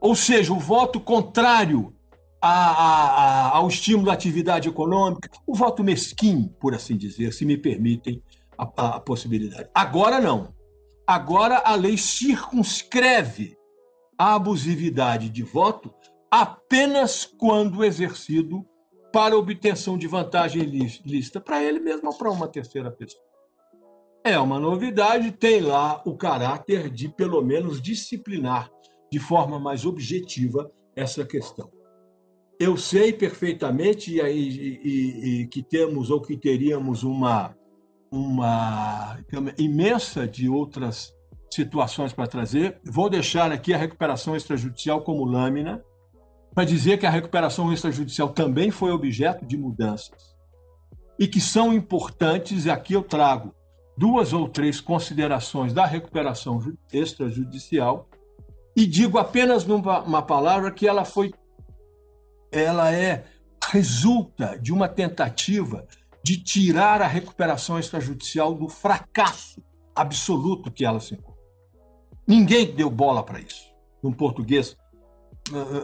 Ou 0.00 0.14
seja, 0.14 0.52
o 0.52 0.58
voto 0.58 1.00
contrário 1.00 1.94
a, 2.40 2.50
a, 2.50 3.06
a, 3.50 3.56
ao 3.56 3.68
estímulo 3.68 4.06
da 4.06 4.12
atividade 4.12 4.68
econômica, 4.68 5.30
o 5.46 5.54
voto 5.54 5.84
mesquinho, 5.84 6.48
por 6.60 6.74
assim 6.74 6.96
dizer, 6.96 7.32
se 7.32 7.44
me 7.44 7.56
permitem 7.56 8.20
a, 8.58 8.96
a 8.96 9.00
possibilidade. 9.00 9.68
Agora 9.72 10.20
não. 10.20 10.52
Agora 11.06 11.62
a 11.64 11.74
lei 11.76 11.96
circunscreve 11.96 13.56
a 14.18 14.34
abusividade 14.34 15.28
de 15.28 15.42
voto 15.42 15.94
apenas 16.30 17.24
quando 17.24 17.84
exercido 17.84 18.66
para 19.12 19.36
obtenção 19.36 19.98
de 19.98 20.06
vantagem 20.06 20.62
lícita 20.62 21.40
para 21.40 21.62
ele 21.62 21.78
mesmo 21.78 22.08
ou 22.08 22.16
para 22.16 22.30
uma 22.30 22.48
terceira 22.48 22.90
pessoa. 22.90 23.22
É 24.24 24.38
uma 24.38 24.58
novidade, 24.58 25.32
tem 25.32 25.60
lá 25.60 26.00
o 26.06 26.16
caráter 26.16 26.88
de, 26.88 27.08
pelo 27.08 27.42
menos, 27.42 27.82
disciplinar 27.82 28.70
de 29.10 29.18
forma 29.18 29.58
mais 29.58 29.84
objetiva 29.84 30.70
essa 30.94 31.24
questão. 31.24 31.70
Eu 32.58 32.76
sei 32.76 33.12
perfeitamente 33.12 34.14
e, 34.14 34.20
e, 34.20 35.42
e 35.42 35.46
que 35.48 35.62
temos 35.62 36.10
ou 36.10 36.22
que 36.22 36.36
teríamos 36.36 37.02
uma, 37.02 37.56
uma 38.10 39.18
imensa 39.58 40.28
de 40.28 40.48
outras 40.48 41.12
situações 41.52 42.12
para 42.12 42.28
trazer. 42.28 42.80
Vou 42.84 43.10
deixar 43.10 43.50
aqui 43.50 43.74
a 43.74 43.76
recuperação 43.76 44.36
extrajudicial 44.36 45.02
como 45.02 45.24
lâmina, 45.24 45.82
para 46.54 46.64
dizer 46.64 46.98
que 46.98 47.06
a 47.06 47.10
recuperação 47.10 47.72
extrajudicial 47.72 48.28
também 48.28 48.70
foi 48.70 48.90
objeto 48.90 49.46
de 49.46 49.56
mudanças 49.56 50.32
e 51.18 51.26
que 51.26 51.40
são 51.40 51.72
importantes, 51.72 52.64
e 52.64 52.70
aqui 52.70 52.94
eu 52.94 53.02
trago 53.02 53.54
duas 53.96 54.32
ou 54.32 54.48
três 54.48 54.80
considerações 54.80 55.72
da 55.72 55.86
recuperação 55.86 56.60
extrajudicial 56.92 58.08
e 58.74 58.86
digo 58.86 59.18
apenas 59.18 59.64
numa 59.64 60.22
palavra 60.22 60.70
que 60.70 60.86
ela 60.86 61.04
foi 61.04 61.32
ela 62.50 62.92
é 62.92 63.24
resulta 63.70 64.58
de 64.58 64.72
uma 64.72 64.88
tentativa 64.88 65.86
de 66.22 66.42
tirar 66.42 67.00
a 67.00 67.06
recuperação 67.06 67.78
extrajudicial 67.78 68.54
do 68.54 68.68
fracasso 68.68 69.62
absoluto 69.94 70.70
que 70.70 70.84
ela 70.84 71.00
se 71.00 71.14
encontra. 71.14 71.42
Ninguém 72.26 72.74
deu 72.74 72.90
bola 72.90 73.22
para 73.22 73.40
isso. 73.40 73.72
No 74.02 74.14
português 74.14 74.76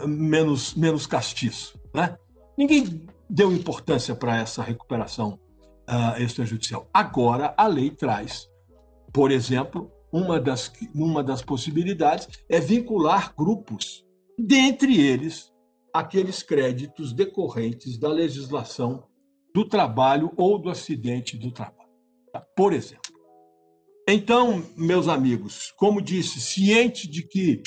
menos, 0.07 0.75
menos 0.75 1.07
castiço. 1.07 1.79
Né? 1.95 2.17
Ninguém 2.57 3.07
deu 3.29 3.53
importância 3.53 4.15
para 4.15 4.37
essa 4.37 4.63
recuperação 4.63 5.39
uh, 5.89 6.21
extrajudicial. 6.21 6.89
Agora, 6.93 7.55
a 7.57 7.67
lei 7.67 7.91
traz, 7.91 8.49
por 9.13 9.31
exemplo, 9.31 9.91
uma 10.13 10.41
das, 10.41 10.73
uma 10.95 11.23
das 11.23 11.43
possibilidades 11.43 12.29
é 12.49 12.59
vincular 12.61 13.35
grupos, 13.37 14.05
dentre 14.39 15.01
eles 15.01 15.53
aqueles 15.93 16.43
créditos 16.43 17.13
decorrentes 17.13 17.99
da 17.99 18.09
legislação 18.09 19.05
do 19.55 19.65
trabalho 19.65 20.33
ou 20.37 20.59
do 20.59 20.71
acidente 20.71 21.37
do 21.37 21.51
trabalho. 21.51 21.91
Tá? 22.33 22.41
Por 22.57 22.73
exemplo. 22.73 23.13
Então, 24.09 24.65
meus 24.77 25.09
amigos, 25.09 25.73
como 25.77 26.01
disse, 26.01 26.41
ciente 26.41 27.09
de 27.09 27.23
que 27.23 27.63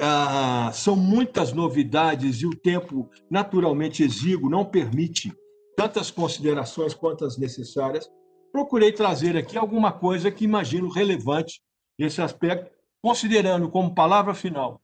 ah, 0.00 0.70
são 0.72 0.94
muitas 0.94 1.52
novidades 1.52 2.40
e 2.40 2.46
o 2.46 2.54
tempo 2.54 3.10
naturalmente 3.30 4.02
exíguo 4.02 4.48
não 4.48 4.64
permite 4.64 5.32
tantas 5.76 6.10
considerações 6.10 6.94
quantas 6.94 7.36
necessárias. 7.36 8.08
Procurei 8.52 8.92
trazer 8.92 9.36
aqui 9.36 9.58
alguma 9.58 9.92
coisa 9.92 10.30
que 10.30 10.44
imagino 10.44 10.88
relevante 10.88 11.60
nesse 11.98 12.22
aspecto, 12.22 12.70
considerando 13.02 13.68
como 13.68 13.94
palavra 13.94 14.34
final 14.34 14.80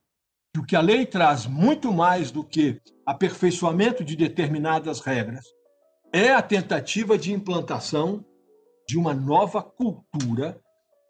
que 0.53 0.59
o 0.59 0.65
que 0.65 0.75
a 0.75 0.81
lei 0.81 1.05
traz 1.05 1.45
muito 1.45 1.91
mais 1.91 2.31
do 2.31 2.43
que 2.43 2.79
aperfeiçoamento 3.05 4.05
de 4.05 4.15
determinadas 4.15 5.01
regras 5.01 5.45
é 6.13 6.31
a 6.31 6.41
tentativa 6.41 7.17
de 7.17 7.33
implantação 7.33 8.23
de 8.87 8.97
uma 8.97 9.13
nova 9.13 9.61
cultura 9.61 10.57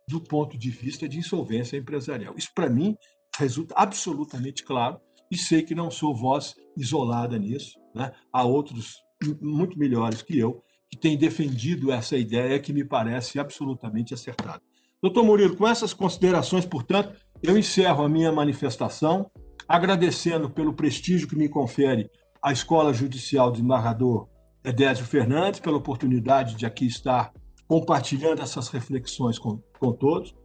do 0.07 0.19
ponto 0.19 0.57
de 0.57 0.71
vista 0.71 1.07
de 1.07 1.19
insolvência 1.19 1.77
empresarial. 1.77 2.33
Isso, 2.35 2.49
para 2.55 2.69
mim, 2.69 2.95
resulta 3.37 3.73
absolutamente 3.77 4.63
claro 4.63 4.99
e 5.31 5.37
sei 5.37 5.61
que 5.61 5.75
não 5.75 5.89
sou 5.89 6.15
voz 6.15 6.55
isolada 6.77 7.37
nisso. 7.37 7.79
Né? 7.93 8.11
Há 8.31 8.43
outros 8.43 8.95
muito 9.41 9.77
melhores 9.77 10.21
que 10.21 10.37
eu 10.37 10.63
que 10.89 10.97
têm 10.97 11.17
defendido 11.17 11.91
essa 11.91 12.15
ideia 12.15 12.59
que 12.59 12.71
me 12.71 12.85
parece 12.85 13.39
absolutamente 13.39 14.13
acertada. 14.13 14.61
Doutor 15.01 15.23
Murilo, 15.23 15.55
com 15.55 15.67
essas 15.67 15.93
considerações, 15.93 16.65
portanto, 16.65 17.15
eu 17.41 17.57
encerro 17.57 18.03
a 18.03 18.09
minha 18.09 18.31
manifestação, 18.31 19.29
agradecendo 19.67 20.49
pelo 20.49 20.73
prestígio 20.73 21.27
que 21.27 21.35
me 21.35 21.49
confere 21.49 22.09
a 22.41 22.51
Escola 22.51 22.93
Judicial 22.93 23.51
de 23.51 23.61
Embargador 23.61 24.27
Edésio 24.63 25.05
Fernandes, 25.05 25.59
pela 25.59 25.77
oportunidade 25.77 26.55
de 26.55 26.65
aqui 26.65 26.85
estar 26.87 27.31
compartilhando 27.67 28.41
essas 28.41 28.69
reflexões 28.69 29.37
com, 29.37 29.61
com 29.79 29.91
todos, 29.91 30.35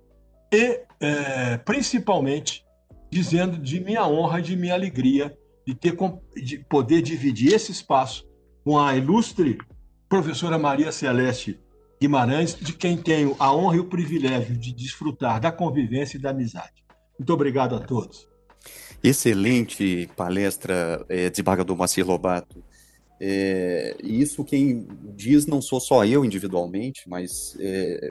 e, 0.53 0.83
é, 1.01 1.59
principalmente, 1.59 2.65
dizendo 3.11 3.59
de 3.59 3.81
minha 3.81 4.07
honra, 4.07 4.41
de 4.41 4.57
minha 4.57 4.75
alegria 4.75 5.37
de 5.67 5.75
ter 5.75 5.97
de 6.43 6.59
poder 6.59 7.03
dividir 7.03 7.53
esse 7.53 7.71
espaço 7.71 8.27
com 8.65 8.79
a 8.79 8.97
ilustre 8.97 9.59
professora 10.09 10.59
Maria 10.59 10.91
Celeste 10.91 11.59
Guimarães, 12.01 12.55
de 12.55 12.73
quem 12.73 12.97
tenho 12.97 13.37
a 13.39 13.55
honra 13.55 13.77
e 13.77 13.81
o 13.81 13.85
privilégio 13.85 14.57
de 14.57 14.73
desfrutar 14.73 15.39
da 15.39 15.53
convivência 15.53 16.17
e 16.17 16.21
da 16.21 16.31
amizade. 16.31 16.83
Muito 17.19 17.33
obrigado 17.33 17.77
a 17.77 17.81
todos. 17.81 18.27
Excelente 19.03 20.09
palestra, 20.17 21.05
é, 21.09 21.29
desembargador 21.29 21.77
Moacir 21.77 22.07
Lobato. 22.07 22.65
É, 23.21 23.97
isso 24.03 24.43
quem 24.43 24.89
diz 25.15 25.45
não 25.47 25.61
sou 25.61 25.79
só 25.79 26.05
eu 26.07 26.25
individualmente, 26.25 27.03
mas 27.07 27.55
é, 27.61 28.11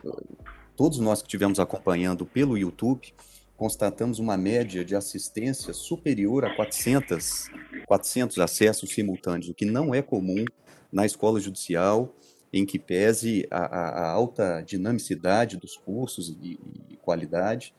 todos 0.76 1.00
nós 1.00 1.22
que 1.22 1.28
estivemos 1.28 1.60
acompanhando 1.60 2.28
pelo 2.28 2.58
YouTube, 2.58 3.12
constatamos 3.60 4.20
uma 4.20 4.38
média 4.38 4.86
de 4.86 4.96
assistência 4.96 5.74
superior 5.74 6.46
a 6.46 6.56
400, 6.56 7.50
400 7.86 8.40
acessos 8.40 8.90
simultâneos, 8.90 9.50
o 9.50 9.54
que 9.54 9.66
não 9.66 9.94
é 9.94 10.02
comum 10.02 10.46
na 10.90 11.06
escola 11.06 11.42
judicial, 11.42 12.16
em 12.54 12.66
que 12.66 12.80
pese 12.80 13.46
a, 13.52 13.66
a 13.66 14.10
alta 14.10 14.62
dinamicidade 14.62 15.58
dos 15.58 15.76
cursos 15.76 16.30
e, 16.30 16.58
e, 16.90 16.96
qualidade. 16.96 17.76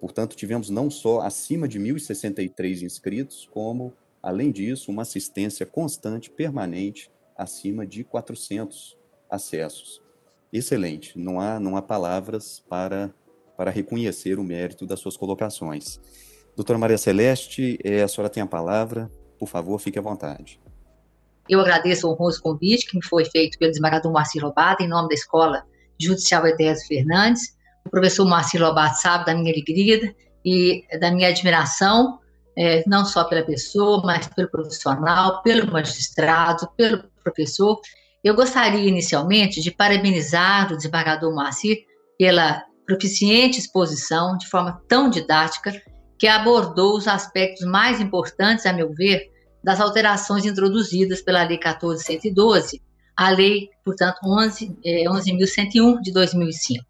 Portanto, 0.00 0.34
tivemos 0.34 0.68
não 0.70 0.90
só 0.90 1.20
acima 1.20 1.68
de 1.68 1.78
1.063 1.78 2.82
inscritos, 2.82 3.48
como, 3.50 3.94
além 4.20 4.50
disso, 4.50 4.90
uma 4.90 5.02
assistência 5.02 5.64
constante, 5.64 6.28
permanente, 6.28 7.10
acima 7.38 7.86
de 7.86 8.02
400 8.02 8.98
acessos 9.30 10.04
excelente. 10.52 11.18
Não 11.18 11.40
há, 11.40 11.60
não 11.60 11.76
há 11.76 11.82
palavras 11.82 12.62
para, 12.68 13.12
para 13.56 13.70
reconhecer 13.70 14.38
o 14.38 14.44
mérito 14.44 14.86
das 14.86 15.00
suas 15.00 15.16
colocações. 15.16 16.00
Doutora 16.54 16.78
Maria 16.78 16.98
Celeste, 16.98 17.78
é, 17.84 18.02
a 18.02 18.08
senhora 18.08 18.30
tem 18.30 18.42
a 18.42 18.46
palavra. 18.46 19.10
Por 19.38 19.48
favor, 19.48 19.78
fique 19.78 19.98
à 19.98 20.02
vontade. 20.02 20.60
Eu 21.48 21.60
agradeço 21.60 22.08
o 22.08 22.12
honroso 22.12 22.42
convite 22.42 22.86
que 22.86 22.96
me 22.96 23.04
foi 23.04 23.24
feito 23.24 23.58
pelo 23.58 23.70
desembargador 23.70 24.12
Marcelo 24.12 24.46
Lobato, 24.46 24.82
em 24.82 24.88
nome 24.88 25.08
da 25.08 25.14
Escola 25.14 25.64
Judicial 25.98 26.46
Edésio 26.46 26.86
Fernandes. 26.88 27.56
O 27.84 27.90
professor 27.90 28.24
Marcelo 28.26 28.66
Lobato 28.66 29.00
sabe 29.00 29.26
da 29.26 29.34
minha 29.34 29.52
alegria 29.52 30.14
e 30.44 30.82
da 30.98 31.10
minha 31.10 31.28
admiração, 31.28 32.18
é, 32.56 32.82
não 32.86 33.04
só 33.04 33.24
pela 33.24 33.42
pessoa, 33.44 34.02
mas 34.04 34.26
pelo 34.28 34.50
profissional, 34.50 35.42
pelo 35.42 35.70
magistrado, 35.70 36.68
pelo 36.76 37.04
professor 37.22 37.80
eu 38.26 38.34
gostaria 38.34 38.88
inicialmente 38.88 39.62
de 39.62 39.70
parabenizar 39.70 40.72
o 40.72 40.76
desembargador 40.76 41.32
Moacir 41.32 41.84
pela 42.18 42.64
proficiente 42.86 43.58
exposição 43.58 44.36
de 44.36 44.48
forma 44.48 44.80
tão 44.88 45.10
didática 45.10 45.72
que 46.18 46.26
abordou 46.26 46.96
os 46.96 47.06
aspectos 47.06 47.66
mais 47.66 48.00
importantes, 48.00 48.64
a 48.64 48.72
meu 48.72 48.92
ver, 48.94 49.30
das 49.62 49.80
alterações 49.80 50.46
introduzidas 50.46 51.20
pela 51.20 51.42
Lei 51.42 51.58
14.112, 51.58 52.80
a 53.16 53.30
Lei, 53.30 53.68
portanto, 53.84 54.18
11.101 54.24 55.10
11 55.10 56.02
de 56.02 56.12
2005. 56.12 56.84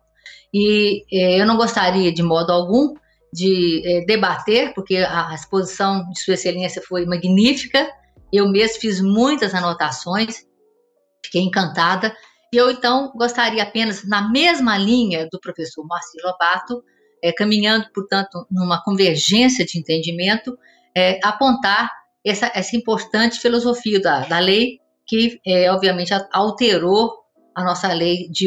E 0.53 1.03
eh, 1.13 1.41
eu 1.41 1.47
não 1.47 1.57
gostaria, 1.57 2.13
de 2.13 2.23
modo 2.23 2.53
algum, 2.53 2.95
de 3.33 3.83
eh, 3.85 4.05
debater, 4.07 4.73
porque 4.75 4.97
a 4.97 5.35
exposição 5.35 6.09
de 6.11 6.21
Sua 6.21 6.35
Excelência 6.35 6.83
foi 6.87 7.05
magnífica, 7.07 7.89
eu 8.33 8.49
mesmo 8.49 8.81
fiz 8.81 9.01
muitas 9.01 9.55
anotações, 9.55 10.47
Fiquei 11.27 11.43
encantada. 11.43 12.15
E 12.53 12.57
eu, 12.57 12.71
então, 12.71 13.13
gostaria 13.15 13.63
apenas, 13.63 14.07
na 14.07 14.31
mesma 14.31 14.79
linha 14.79 15.29
do 15.31 15.41
professor 15.41 15.85
Marci 15.87 16.19
Lobato, 16.23 16.83
é, 17.23 17.33
caminhando, 17.33 17.87
portanto, 17.93 18.47
numa 18.51 18.83
convergência 18.83 19.65
de 19.65 19.79
entendimento, 19.79 20.57
é, 20.97 21.19
apontar 21.25 21.91
essa, 22.25 22.51
essa 22.55 22.77
importante 22.77 23.41
filosofia 23.41 24.01
da, 24.01 24.21
da 24.21 24.39
lei, 24.39 24.79
que, 25.07 25.41
é, 25.47 25.71
obviamente, 25.71 26.13
alterou 26.33 27.13
a 27.55 27.65
nossa 27.65 27.93
lei 27.93 28.29
de, 28.31 28.47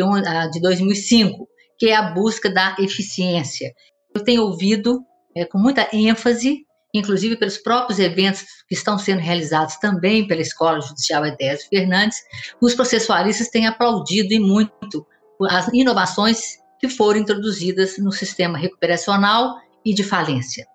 de 0.52 0.62
2005, 0.62 1.48
que 1.78 1.88
é 1.88 1.96
a 1.96 2.12
busca 2.12 2.50
da 2.50 2.76
eficiência. 2.80 3.74
Eu 4.14 4.24
tenho 4.24 4.44
ouvido 4.44 5.04
é, 5.36 5.46
com 5.46 5.58
muita 5.58 5.88
ênfase 5.94 6.66
inclusive 6.94 7.36
pelos 7.38 7.58
próprios 7.58 8.00
eventos 8.00 8.42
que 8.68 8.76
estão 8.76 8.98
sendo 8.98 9.20
realizados 9.20 9.78
também 9.78 10.28
pela 10.28 10.42
Escola 10.42 10.82
Judicial 10.82 11.26
Edésio 11.26 11.68
Fernandes, 11.70 12.18
os 12.62 12.74
processualistas 12.74 13.50
têm 13.50 13.68
aplaudido 13.68 14.34
e 14.34 14.40
muito 14.40 15.06
as 15.50 15.68
inovações 15.74 16.58
que 16.80 16.90
foram 16.90 17.20
introduzidas 17.20 17.98
no 17.98 18.12
sistema 18.12 18.58
recuperacional 18.58 19.58
e 19.86 19.94
de 19.94 20.04
falência. 20.04 20.66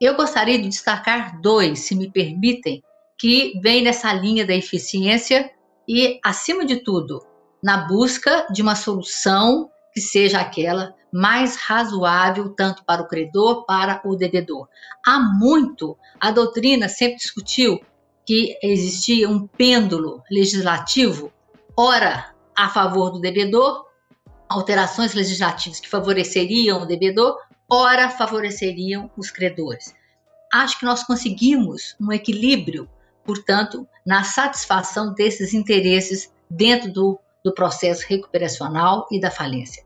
Eu 0.00 0.16
gostaria 0.16 0.58
de 0.58 0.68
destacar 0.68 1.40
dois, 1.40 1.80
se 1.80 1.94
me 1.94 2.10
permitem, 2.10 2.82
que 3.18 3.52
vêm 3.62 3.82
nessa 3.82 4.12
linha 4.12 4.44
da 4.44 4.54
eficiência 4.54 5.50
e, 5.88 6.18
acima 6.24 6.64
de 6.64 6.82
tudo, 6.82 7.24
na 7.62 7.86
busca 7.86 8.46
de 8.52 8.60
uma 8.60 8.74
solução 8.74 9.70
que 9.94 10.00
seja 10.00 10.40
aquela 10.40 10.92
mais 11.12 11.56
razoável 11.56 12.48
tanto 12.50 12.84
para 12.84 13.02
o 13.02 13.06
credor 13.06 13.66
para 13.66 14.00
o 14.04 14.16
devedor. 14.16 14.66
Há 15.06 15.18
muito 15.20 15.96
a 16.18 16.30
doutrina 16.30 16.88
sempre 16.88 17.16
discutiu 17.16 17.80
que 18.24 18.56
existia 18.62 19.28
um 19.28 19.46
pêndulo 19.46 20.22
legislativo, 20.30 21.30
ora 21.76 22.32
a 22.56 22.68
favor 22.68 23.10
do 23.10 23.20
devedor, 23.20 23.84
alterações 24.48 25.12
legislativas 25.12 25.80
que 25.80 25.88
favoreceriam 25.88 26.82
o 26.82 26.86
devedor, 26.86 27.36
ora 27.70 28.08
favoreceriam 28.08 29.10
os 29.16 29.30
credores. 29.30 29.94
Acho 30.52 30.78
que 30.78 30.84
nós 30.84 31.02
conseguimos 31.02 31.96
um 32.00 32.12
equilíbrio, 32.12 32.88
portanto, 33.24 33.86
na 34.06 34.22
satisfação 34.22 35.12
desses 35.14 35.52
interesses 35.52 36.32
dentro 36.48 36.92
do, 36.92 37.18
do 37.44 37.52
processo 37.52 38.06
recuperacional 38.08 39.06
e 39.10 39.20
da 39.20 39.30
falência 39.30 39.82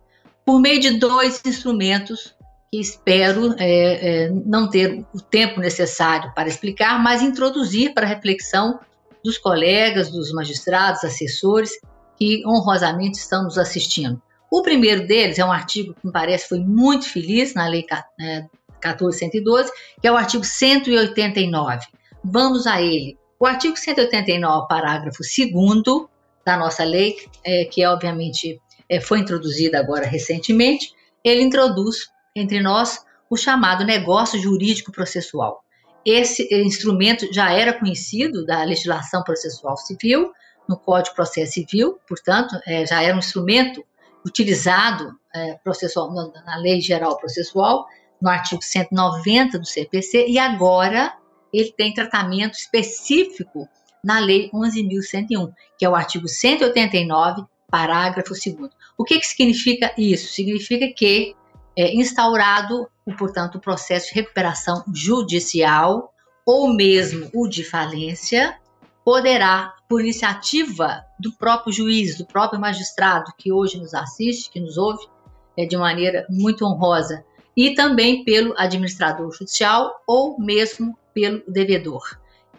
por 0.46 0.60
meio 0.60 0.80
de 0.80 0.92
dois 0.92 1.42
instrumentos 1.44 2.34
que 2.70 2.80
espero 2.80 3.54
é, 3.58 4.26
é, 4.26 4.30
não 4.30 4.70
ter 4.70 5.04
o 5.12 5.20
tempo 5.20 5.60
necessário 5.60 6.32
para 6.34 6.48
explicar, 6.48 7.02
mas 7.02 7.20
introduzir 7.20 7.92
para 7.92 8.06
a 8.06 8.08
reflexão 8.08 8.78
dos 9.24 9.38
colegas, 9.38 10.10
dos 10.10 10.32
magistrados, 10.32 11.02
assessores 11.02 11.72
que 12.16 12.46
honrosamente 12.46 13.18
estão 13.18 13.42
nos 13.42 13.58
assistindo. 13.58 14.22
O 14.50 14.62
primeiro 14.62 15.04
deles 15.06 15.38
é 15.40 15.44
um 15.44 15.50
artigo 15.50 15.94
que 15.94 16.06
me 16.06 16.12
parece 16.12 16.48
foi 16.48 16.60
muito 16.60 17.10
feliz 17.10 17.52
na 17.52 17.66
Lei 17.66 17.84
1412, 17.84 19.72
que 20.00 20.06
é 20.06 20.12
o 20.12 20.16
artigo 20.16 20.44
189. 20.44 21.86
Vamos 22.22 22.66
a 22.68 22.80
ele. 22.80 23.18
O 23.38 23.46
artigo 23.46 23.76
189, 23.76 24.68
parágrafo 24.68 25.18
2 25.22 25.82
da 26.44 26.56
nossa 26.56 26.84
lei, 26.84 27.16
é, 27.44 27.64
que 27.64 27.82
é 27.82 27.90
obviamente 27.90 28.52
é, 28.52 28.58
foi 29.02 29.20
introduzida 29.20 29.78
agora 29.78 30.06
recentemente, 30.06 30.92
ele 31.22 31.42
introduz 31.42 32.08
entre 32.34 32.60
nós 32.60 33.04
o 33.28 33.36
chamado 33.36 33.84
negócio 33.84 34.40
jurídico 34.40 34.92
processual. 34.92 35.64
Esse 36.04 36.48
instrumento 36.54 37.32
já 37.32 37.52
era 37.52 37.72
conhecido 37.72 38.46
da 38.46 38.62
legislação 38.62 39.24
processual 39.24 39.76
civil, 39.76 40.32
no 40.68 40.76
Código 40.76 41.10
de 41.10 41.14
Processo 41.14 41.52
Civil, 41.52 41.98
portanto, 42.08 42.58
é, 42.66 42.84
já 42.86 43.02
era 43.02 43.14
um 43.14 43.18
instrumento 43.18 43.84
utilizado 44.24 45.16
é, 45.34 45.54
processual, 45.62 46.12
na 46.12 46.56
Lei 46.56 46.80
Geral 46.80 47.16
Processual, 47.18 47.86
no 48.20 48.28
artigo 48.28 48.62
190 48.62 49.58
do 49.58 49.66
CPC, 49.66 50.26
e 50.28 50.38
agora 50.38 51.16
ele 51.52 51.72
tem 51.72 51.94
tratamento 51.94 52.54
específico 52.54 53.68
na 54.02 54.18
Lei 54.18 54.50
11.101, 54.50 55.52
que 55.78 55.84
é 55.84 55.88
o 55.88 55.94
artigo 55.94 56.28
189 56.28 57.44
parágrafo 57.70 58.30
2. 58.30 58.70
O 58.96 59.04
que, 59.04 59.18
que 59.18 59.26
significa 59.26 59.92
isso? 59.98 60.32
Significa 60.32 60.88
que 60.94 61.34
é 61.76 61.94
instaurado, 61.94 62.88
portanto, 63.18 63.56
o 63.56 63.60
processo 63.60 64.08
de 64.08 64.14
recuperação 64.14 64.84
judicial 64.94 66.12
ou 66.46 66.72
mesmo 66.72 67.28
o 67.34 67.48
de 67.48 67.64
falência, 67.64 68.56
poderá, 69.04 69.74
por 69.88 70.00
iniciativa 70.00 71.04
do 71.18 71.32
próprio 71.32 71.72
juiz, 71.72 72.16
do 72.16 72.24
próprio 72.24 72.60
magistrado 72.60 73.32
que 73.36 73.52
hoje 73.52 73.78
nos 73.78 73.92
assiste, 73.92 74.50
que 74.50 74.60
nos 74.60 74.78
ouve 74.78 75.04
é, 75.56 75.66
de 75.66 75.76
maneira 75.76 76.24
muito 76.30 76.64
honrosa, 76.64 77.24
e 77.56 77.74
também 77.74 78.24
pelo 78.24 78.54
administrador 78.56 79.32
judicial 79.32 80.02
ou 80.06 80.38
mesmo 80.38 80.96
pelo 81.12 81.42
devedor, 81.48 82.02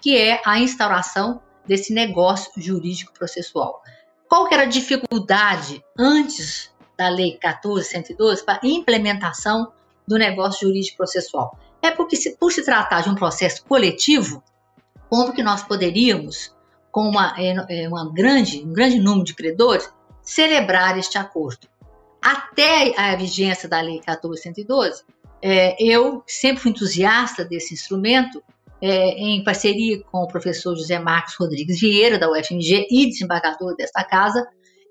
que 0.01 0.17
é 0.17 0.41
a 0.45 0.59
instauração 0.59 1.41
desse 1.65 1.93
negócio 1.93 2.51
jurídico 2.57 3.13
processual. 3.13 3.81
Qual 4.27 4.47
que 4.47 4.53
era 4.53 4.63
a 4.63 4.67
dificuldade 4.67 5.83
antes 5.97 6.71
da 6.97 7.09
Lei 7.09 7.39
14.112 7.41 8.43
para 8.43 8.59
implementação 8.63 9.71
do 10.07 10.17
negócio 10.17 10.67
jurídico 10.67 10.97
processual? 10.97 11.57
É 11.81 11.91
porque, 11.91 12.15
se, 12.15 12.35
por 12.35 12.51
se 12.51 12.63
tratar 12.63 13.01
de 13.01 13.09
um 13.09 13.15
processo 13.15 13.63
coletivo, 13.65 14.43
como 15.09 15.33
que 15.33 15.43
nós 15.43 15.63
poderíamos, 15.63 16.53
com 16.91 17.07
uma, 17.07 17.33
é, 17.37 17.83
é, 17.83 17.87
uma 17.87 18.11
grande, 18.11 18.63
um 18.63 18.73
grande 18.73 18.99
número 18.99 19.23
de 19.23 19.33
credores, 19.33 19.89
celebrar 20.21 20.97
este 20.97 21.17
acordo? 21.17 21.67
Até 22.21 22.99
a 22.99 23.15
vigência 23.15 23.69
da 23.69 23.79
Lei 23.79 24.01
14.112, 24.01 25.03
é, 25.41 25.81
eu 25.81 26.23
sempre 26.27 26.63
fui 26.63 26.71
entusiasta 26.71 27.45
desse 27.45 27.73
instrumento, 27.73 28.43
é, 28.81 29.09
em 29.11 29.43
parceria 29.43 30.01
com 30.03 30.19
o 30.19 30.27
professor 30.27 30.75
José 30.75 30.99
Marcos 30.99 31.35
Rodrigues 31.39 31.79
Vieira, 31.79 32.19
da 32.19 32.29
UFMG, 32.29 32.87
e 32.89 33.07
desembargador 33.07 33.75
desta 33.75 34.03
casa, 34.03 34.47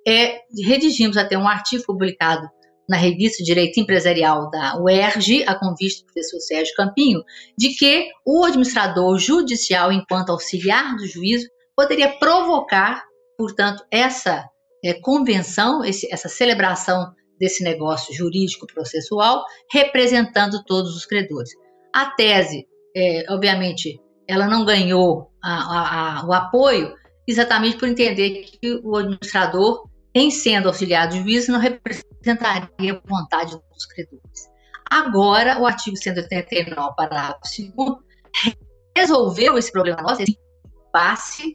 é, 0.07 0.41
redigimos 0.65 1.17
até 1.17 1.37
um 1.37 1.49
artigo 1.49 1.85
publicado 1.85 2.49
na 2.89 2.97
revista 2.97 3.43
Direito 3.43 3.81
Empresarial 3.81 4.49
da 4.51 4.81
UERJ, 4.81 5.45
a 5.47 5.59
convite 5.59 6.01
do 6.01 6.07
professor 6.07 6.41
Sérgio 6.41 6.75
Campinho, 6.77 7.23
de 7.59 7.71
que 7.71 8.09
o 8.25 8.45
administrador 8.45 9.19
judicial, 9.19 9.91
enquanto 9.91 10.31
auxiliar 10.31 10.95
do 10.97 11.07
juízo, 11.07 11.49
poderia 11.75 12.17
provocar, 12.19 13.03
portanto, 13.37 13.85
essa 13.91 14.49
é, 14.85 14.95
convenção, 14.95 15.85
esse, 15.85 16.13
essa 16.13 16.29
celebração 16.29 17.13
desse 17.39 17.63
negócio 17.63 18.15
jurídico 18.15 18.67
processual, 18.67 19.45
representando 19.71 20.63
todos 20.65 20.97
os 20.97 21.05
credores. 21.05 21.51
A 21.93 22.07
tese, 22.11 22.67
é, 22.97 23.27
obviamente, 23.29 24.01
ela 24.27 24.47
não 24.47 24.65
ganhou 24.65 25.31
a, 25.43 25.53
a, 25.53 26.21
a, 26.21 26.27
o 26.27 26.33
apoio 26.33 26.95
exatamente 27.29 27.77
por 27.77 27.87
entender 27.87 28.45
que 28.45 28.81
o 28.83 28.97
administrador, 28.97 29.87
em 30.15 30.31
sendo 30.31 30.69
auxiliar 30.69 31.09
do 31.09 31.17
juiz, 31.17 31.47
não 31.47 31.59
representaria 31.59 32.95
a 32.95 33.09
vontade 33.09 33.51
dos 33.51 33.87
credores. 33.87 34.49
Agora, 34.91 35.61
o 35.61 35.67
artigo 35.67 35.97
189, 35.97 36.95
parágrafo 36.97 37.41
2 37.77 37.99
resolveu 38.97 39.59
esse 39.59 39.71
problema 39.71 40.01
nosso, 40.01 40.23
esse 40.23 40.39
impasse, 40.89 41.55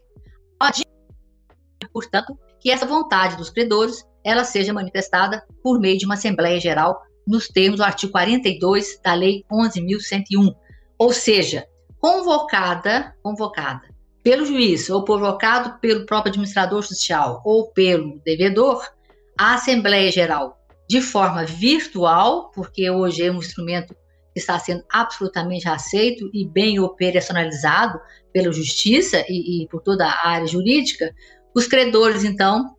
portanto, 1.91 2.37
que 2.59 2.69
essa 2.69 2.85
vontade 2.85 3.35
dos 3.37 3.49
credores 3.49 4.05
ela 4.23 4.43
seja 4.43 4.71
manifestada 4.71 5.43
por 5.63 5.79
meio 5.79 5.97
de 5.97 6.05
uma 6.05 6.13
Assembleia 6.13 6.59
Geral 6.59 7.01
nos 7.27 7.47
termos 7.47 7.79
do 7.79 7.83
artigo 7.83 8.11
42 8.11 8.99
da 9.03 9.15
Lei 9.15 9.43
11.101, 9.51 10.53
ou 11.01 11.11
seja, 11.11 11.67
convocada, 11.99 13.15
convocada 13.23 13.89
pelo 14.21 14.45
juiz 14.45 14.87
ou 14.87 15.03
provocado 15.03 15.79
pelo 15.79 16.05
próprio 16.05 16.29
administrador 16.29 16.83
judicial 16.83 17.41
ou 17.43 17.71
pelo 17.71 18.21
devedor, 18.23 18.87
a 19.35 19.55
Assembleia 19.55 20.11
Geral 20.11 20.59
de 20.87 21.01
forma 21.01 21.43
virtual, 21.43 22.51
porque 22.51 22.87
hoje 22.87 23.25
é 23.25 23.31
um 23.31 23.39
instrumento 23.39 23.95
que 24.31 24.39
está 24.39 24.59
sendo 24.59 24.83
absolutamente 24.93 25.67
aceito 25.67 26.29
e 26.31 26.47
bem 26.47 26.79
operacionalizado 26.79 27.99
pela 28.31 28.53
Justiça 28.53 29.25
e, 29.27 29.63
e 29.63 29.67
por 29.69 29.81
toda 29.81 30.05
a 30.05 30.27
área 30.27 30.45
jurídica, 30.45 31.11
os 31.55 31.65
credores, 31.65 32.23
então, 32.23 32.75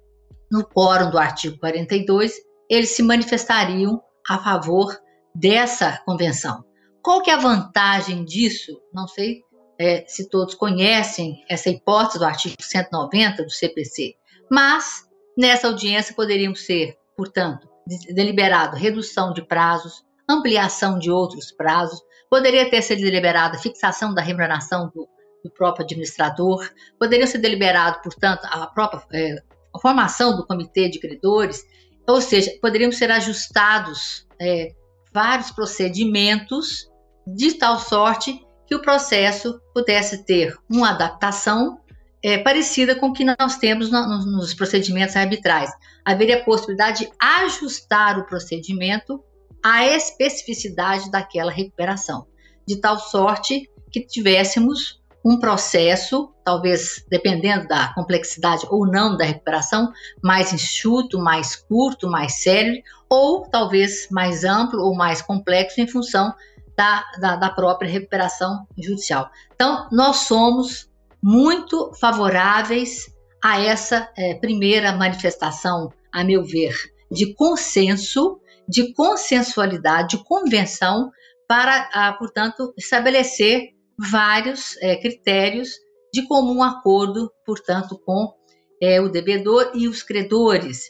no 0.48 0.64
quórum 0.64 1.10
do 1.10 1.18
artigo 1.18 1.58
42, 1.58 2.34
eles 2.70 2.90
se 2.90 3.02
manifestariam 3.02 4.00
a 4.28 4.38
favor 4.38 4.96
dessa 5.34 6.00
convenção. 6.06 6.64
Qual 7.02 7.20
que 7.20 7.30
é 7.30 7.34
a 7.34 7.38
vantagem 7.38 8.24
disso? 8.24 8.80
Não 8.92 9.08
sei 9.08 9.42
é, 9.78 10.04
se 10.06 10.28
todos 10.28 10.54
conhecem 10.54 11.44
essa 11.48 11.68
hipótese 11.68 12.18
do 12.18 12.24
artigo 12.24 12.54
190 12.60 13.42
do 13.42 13.50
CPC, 13.50 14.14
mas 14.50 15.08
nessa 15.36 15.66
audiência 15.66 16.14
poderiam 16.14 16.54
ser, 16.54 16.96
portanto, 17.16 17.68
deliberado 18.14 18.76
redução 18.76 19.32
de 19.32 19.42
prazos, 19.42 20.04
ampliação 20.28 20.98
de 20.98 21.10
outros 21.10 21.50
prazos, 21.50 22.00
poderia 22.30 22.70
ter 22.70 22.80
sido 22.82 23.02
deliberada 23.02 23.58
fixação 23.58 24.14
da 24.14 24.22
remuneração 24.22 24.90
do, 24.94 25.08
do 25.44 25.50
próprio 25.50 25.84
administrador, 25.84 26.70
poderia 26.98 27.26
ser 27.26 27.38
deliberado, 27.38 28.00
portanto, 28.02 28.44
a 28.44 28.66
própria 28.68 29.02
é, 29.12 29.42
a 29.74 29.78
formação 29.78 30.36
do 30.36 30.46
comitê 30.46 30.88
de 30.88 31.00
credores, 31.00 31.64
ou 32.06 32.20
seja, 32.20 32.52
poderiam 32.60 32.92
ser 32.92 33.10
ajustados 33.10 34.26
é, 34.40 34.72
vários 35.12 35.50
procedimentos 35.50 36.91
de 37.26 37.54
tal 37.54 37.78
sorte 37.78 38.44
que 38.66 38.74
o 38.74 38.82
processo 38.82 39.60
pudesse 39.74 40.24
ter 40.24 40.56
uma 40.70 40.90
adaptação 40.90 41.78
é, 42.22 42.38
parecida 42.38 42.94
com 42.94 43.08
o 43.08 43.12
que 43.12 43.24
nós 43.24 43.58
temos 43.58 43.90
no, 43.90 44.24
nos 44.24 44.54
procedimentos 44.54 45.16
arbitrais. 45.16 45.70
Haveria 46.04 46.38
a 46.38 46.44
possibilidade 46.44 47.00
de 47.00 47.12
ajustar 47.20 48.18
o 48.18 48.26
procedimento 48.26 49.22
à 49.62 49.84
especificidade 49.86 51.10
daquela 51.10 51.50
recuperação, 51.50 52.26
de 52.66 52.76
tal 52.76 52.98
sorte 52.98 53.68
que 53.90 54.00
tivéssemos 54.00 55.02
um 55.24 55.38
processo, 55.38 56.32
talvez 56.44 57.04
dependendo 57.08 57.68
da 57.68 57.92
complexidade 57.94 58.66
ou 58.70 58.86
não 58.86 59.16
da 59.16 59.24
recuperação, 59.24 59.92
mais 60.22 60.52
enxuto, 60.52 61.18
mais 61.18 61.54
curto, 61.54 62.08
mais 62.08 62.42
sério, 62.42 62.82
ou 63.08 63.42
talvez 63.48 64.08
mais 64.10 64.44
amplo 64.44 64.82
ou 64.82 64.94
mais 64.94 65.22
complexo 65.22 65.80
em 65.80 65.86
função 65.86 66.34
da, 66.76 67.04
da, 67.20 67.36
da 67.36 67.50
própria 67.50 67.90
recuperação 67.90 68.66
judicial. 68.78 69.30
Então, 69.54 69.88
nós 69.92 70.16
somos 70.18 70.90
muito 71.22 71.92
favoráveis 72.00 73.12
a 73.42 73.60
essa 73.60 74.10
é, 74.16 74.34
primeira 74.34 74.92
manifestação, 74.92 75.92
a 76.12 76.24
meu 76.24 76.44
ver, 76.44 76.74
de 77.10 77.34
consenso, 77.34 78.40
de 78.68 78.92
consensualidade, 78.94 80.16
de 80.16 80.24
convenção, 80.24 81.10
para, 81.48 81.90
ah, 81.92 82.12
portanto, 82.14 82.72
estabelecer 82.78 83.70
vários 83.98 84.76
é, 84.80 84.96
critérios 84.96 85.70
de 86.12 86.26
comum 86.26 86.62
acordo, 86.62 87.30
portanto, 87.44 88.00
com 88.04 88.32
é, 88.80 89.00
o 89.00 89.08
devedor 89.08 89.72
e 89.74 89.88
os 89.88 90.02
credores. 90.02 90.84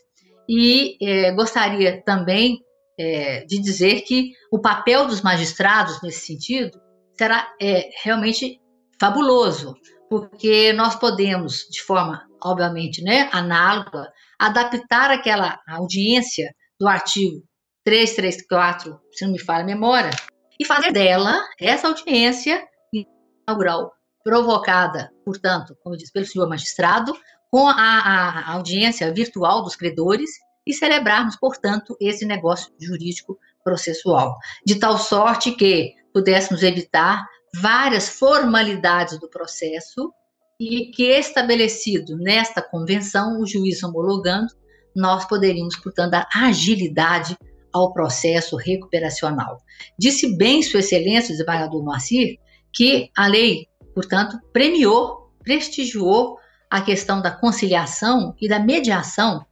E 0.48 0.96
é, 1.02 1.32
gostaria 1.32 2.02
também 2.04 2.60
é, 2.98 3.44
de 3.44 3.60
dizer 3.60 4.02
que 4.02 4.32
o 4.50 4.60
papel 4.60 5.06
dos 5.06 5.22
magistrados 5.22 6.00
nesse 6.02 6.26
sentido 6.26 6.80
será 7.16 7.52
é, 7.60 7.90
realmente 8.02 8.60
fabuloso, 9.00 9.74
porque 10.08 10.72
nós 10.72 10.94
podemos, 10.94 11.66
de 11.70 11.82
forma, 11.82 12.22
obviamente, 12.42 13.02
né, 13.02 13.28
análoga, 13.32 14.12
adaptar 14.38 15.10
aquela 15.10 15.58
audiência 15.68 16.54
do 16.78 16.88
artigo 16.88 17.42
334, 17.84 18.98
se 19.12 19.24
não 19.24 19.32
me 19.32 19.40
falha 19.40 19.62
a 19.62 19.66
memória, 19.66 20.10
e 20.58 20.64
fazer 20.64 20.92
dela, 20.92 21.40
essa 21.58 21.88
audiência, 21.88 22.64
inaugural 22.92 23.92
provocada, 24.24 25.10
portanto, 25.24 25.76
como 25.82 25.96
diz 25.96 26.10
pelo 26.12 26.24
senhor 26.24 26.48
magistrado, 26.48 27.12
com 27.50 27.66
a, 27.68 27.74
a 27.74 28.52
audiência 28.52 29.12
virtual 29.12 29.62
dos 29.62 29.74
credores 29.74 30.30
e 30.66 30.72
celebrarmos, 30.72 31.36
portanto, 31.36 31.96
esse 32.00 32.24
negócio 32.24 32.72
jurídico 32.80 33.38
processual, 33.64 34.36
de 34.64 34.76
tal 34.76 34.98
sorte 34.98 35.52
que 35.52 35.94
pudéssemos 36.12 36.62
evitar 36.62 37.24
várias 37.54 38.08
formalidades 38.08 39.18
do 39.18 39.28
processo 39.28 40.12
e 40.58 40.90
que 40.90 41.04
estabelecido 41.04 42.16
nesta 42.16 42.62
convenção, 42.62 43.40
o 43.40 43.46
juiz 43.46 43.82
homologando, 43.82 44.52
nós 44.94 45.24
poderíamos, 45.24 45.76
portanto, 45.76 46.12
dar 46.12 46.28
agilidade 46.34 47.36
ao 47.72 47.92
processo 47.92 48.56
recuperacional. 48.56 49.58
Disse 49.98 50.36
bem 50.36 50.62
Sua 50.62 50.80
Excelência, 50.80 51.30
o 51.30 51.36
desembargador 51.36 51.82
Moacir, 51.82 52.38
que 52.72 53.10
a 53.16 53.26
lei, 53.26 53.66
portanto, 53.94 54.38
premiou, 54.52 55.30
prestigiou 55.42 56.38
a 56.70 56.80
questão 56.80 57.20
da 57.20 57.30
conciliação 57.30 58.34
e 58.40 58.48
da 58.48 58.58
mediação 58.58 59.44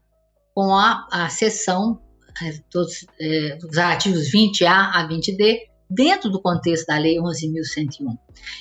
com 0.61 0.75
a, 0.75 1.09
a 1.11 1.31
sessão 1.31 1.99
é, 2.43 2.53
dos, 2.71 3.07
é, 3.19 3.57
dos 3.57 3.79
artigos 3.79 4.31
20A 4.31 4.91
a 4.93 5.09
20D, 5.09 5.61
dentro 5.89 6.29
do 6.29 6.39
contexto 6.39 6.87
da 6.87 6.99
Lei 6.99 7.17
11.101. 7.17 8.15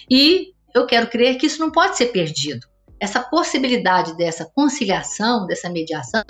E 0.09 0.53
eu 0.73 0.85
quero 0.85 1.09
crer 1.09 1.37
que 1.37 1.45
isso 1.45 1.59
não 1.59 1.69
pode 1.69 1.97
ser 1.97 2.05
perdido. 2.05 2.65
Essa 3.01 3.19
possibilidade 3.19 4.15
dessa 4.15 4.45
conciliação, 4.45 5.45
dessa 5.45 5.69
mediação, 5.69 6.23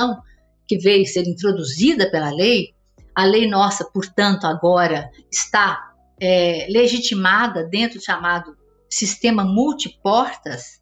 que 0.67 0.79
veio 0.79 1.05
ser 1.05 1.27
introduzida 1.27 2.09
pela 2.09 2.31
lei, 2.31 2.73
a 3.13 3.23
lei 3.23 3.47
nossa, 3.47 3.85
portanto, 3.85 4.45
agora 4.45 5.07
está 5.31 5.93
é, 6.19 6.65
legitimada 6.67 7.63
dentro 7.63 7.99
do 7.99 8.03
chamado 8.03 8.57
sistema 8.89 9.43
multiportas, 9.43 10.79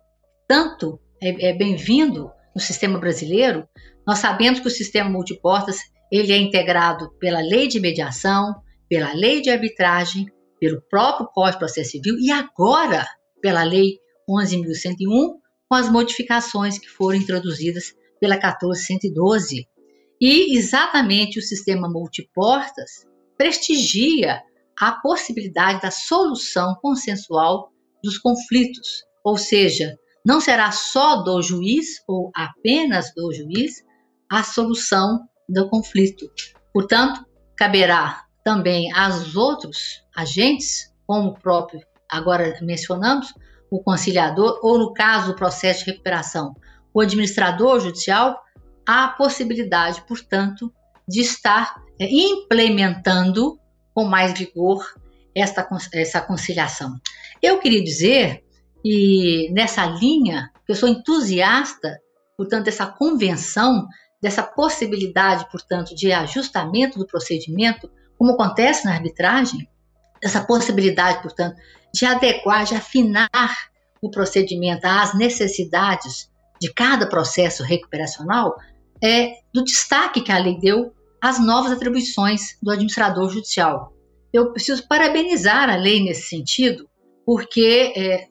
tanto 0.48 0.98
é, 1.22 1.50
é 1.50 1.54
bem-vindo 1.54 2.32
no 2.56 2.62
sistema 2.62 2.98
brasileiro. 2.98 3.68
Nós 4.08 4.20
sabemos 4.20 4.62
que 4.62 4.68
o 4.68 4.72
sistema 4.72 5.10
multiportas 5.10 5.80
ele 6.10 6.32
é 6.32 6.38
integrado 6.38 7.12
pela 7.20 7.42
lei 7.42 7.68
de 7.68 7.78
mediação, 7.78 8.56
pela 8.88 9.12
lei 9.12 9.42
de 9.42 9.50
arbitragem, 9.50 10.26
pelo 10.62 10.82
próprio 10.90 11.28
Código 11.28 11.54
de 11.54 11.60
Processo 11.60 11.92
Civil 11.92 12.18
e 12.18 12.32
agora 12.32 13.06
pela 13.42 13.64
lei 13.64 14.00
11.101, 14.30 15.34
com 15.68 15.76
as 15.76 15.92
modificações 15.92 16.80
que 16.80 16.88
foram 16.88 17.18
introduzidas 17.18 17.94
pela 18.20 18.36
1412. 18.36 19.68
E 20.22 20.58
exatamente 20.58 21.38
o 21.38 21.42
sistema 21.42 21.90
multiportas 21.90 23.06
prestigia 23.38 24.42
a 24.80 24.94
possibilidade 24.94 25.82
da 25.82 25.92
solução 25.92 26.76
consensual 26.82 27.72
dos 28.02 28.18
conflitos, 28.18 29.04
ou 29.24 29.38
seja, 29.38 29.98
não 30.26 30.40
será 30.40 30.72
só 30.72 31.18
do 31.24 31.42
juiz 31.42 32.02
ou 32.08 32.32
apenas 32.34 33.14
do 33.14 33.34
juiz 33.34 33.86
a 34.30 34.44
solução 34.44 35.28
do 35.48 35.70
conflito. 35.70 36.30
Portanto, 36.74 37.26
caberá 37.56 38.24
também 38.44 38.92
aos 38.94 39.36
outros 39.36 40.04
agentes, 40.16 40.94
como 41.06 41.30
o 41.30 41.40
próprio 41.40 41.82
agora 42.10 42.58
mencionamos, 42.62 43.34
o 43.70 43.82
conciliador, 43.82 44.60
ou 44.62 44.78
no 44.78 44.94
caso 44.94 45.28
do 45.28 45.36
processo 45.36 45.84
de 45.84 45.92
recuperação, 45.92 46.54
o 46.94 47.02
administrador 47.02 47.80
judicial, 47.80 48.42
há 48.88 49.10
possibilidade, 49.10 50.02
portanto, 50.08 50.72
de 51.08 51.22
estar 51.22 51.76
é, 52.00 52.08
implementando 52.10 53.60
com 53.94 54.06
mais 54.06 54.38
vigor 54.38 54.86
esta, 55.36 55.68
essa 55.94 56.22
conciliação. 56.22 56.96
Eu 57.42 57.60
queria 57.60 57.84
dizer, 57.84 58.44
e 58.84 59.52
nessa 59.52 59.86
linha, 59.86 60.50
que 60.66 60.72
eu 60.72 60.76
sou 60.76 60.88
entusiasta, 60.88 62.00
portanto, 62.38 62.66
dessa 62.66 62.86
convenção, 62.86 63.88
dessa 64.22 64.44
possibilidade, 64.44 65.50
portanto, 65.52 65.96
de 65.96 66.12
ajustamento 66.12 66.98
do 66.98 67.06
procedimento, 67.06 67.90
como 68.18 68.32
acontece 68.32 68.86
na 68.86 68.94
arbitragem, 68.94 69.70
essa 70.22 70.44
possibilidade, 70.44 71.22
portanto, 71.22 71.56
de 71.94 72.06
adequar, 72.06 72.66
de 72.66 72.76
afinar 72.76 73.30
o 74.02 74.10
procedimento 74.10 74.86
às 74.86 75.16
necessidades 75.16 76.30
de 76.60 76.74
cada 76.74 77.08
processo 77.08 77.64
recuperacional, 77.64 78.56
é 79.04 79.34
do 79.54 79.64
destaque 79.64 80.22
que 80.22 80.32
a 80.32 80.40
lei 80.40 80.58
deu 80.60 80.94
às 81.22 81.40
novas 81.40 81.72
atribuições 81.72 82.58
do 82.62 82.72
administrador 82.72 83.30
judicial. 83.30 83.94
Eu 84.34 84.52
preciso 84.52 84.88
parabenizar 84.88 85.70
a 85.70 85.76
lei 85.76 86.04
nesse 86.04 86.24
sentido, 86.30 86.90
porque, 87.26 87.94
é, 87.96 88.28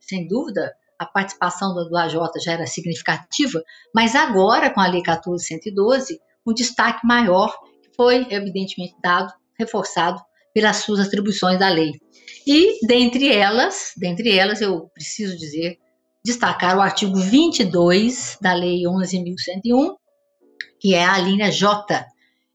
sem 0.00 0.26
dúvida, 0.26 0.72
a 1.02 1.06
participação 1.06 1.74
do, 1.74 1.96
AJ 1.96 2.14
já 2.42 2.52
era 2.52 2.66
significativa, 2.66 3.62
mas 3.94 4.14
agora, 4.14 4.70
com 4.70 4.80
a 4.80 4.86
Lei 4.86 5.02
1412, 5.02 6.20
um 6.46 6.54
destaque 6.54 7.06
maior 7.06 7.54
foi, 7.96 8.26
evidentemente, 8.30 8.94
dado, 9.02 9.32
reforçado 9.58 10.20
pelas 10.54 10.76
suas 10.78 11.00
atribuições 11.00 11.58
da 11.58 11.68
lei. 11.68 11.92
E, 12.46 12.84
dentre 12.86 13.32
elas, 13.32 13.92
dentre 13.96 14.36
elas, 14.36 14.60
eu 14.60 14.88
preciso 14.92 15.36
dizer, 15.36 15.78
destacar 16.24 16.76
o 16.76 16.80
artigo 16.80 17.16
22 17.16 18.38
da 18.40 18.52
Lei 18.54 18.82
11.101, 18.82 19.94
que 20.80 20.94
é 20.94 21.04
a 21.04 21.18
linha 21.18 21.50
J, 21.50 22.04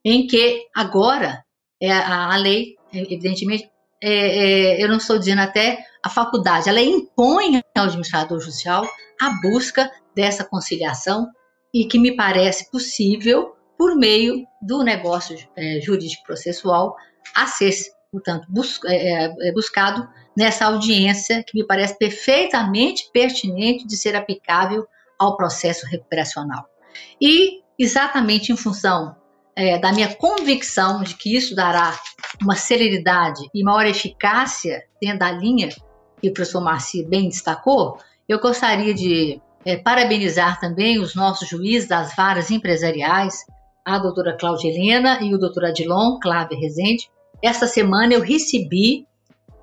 em 0.04 0.28
que 0.28 0.66
agora 0.76 1.44
é 1.82 1.92
a 1.92 2.36
lei, 2.36 2.76
evidentemente, 2.94 3.70
é, 4.02 4.10
é, 4.10 4.84
eu 4.84 4.88
não 4.88 4.98
estou 4.98 5.18
dizendo 5.18 5.42
até 5.42 5.84
a 6.04 6.10
faculdade, 6.10 6.70
ela 6.70 6.82
impõe 6.82 7.62
ao 7.76 7.86
administrador 7.86 8.40
judicial 8.40 8.88
a 9.20 9.30
busca 9.42 9.92
dessa 10.16 10.44
conciliação 10.44 11.28
e 11.74 11.86
que 11.86 12.00
me 12.00 12.16
parece 12.16 12.70
possível 12.72 13.56
por 13.78 13.96
meio 13.96 14.46
do 14.62 14.84
negócio 14.84 15.38
é, 15.56 15.80
jurídico 15.82 16.24
processual 16.24 16.96
a 17.36 17.46
ser, 17.46 17.72
portanto, 18.12 18.48
bus 18.50 18.80
é, 18.86 19.26
é, 19.26 19.50
é, 19.50 19.52
buscado 19.52 20.08
nessa 20.36 20.66
audiência 20.66 21.44
que 21.44 21.58
me 21.58 21.66
parece 21.66 21.98
perfeitamente 21.98 23.10
pertinente 23.12 23.86
de 23.86 23.98
ser 23.98 24.16
aplicável 24.16 24.88
ao 25.20 25.36
processo 25.36 25.86
recuperacional. 25.86 26.66
E 27.22 27.62
exatamente 27.78 28.52
em 28.52 28.58
função 28.58 29.16
é, 29.56 29.78
da 29.80 29.92
minha 29.92 30.14
convicção 30.16 31.04
de 31.04 31.16
que 31.16 31.36
isso 31.36 31.56
dará 31.56 32.00
uma 32.42 32.56
celeridade 32.56 33.50
e 33.54 33.64
maior 33.64 33.86
eficácia 33.86 34.84
dentro 35.02 35.20
da 35.20 35.32
linha 35.32 35.70
que 36.22 36.30
o 36.30 36.34
professor 36.34 36.62
Marci 36.62 37.04
bem 37.04 37.30
destacou, 37.30 38.00
eu 38.28 38.40
gostaria 38.40 38.94
de 38.94 39.42
é, 39.66 39.78
parabenizar 39.78 40.60
também 40.60 41.00
os 41.00 41.16
nossos 41.16 41.48
juízes 41.48 41.88
das 41.88 42.16
varas 42.16 42.52
empresariais, 42.52 43.46
a 43.86 43.98
doutora 43.98 44.36
Cláudia 44.38 44.70
Helena 44.70 45.20
e 45.22 45.34
o 45.34 45.38
doutor 45.38 45.66
Adilon 45.66 46.20
Cláudio 46.20 46.60
Rezende. 46.60 47.10
Esta 47.42 47.68
semana 47.68 48.14
eu 48.14 48.22
recebi, 48.22 49.08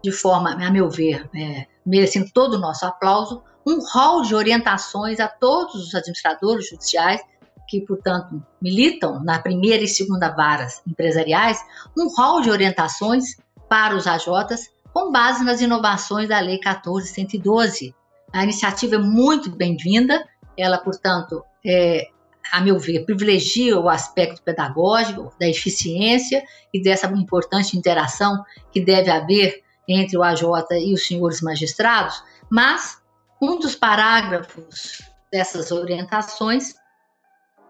de 0.03 0.12
forma, 0.12 0.53
a 0.53 0.70
meu 0.70 0.89
ver, 0.89 1.29
é, 1.35 1.66
merecendo 1.85 2.31
todo 2.33 2.55
o 2.55 2.61
nosso 2.61 2.87
aplauso, 2.87 3.43
um 3.66 3.79
rol 3.93 4.22
de 4.22 4.35
orientações 4.35 5.20
a 5.20 5.29
todos 5.29 5.75
os 5.75 5.95
administradores 5.95 6.68
judiciais 6.68 7.20
que, 7.68 7.80
portanto, 7.80 8.42
militam 8.60 9.22
na 9.22 9.38
primeira 9.38 9.82
e 9.82 9.88
segunda 9.88 10.30
varas 10.30 10.82
empresariais, 10.86 11.58
um 11.96 12.08
rol 12.14 12.40
de 12.40 12.50
orientações 12.50 13.36
para 13.68 13.96
os 13.96 14.06
AJs 14.06 14.70
com 14.92 15.10
base 15.10 15.44
nas 15.44 15.60
inovações 15.60 16.28
da 16.28 16.38
Lei 16.40 16.60
14.112. 16.60 17.94
A 18.32 18.44
iniciativa 18.44 18.94
é 18.94 18.98
muito 18.98 19.50
bem-vinda, 19.50 20.24
ela, 20.56 20.78
portanto, 20.78 21.42
é, 21.66 22.08
a 22.52 22.60
meu 22.60 22.78
ver, 22.78 23.04
privilegia 23.04 23.78
o 23.78 23.88
aspecto 23.88 24.42
pedagógico, 24.42 25.34
da 25.38 25.48
eficiência 25.48 26.44
e 26.72 26.80
dessa 26.80 27.06
importante 27.08 27.76
interação 27.76 28.44
que 28.70 28.80
deve 28.80 29.10
haver 29.10 29.62
entre 29.88 30.16
o 30.16 30.22
AJ 30.22 30.42
e 30.80 30.94
os 30.94 31.06
senhores 31.06 31.40
magistrados, 31.40 32.22
mas 32.50 33.02
um 33.40 33.58
dos 33.58 33.74
parágrafos 33.74 35.02
dessas 35.30 35.70
orientações, 35.70 36.74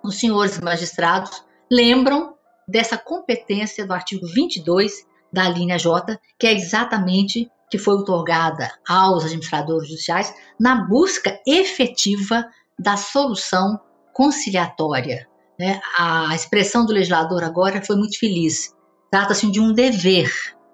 os 0.04 0.20
senhores 0.20 0.60
magistrados 0.60 1.44
lembram 1.70 2.34
dessa 2.68 2.96
competência 2.96 3.86
do 3.86 3.92
artigo 3.92 4.26
22 4.26 5.06
da 5.32 5.48
linha 5.48 5.78
J, 5.78 6.18
que 6.38 6.46
é 6.46 6.52
exatamente 6.52 7.50
que 7.70 7.78
foi 7.78 7.94
otorgada 7.94 8.70
aos 8.86 9.24
administradores 9.24 9.88
judiciais 9.88 10.32
na 10.60 10.86
busca 10.86 11.40
efetiva 11.46 12.46
da 12.78 12.96
solução 12.96 13.80
conciliatória. 14.12 15.26
Né? 15.58 15.80
A 15.98 16.34
expressão 16.34 16.84
do 16.84 16.92
legislador 16.92 17.42
agora 17.42 17.82
foi 17.82 17.96
muito 17.96 18.18
feliz. 18.18 18.74
Trata-se 19.10 19.50
de 19.50 19.60
um 19.60 19.72
dever, 19.72 20.30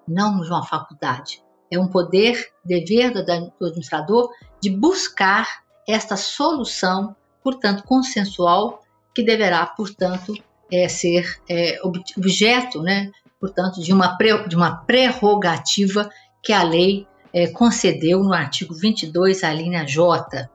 não 0.07 0.41
de 0.41 0.49
uma 0.49 0.67
faculdade. 0.67 1.43
É 1.71 1.79
um 1.79 1.89
poder, 1.89 2.49
dever 2.65 3.13
do 3.13 3.21
administrador 3.67 4.29
de 4.61 4.71
buscar 4.71 5.47
esta 5.89 6.17
solução, 6.17 7.15
portanto, 7.43 7.85
consensual, 7.85 8.80
que 9.15 9.23
deverá, 9.23 9.67
portanto, 9.67 10.35
é, 10.73 10.89
ser 10.89 11.41
é, 11.49 11.81
objeto 12.17 12.81
né, 12.83 13.11
portanto, 13.41 13.81
de 13.81 13.93
uma, 13.93 14.17
de 14.47 14.55
uma 14.55 14.77
prerrogativa 14.85 16.11
que 16.43 16.53
a 16.53 16.63
lei 16.63 17.07
é, 17.33 17.47
concedeu 17.49 18.23
no 18.23 18.35
artigo 18.35 18.75
22, 18.75 19.43
a 19.43 19.53
linha 19.53 19.85
J. 19.85 20.49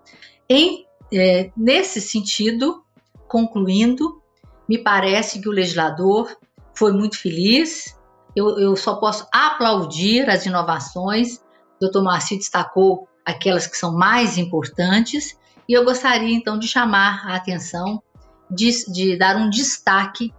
Em, 0.47 0.85
é, 1.11 1.49
nesse 1.57 1.99
sentido, 1.99 2.83
concluindo, 3.27 4.21
me 4.69 4.77
parece 4.77 5.41
que 5.41 5.49
o 5.49 5.51
legislador 5.51 6.35
foi 6.75 6.91
muito 6.91 7.17
feliz. 7.19 7.97
Eu, 8.35 8.59
eu 8.59 8.75
só 8.75 8.95
posso 8.95 9.27
aplaudir 9.33 10.29
as 10.29 10.45
inovações. 10.45 11.37
O 11.77 11.79
doutor 11.81 12.03
Marci 12.03 12.37
destacou 12.37 13.07
aquelas 13.25 13.65
que 13.65 13.77
são 13.77 13.91
mais 13.91 14.37
importantes, 14.37 15.37
e 15.67 15.73
eu 15.73 15.83
gostaria 15.83 16.35
então 16.35 16.59
de 16.59 16.67
chamar 16.67 17.27
a 17.27 17.35
atenção, 17.35 18.01
de, 18.49 18.91
de 18.91 19.17
dar 19.17 19.35
um 19.35 19.49
destaque 19.49 20.33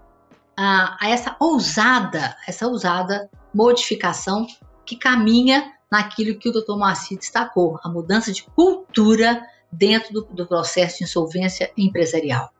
a, 0.56 0.96
a 1.00 1.10
essa 1.10 1.36
ousada, 1.40 2.36
essa 2.46 2.66
ousada 2.66 3.28
modificação 3.52 4.46
que 4.84 4.96
caminha 4.96 5.72
naquilo 5.90 6.38
que 6.38 6.48
o 6.48 6.52
Dr. 6.52 6.76
Moacir 6.76 7.18
destacou, 7.18 7.78
a 7.82 7.88
mudança 7.88 8.32
de 8.32 8.42
cultura 8.42 9.42
dentro 9.70 10.12
do, 10.12 10.24
do 10.24 10.46
processo 10.46 10.98
de 10.98 11.04
insolvência 11.04 11.70
empresarial. 11.76 12.50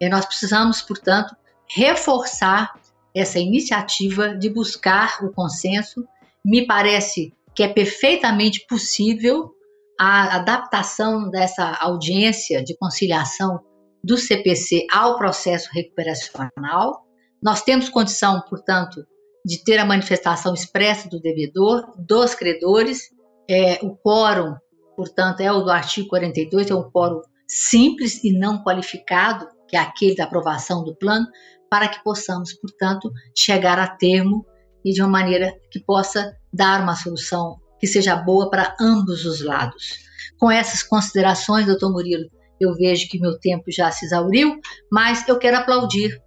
E 0.00 0.08
nós 0.08 0.24
precisamos, 0.24 0.82
portanto, 0.82 1.34
reforçar 1.66 2.78
essa 3.14 3.38
iniciativa 3.38 4.36
de 4.36 4.50
buscar 4.50 5.24
o 5.24 5.32
consenso. 5.32 6.06
Me 6.44 6.66
parece 6.66 7.32
que 7.54 7.62
é 7.62 7.68
perfeitamente 7.68 8.66
possível 8.68 9.52
a 9.98 10.36
adaptação 10.36 11.30
dessa 11.30 11.74
audiência 11.80 12.62
de 12.62 12.76
conciliação 12.76 13.60
do 14.06 14.16
CPC 14.16 14.86
ao 14.92 15.18
processo 15.18 15.68
recuperacional, 15.72 17.04
nós 17.42 17.62
temos 17.62 17.88
condição, 17.88 18.40
portanto, 18.48 19.04
de 19.44 19.62
ter 19.64 19.78
a 19.78 19.84
manifestação 19.84 20.54
expressa 20.54 21.08
do 21.08 21.20
devedor, 21.20 21.92
dos 21.98 22.32
credores. 22.32 23.10
É, 23.50 23.80
o 23.82 23.96
quórum, 23.96 24.54
portanto, 24.94 25.40
é 25.40 25.50
o 25.50 25.60
do 25.60 25.70
artigo 25.70 26.08
42, 26.08 26.70
é 26.70 26.74
um 26.74 26.88
quórum 26.88 27.20
simples 27.48 28.22
e 28.22 28.32
não 28.32 28.62
qualificado, 28.62 29.48
que 29.68 29.76
é 29.76 29.80
aquele 29.80 30.14
da 30.14 30.24
aprovação 30.24 30.84
do 30.84 30.94
plano, 30.94 31.26
para 31.68 31.88
que 31.88 32.02
possamos, 32.04 32.52
portanto, 32.52 33.10
chegar 33.36 33.78
a 33.78 33.88
termo 33.88 34.46
e 34.84 34.92
de 34.92 35.02
uma 35.02 35.10
maneira 35.10 35.52
que 35.68 35.80
possa 35.80 36.32
dar 36.52 36.80
uma 36.80 36.94
solução 36.94 37.56
que 37.80 37.88
seja 37.88 38.14
boa 38.14 38.48
para 38.50 38.76
ambos 38.80 39.24
os 39.24 39.42
lados. 39.42 39.98
Com 40.38 40.48
essas 40.48 40.82
considerações, 40.82 41.66
doutor 41.66 41.90
Murilo, 41.90 42.30
eu 42.60 42.74
vejo 42.74 43.08
que 43.08 43.18
meu 43.18 43.38
tempo 43.38 43.64
já 43.68 43.90
se 43.90 44.06
exauriu, 44.06 44.60
mas 44.90 45.26
eu 45.28 45.38
quero 45.38 45.58
aplaudir 45.58 46.20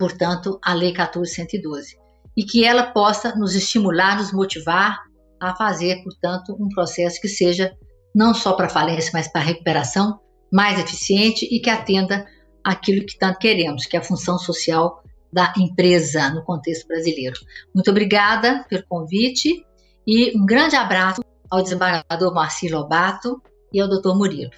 portanto, 0.00 0.58
a 0.64 0.72
Lei 0.72 0.92
1412, 0.92 1.98
e 2.34 2.42
que 2.42 2.64
ela 2.64 2.84
possa 2.84 3.36
nos 3.36 3.54
estimular, 3.54 4.16
nos 4.16 4.32
motivar 4.32 4.98
a 5.38 5.54
fazer, 5.54 6.02
portanto, 6.02 6.56
um 6.58 6.70
processo 6.70 7.20
que 7.20 7.28
seja 7.28 7.76
não 8.14 8.32
só 8.32 8.54
para 8.54 8.70
falência, 8.70 9.10
mas 9.12 9.28
para 9.28 9.42
recuperação 9.42 10.18
mais 10.50 10.80
eficiente 10.80 11.46
e 11.50 11.60
que 11.60 11.68
atenda 11.68 12.26
aquilo 12.64 13.04
que 13.04 13.18
tanto 13.18 13.38
queremos, 13.38 13.84
que 13.84 13.94
é 13.94 14.00
a 14.00 14.02
função 14.02 14.38
social 14.38 15.02
da 15.30 15.52
empresa 15.56 16.30
no 16.30 16.42
contexto 16.44 16.88
brasileiro. 16.88 17.38
Muito 17.74 17.90
obrigada 17.90 18.64
pelo 18.70 18.84
convite 18.88 19.64
e 20.06 20.36
um 20.36 20.46
grande 20.46 20.76
abraço 20.76 21.20
ao 21.50 21.62
desembargador 21.62 22.34
Marci 22.34 22.68
Lobato 22.68 23.40
e 23.72 23.80
ao 23.80 23.88
doutor 23.88 24.16
Murilo. 24.16 24.50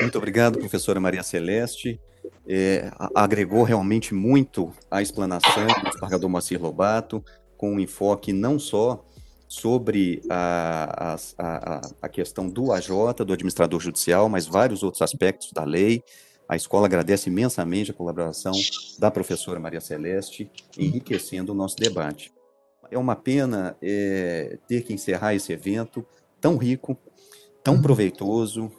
Muito 0.00 0.18
obrigado, 0.18 0.58
professora 0.58 1.00
Maria 1.00 1.22
Celeste. 1.22 2.00
É, 2.46 2.90
agregou 3.14 3.62
realmente 3.62 4.14
muito 4.14 4.72
à 4.90 5.00
explanação 5.00 5.66
do 5.66 5.88
desembargador 5.90 6.28
Marci 6.28 6.56
Lobato, 6.56 7.24
com 7.56 7.74
um 7.74 7.80
enfoque 7.80 8.32
não 8.32 8.58
só 8.58 9.04
sobre 9.52 10.22
a, 10.30 11.16
a, 11.38 11.80
a, 12.00 12.08
questão 12.08 12.48
do 12.48 12.72
AJ, 12.72 12.88
do 13.26 13.34
administrador 13.34 13.78
judicial, 13.80 14.26
mas 14.26 14.46
vários 14.46 14.82
outros 14.82 15.02
aspectos 15.02 15.52
da 15.52 15.62
lei. 15.62 16.02
A 16.48 16.56
escola 16.56 16.86
agradece 16.86 17.28
imensamente 17.28 17.90
a 17.90 17.94
colaboração 17.94 18.52
da 18.98 19.10
professora 19.10 19.60
Maria 19.60 19.80
Celeste, 19.80 20.50
enriquecendo 20.76 21.52
o 21.52 21.54
nosso 21.54 21.76
debate. 21.76 22.32
É 22.90 22.96
uma 22.98 23.14
pena 23.14 23.76
é, 23.82 24.58
ter 24.66 24.82
que 24.82 24.94
encerrar 24.94 25.34
esse 25.34 25.52
evento 25.52 26.04
tão 26.40 26.56
rico, 26.56 26.96
tão 27.62 27.80
proveitoso. 27.80 28.72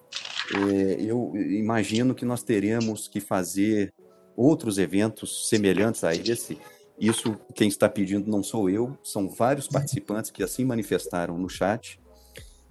É, 0.56 1.02
eu 1.02 1.34
imagino 1.36 2.14
que 2.14 2.26
nós 2.26 2.44
teremos 2.44 3.08
que 3.08 3.20
fazer 3.20 3.94
outros 4.36 4.78
eventos 4.78 5.48
semelhantes 5.50 6.04
a 6.04 6.14
esse 6.14 6.58
isso 7.00 7.38
quem 7.56 7.68
está 7.68 7.90
pedindo 7.90 8.30
não 8.30 8.44
sou 8.44 8.70
eu, 8.70 8.98
são 9.04 9.28
vários 9.28 9.68
participantes 9.68 10.32
que 10.32 10.44
assim 10.44 10.64
manifestaram 10.64 11.38
no 11.38 11.50
chat, 11.50 12.00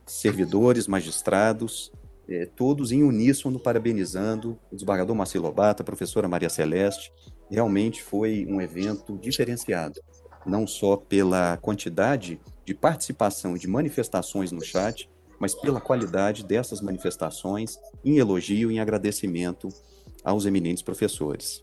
servidores, 0.06 0.86
magistrados, 0.86 1.92
eh, 2.28 2.48
todos 2.56 2.92
em 2.92 3.02
uníssono 3.02 3.58
parabenizando 3.58 4.58
o 4.70 4.74
desembargador 4.74 5.14
Marcelo 5.14 5.46
Lobato, 5.46 5.82
a 5.82 5.84
professora 5.84 6.28
Maria 6.28 6.48
Celeste. 6.48 7.12
Realmente 7.50 8.02
foi 8.02 8.46
um 8.48 8.60
evento 8.60 9.18
diferenciado, 9.18 10.00
não 10.46 10.66
só 10.66 10.96
pela 10.96 11.56
quantidade 11.58 12.40
de 12.64 12.74
participação 12.74 13.56
e 13.56 13.58
de 13.58 13.66
manifestações 13.66 14.52
no 14.52 14.62
chat, 14.62 15.10
mas 15.42 15.54
pela 15.54 15.80
qualidade 15.80 16.44
dessas 16.44 16.80
manifestações 16.80 17.76
em 18.04 18.16
elogio 18.18 18.70
e 18.70 18.76
em 18.76 18.80
agradecimento 18.80 19.68
aos 20.24 20.46
eminentes 20.46 20.82
professores 20.82 21.62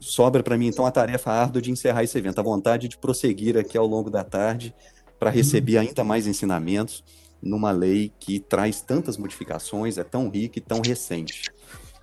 sobra 0.00 0.42
para 0.42 0.56
mim, 0.56 0.68
então, 0.68 0.86
a 0.86 0.90
tarefa 0.90 1.30
árdua 1.30 1.60
de 1.60 1.70
encerrar 1.70 2.04
esse 2.04 2.16
evento, 2.16 2.38
a 2.38 2.42
vontade 2.42 2.88
de 2.88 2.96
prosseguir 2.96 3.56
aqui 3.56 3.76
ao 3.76 3.86
longo 3.86 4.10
da 4.10 4.22
tarde 4.22 4.74
para 5.18 5.30
uhum. 5.30 5.36
receber 5.36 5.78
ainda 5.78 6.04
mais 6.04 6.26
ensinamentos 6.26 7.02
numa 7.40 7.72
lei 7.72 8.12
que 8.20 8.38
traz 8.38 8.80
tantas 8.80 9.16
modificações, 9.16 9.98
é 9.98 10.04
tão 10.04 10.28
rica 10.28 10.58
e 10.58 10.62
tão 10.62 10.80
recente. 10.80 11.50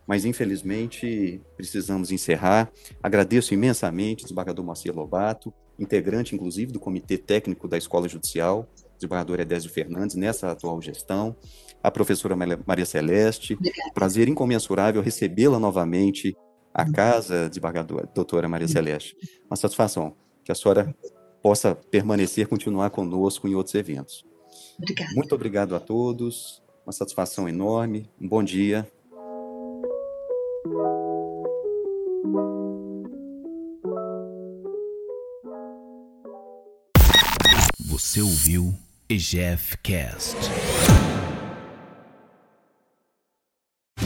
Mas, 0.05 0.25
infelizmente, 0.25 1.41
precisamos 1.55 2.11
encerrar. 2.11 2.69
Agradeço 3.01 3.53
imensamente 3.53 4.23
o 4.23 4.25
desembargador 4.25 4.65
Moacir 4.65 4.93
Lobato, 4.93 5.53
integrante, 5.77 6.35
inclusive, 6.35 6.73
do 6.73 6.79
Comitê 6.79 7.17
Técnico 7.17 7.67
da 7.67 7.77
Escola 7.77 8.09
Judicial, 8.09 8.67
desembargador 8.99 9.39
Edésio 9.39 9.69
Fernandes, 9.69 10.15
nessa 10.15 10.51
atual 10.51 10.81
gestão, 10.81 11.35
a 11.81 11.89
professora 11.89 12.35
Maria 12.35 12.85
Celeste. 12.85 13.57
Prazer 13.93 14.27
incomensurável 14.27 15.01
recebê-la 15.01 15.57
novamente 15.57 16.35
a 16.73 16.89
casa, 16.89 17.47
desembargadora 17.47 18.07
doutora 18.13 18.47
Maria 18.47 18.67
Celeste. 18.67 19.15
Uma 19.49 19.55
satisfação 19.55 20.15
que 20.43 20.51
a 20.51 20.55
senhora 20.55 20.93
possa 21.41 21.73
permanecer, 21.73 22.47
continuar 22.47 22.89
conosco 22.89 23.47
em 23.47 23.55
outros 23.55 23.73
eventos. 23.75 24.25
Obrigada. 24.77 25.11
Muito 25.15 25.33
obrigado 25.33 25.75
a 25.75 25.79
todos, 25.79 26.61
uma 26.85 26.91
satisfação 26.91 27.47
enorme, 27.47 28.09
um 28.19 28.27
bom 28.27 28.43
dia. 28.43 28.89
Você 37.85 38.21
ouviu 38.21 38.73
GFCast. 39.09 40.78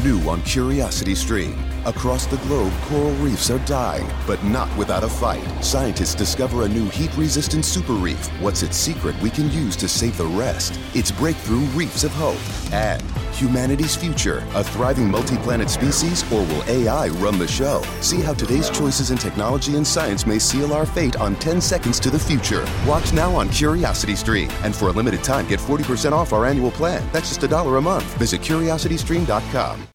New 0.03 0.19
on 0.29 0.41
Curiosity 0.41 1.15
Stream. 1.15 1.57
Across 1.85 2.25
the 2.25 2.37
globe, 2.37 2.73
coral 2.83 3.13
reefs 3.15 3.49
are 3.49 3.59
dying, 3.59 4.05
but 4.27 4.43
not 4.43 4.75
without 4.77 5.03
a 5.03 5.07
fight. 5.07 5.43
Scientists 5.63 6.13
discover 6.13 6.63
a 6.63 6.67
new 6.67 6.89
heat 6.89 7.15
resistant 7.15 7.63
super 7.63 7.93
reef. 7.93 8.27
What's 8.41 8.63
its 8.63 8.75
secret 8.75 9.17
we 9.21 9.29
can 9.29 9.49
use 9.49 9.77
to 9.77 9.87
save 9.87 10.17
the 10.17 10.25
rest? 10.25 10.77
It's 10.93 11.09
breakthrough 11.09 11.65
reefs 11.67 12.03
of 12.03 12.11
hope. 12.11 12.39
And 12.73 13.01
humanity's 13.31 13.95
future 13.95 14.45
a 14.55 14.63
thriving 14.63 15.09
multi 15.09 15.37
planet 15.37 15.69
species, 15.69 16.23
or 16.33 16.41
will 16.41 16.63
AI 16.67 17.07
run 17.07 17.37
the 17.37 17.47
show? 17.47 17.81
See 18.01 18.19
how 18.19 18.33
today's 18.33 18.69
choices 18.69 19.09
in 19.09 19.17
technology 19.17 19.77
and 19.77 19.87
science 19.87 20.25
may 20.25 20.39
seal 20.39 20.73
our 20.73 20.85
fate 20.85 21.15
on 21.15 21.37
10 21.37 21.61
seconds 21.61 22.01
to 22.01 22.09
the 22.09 22.19
future. 22.19 22.65
Watch 22.85 23.13
now 23.13 23.33
on 23.33 23.47
Curiosity 23.49 24.17
Stream. 24.17 24.49
And 24.63 24.75
for 24.75 24.89
a 24.89 24.91
limited 24.91 25.23
time, 25.23 25.47
get 25.47 25.61
40% 25.61 26.11
off 26.11 26.33
our 26.33 26.45
annual 26.45 26.71
plan. 26.71 27.07
That's 27.13 27.29
just 27.29 27.43
a 27.43 27.47
dollar 27.47 27.77
a 27.77 27.81
month. 27.81 28.17
Visit 28.17 28.41
curiositystream.com. 28.41 29.87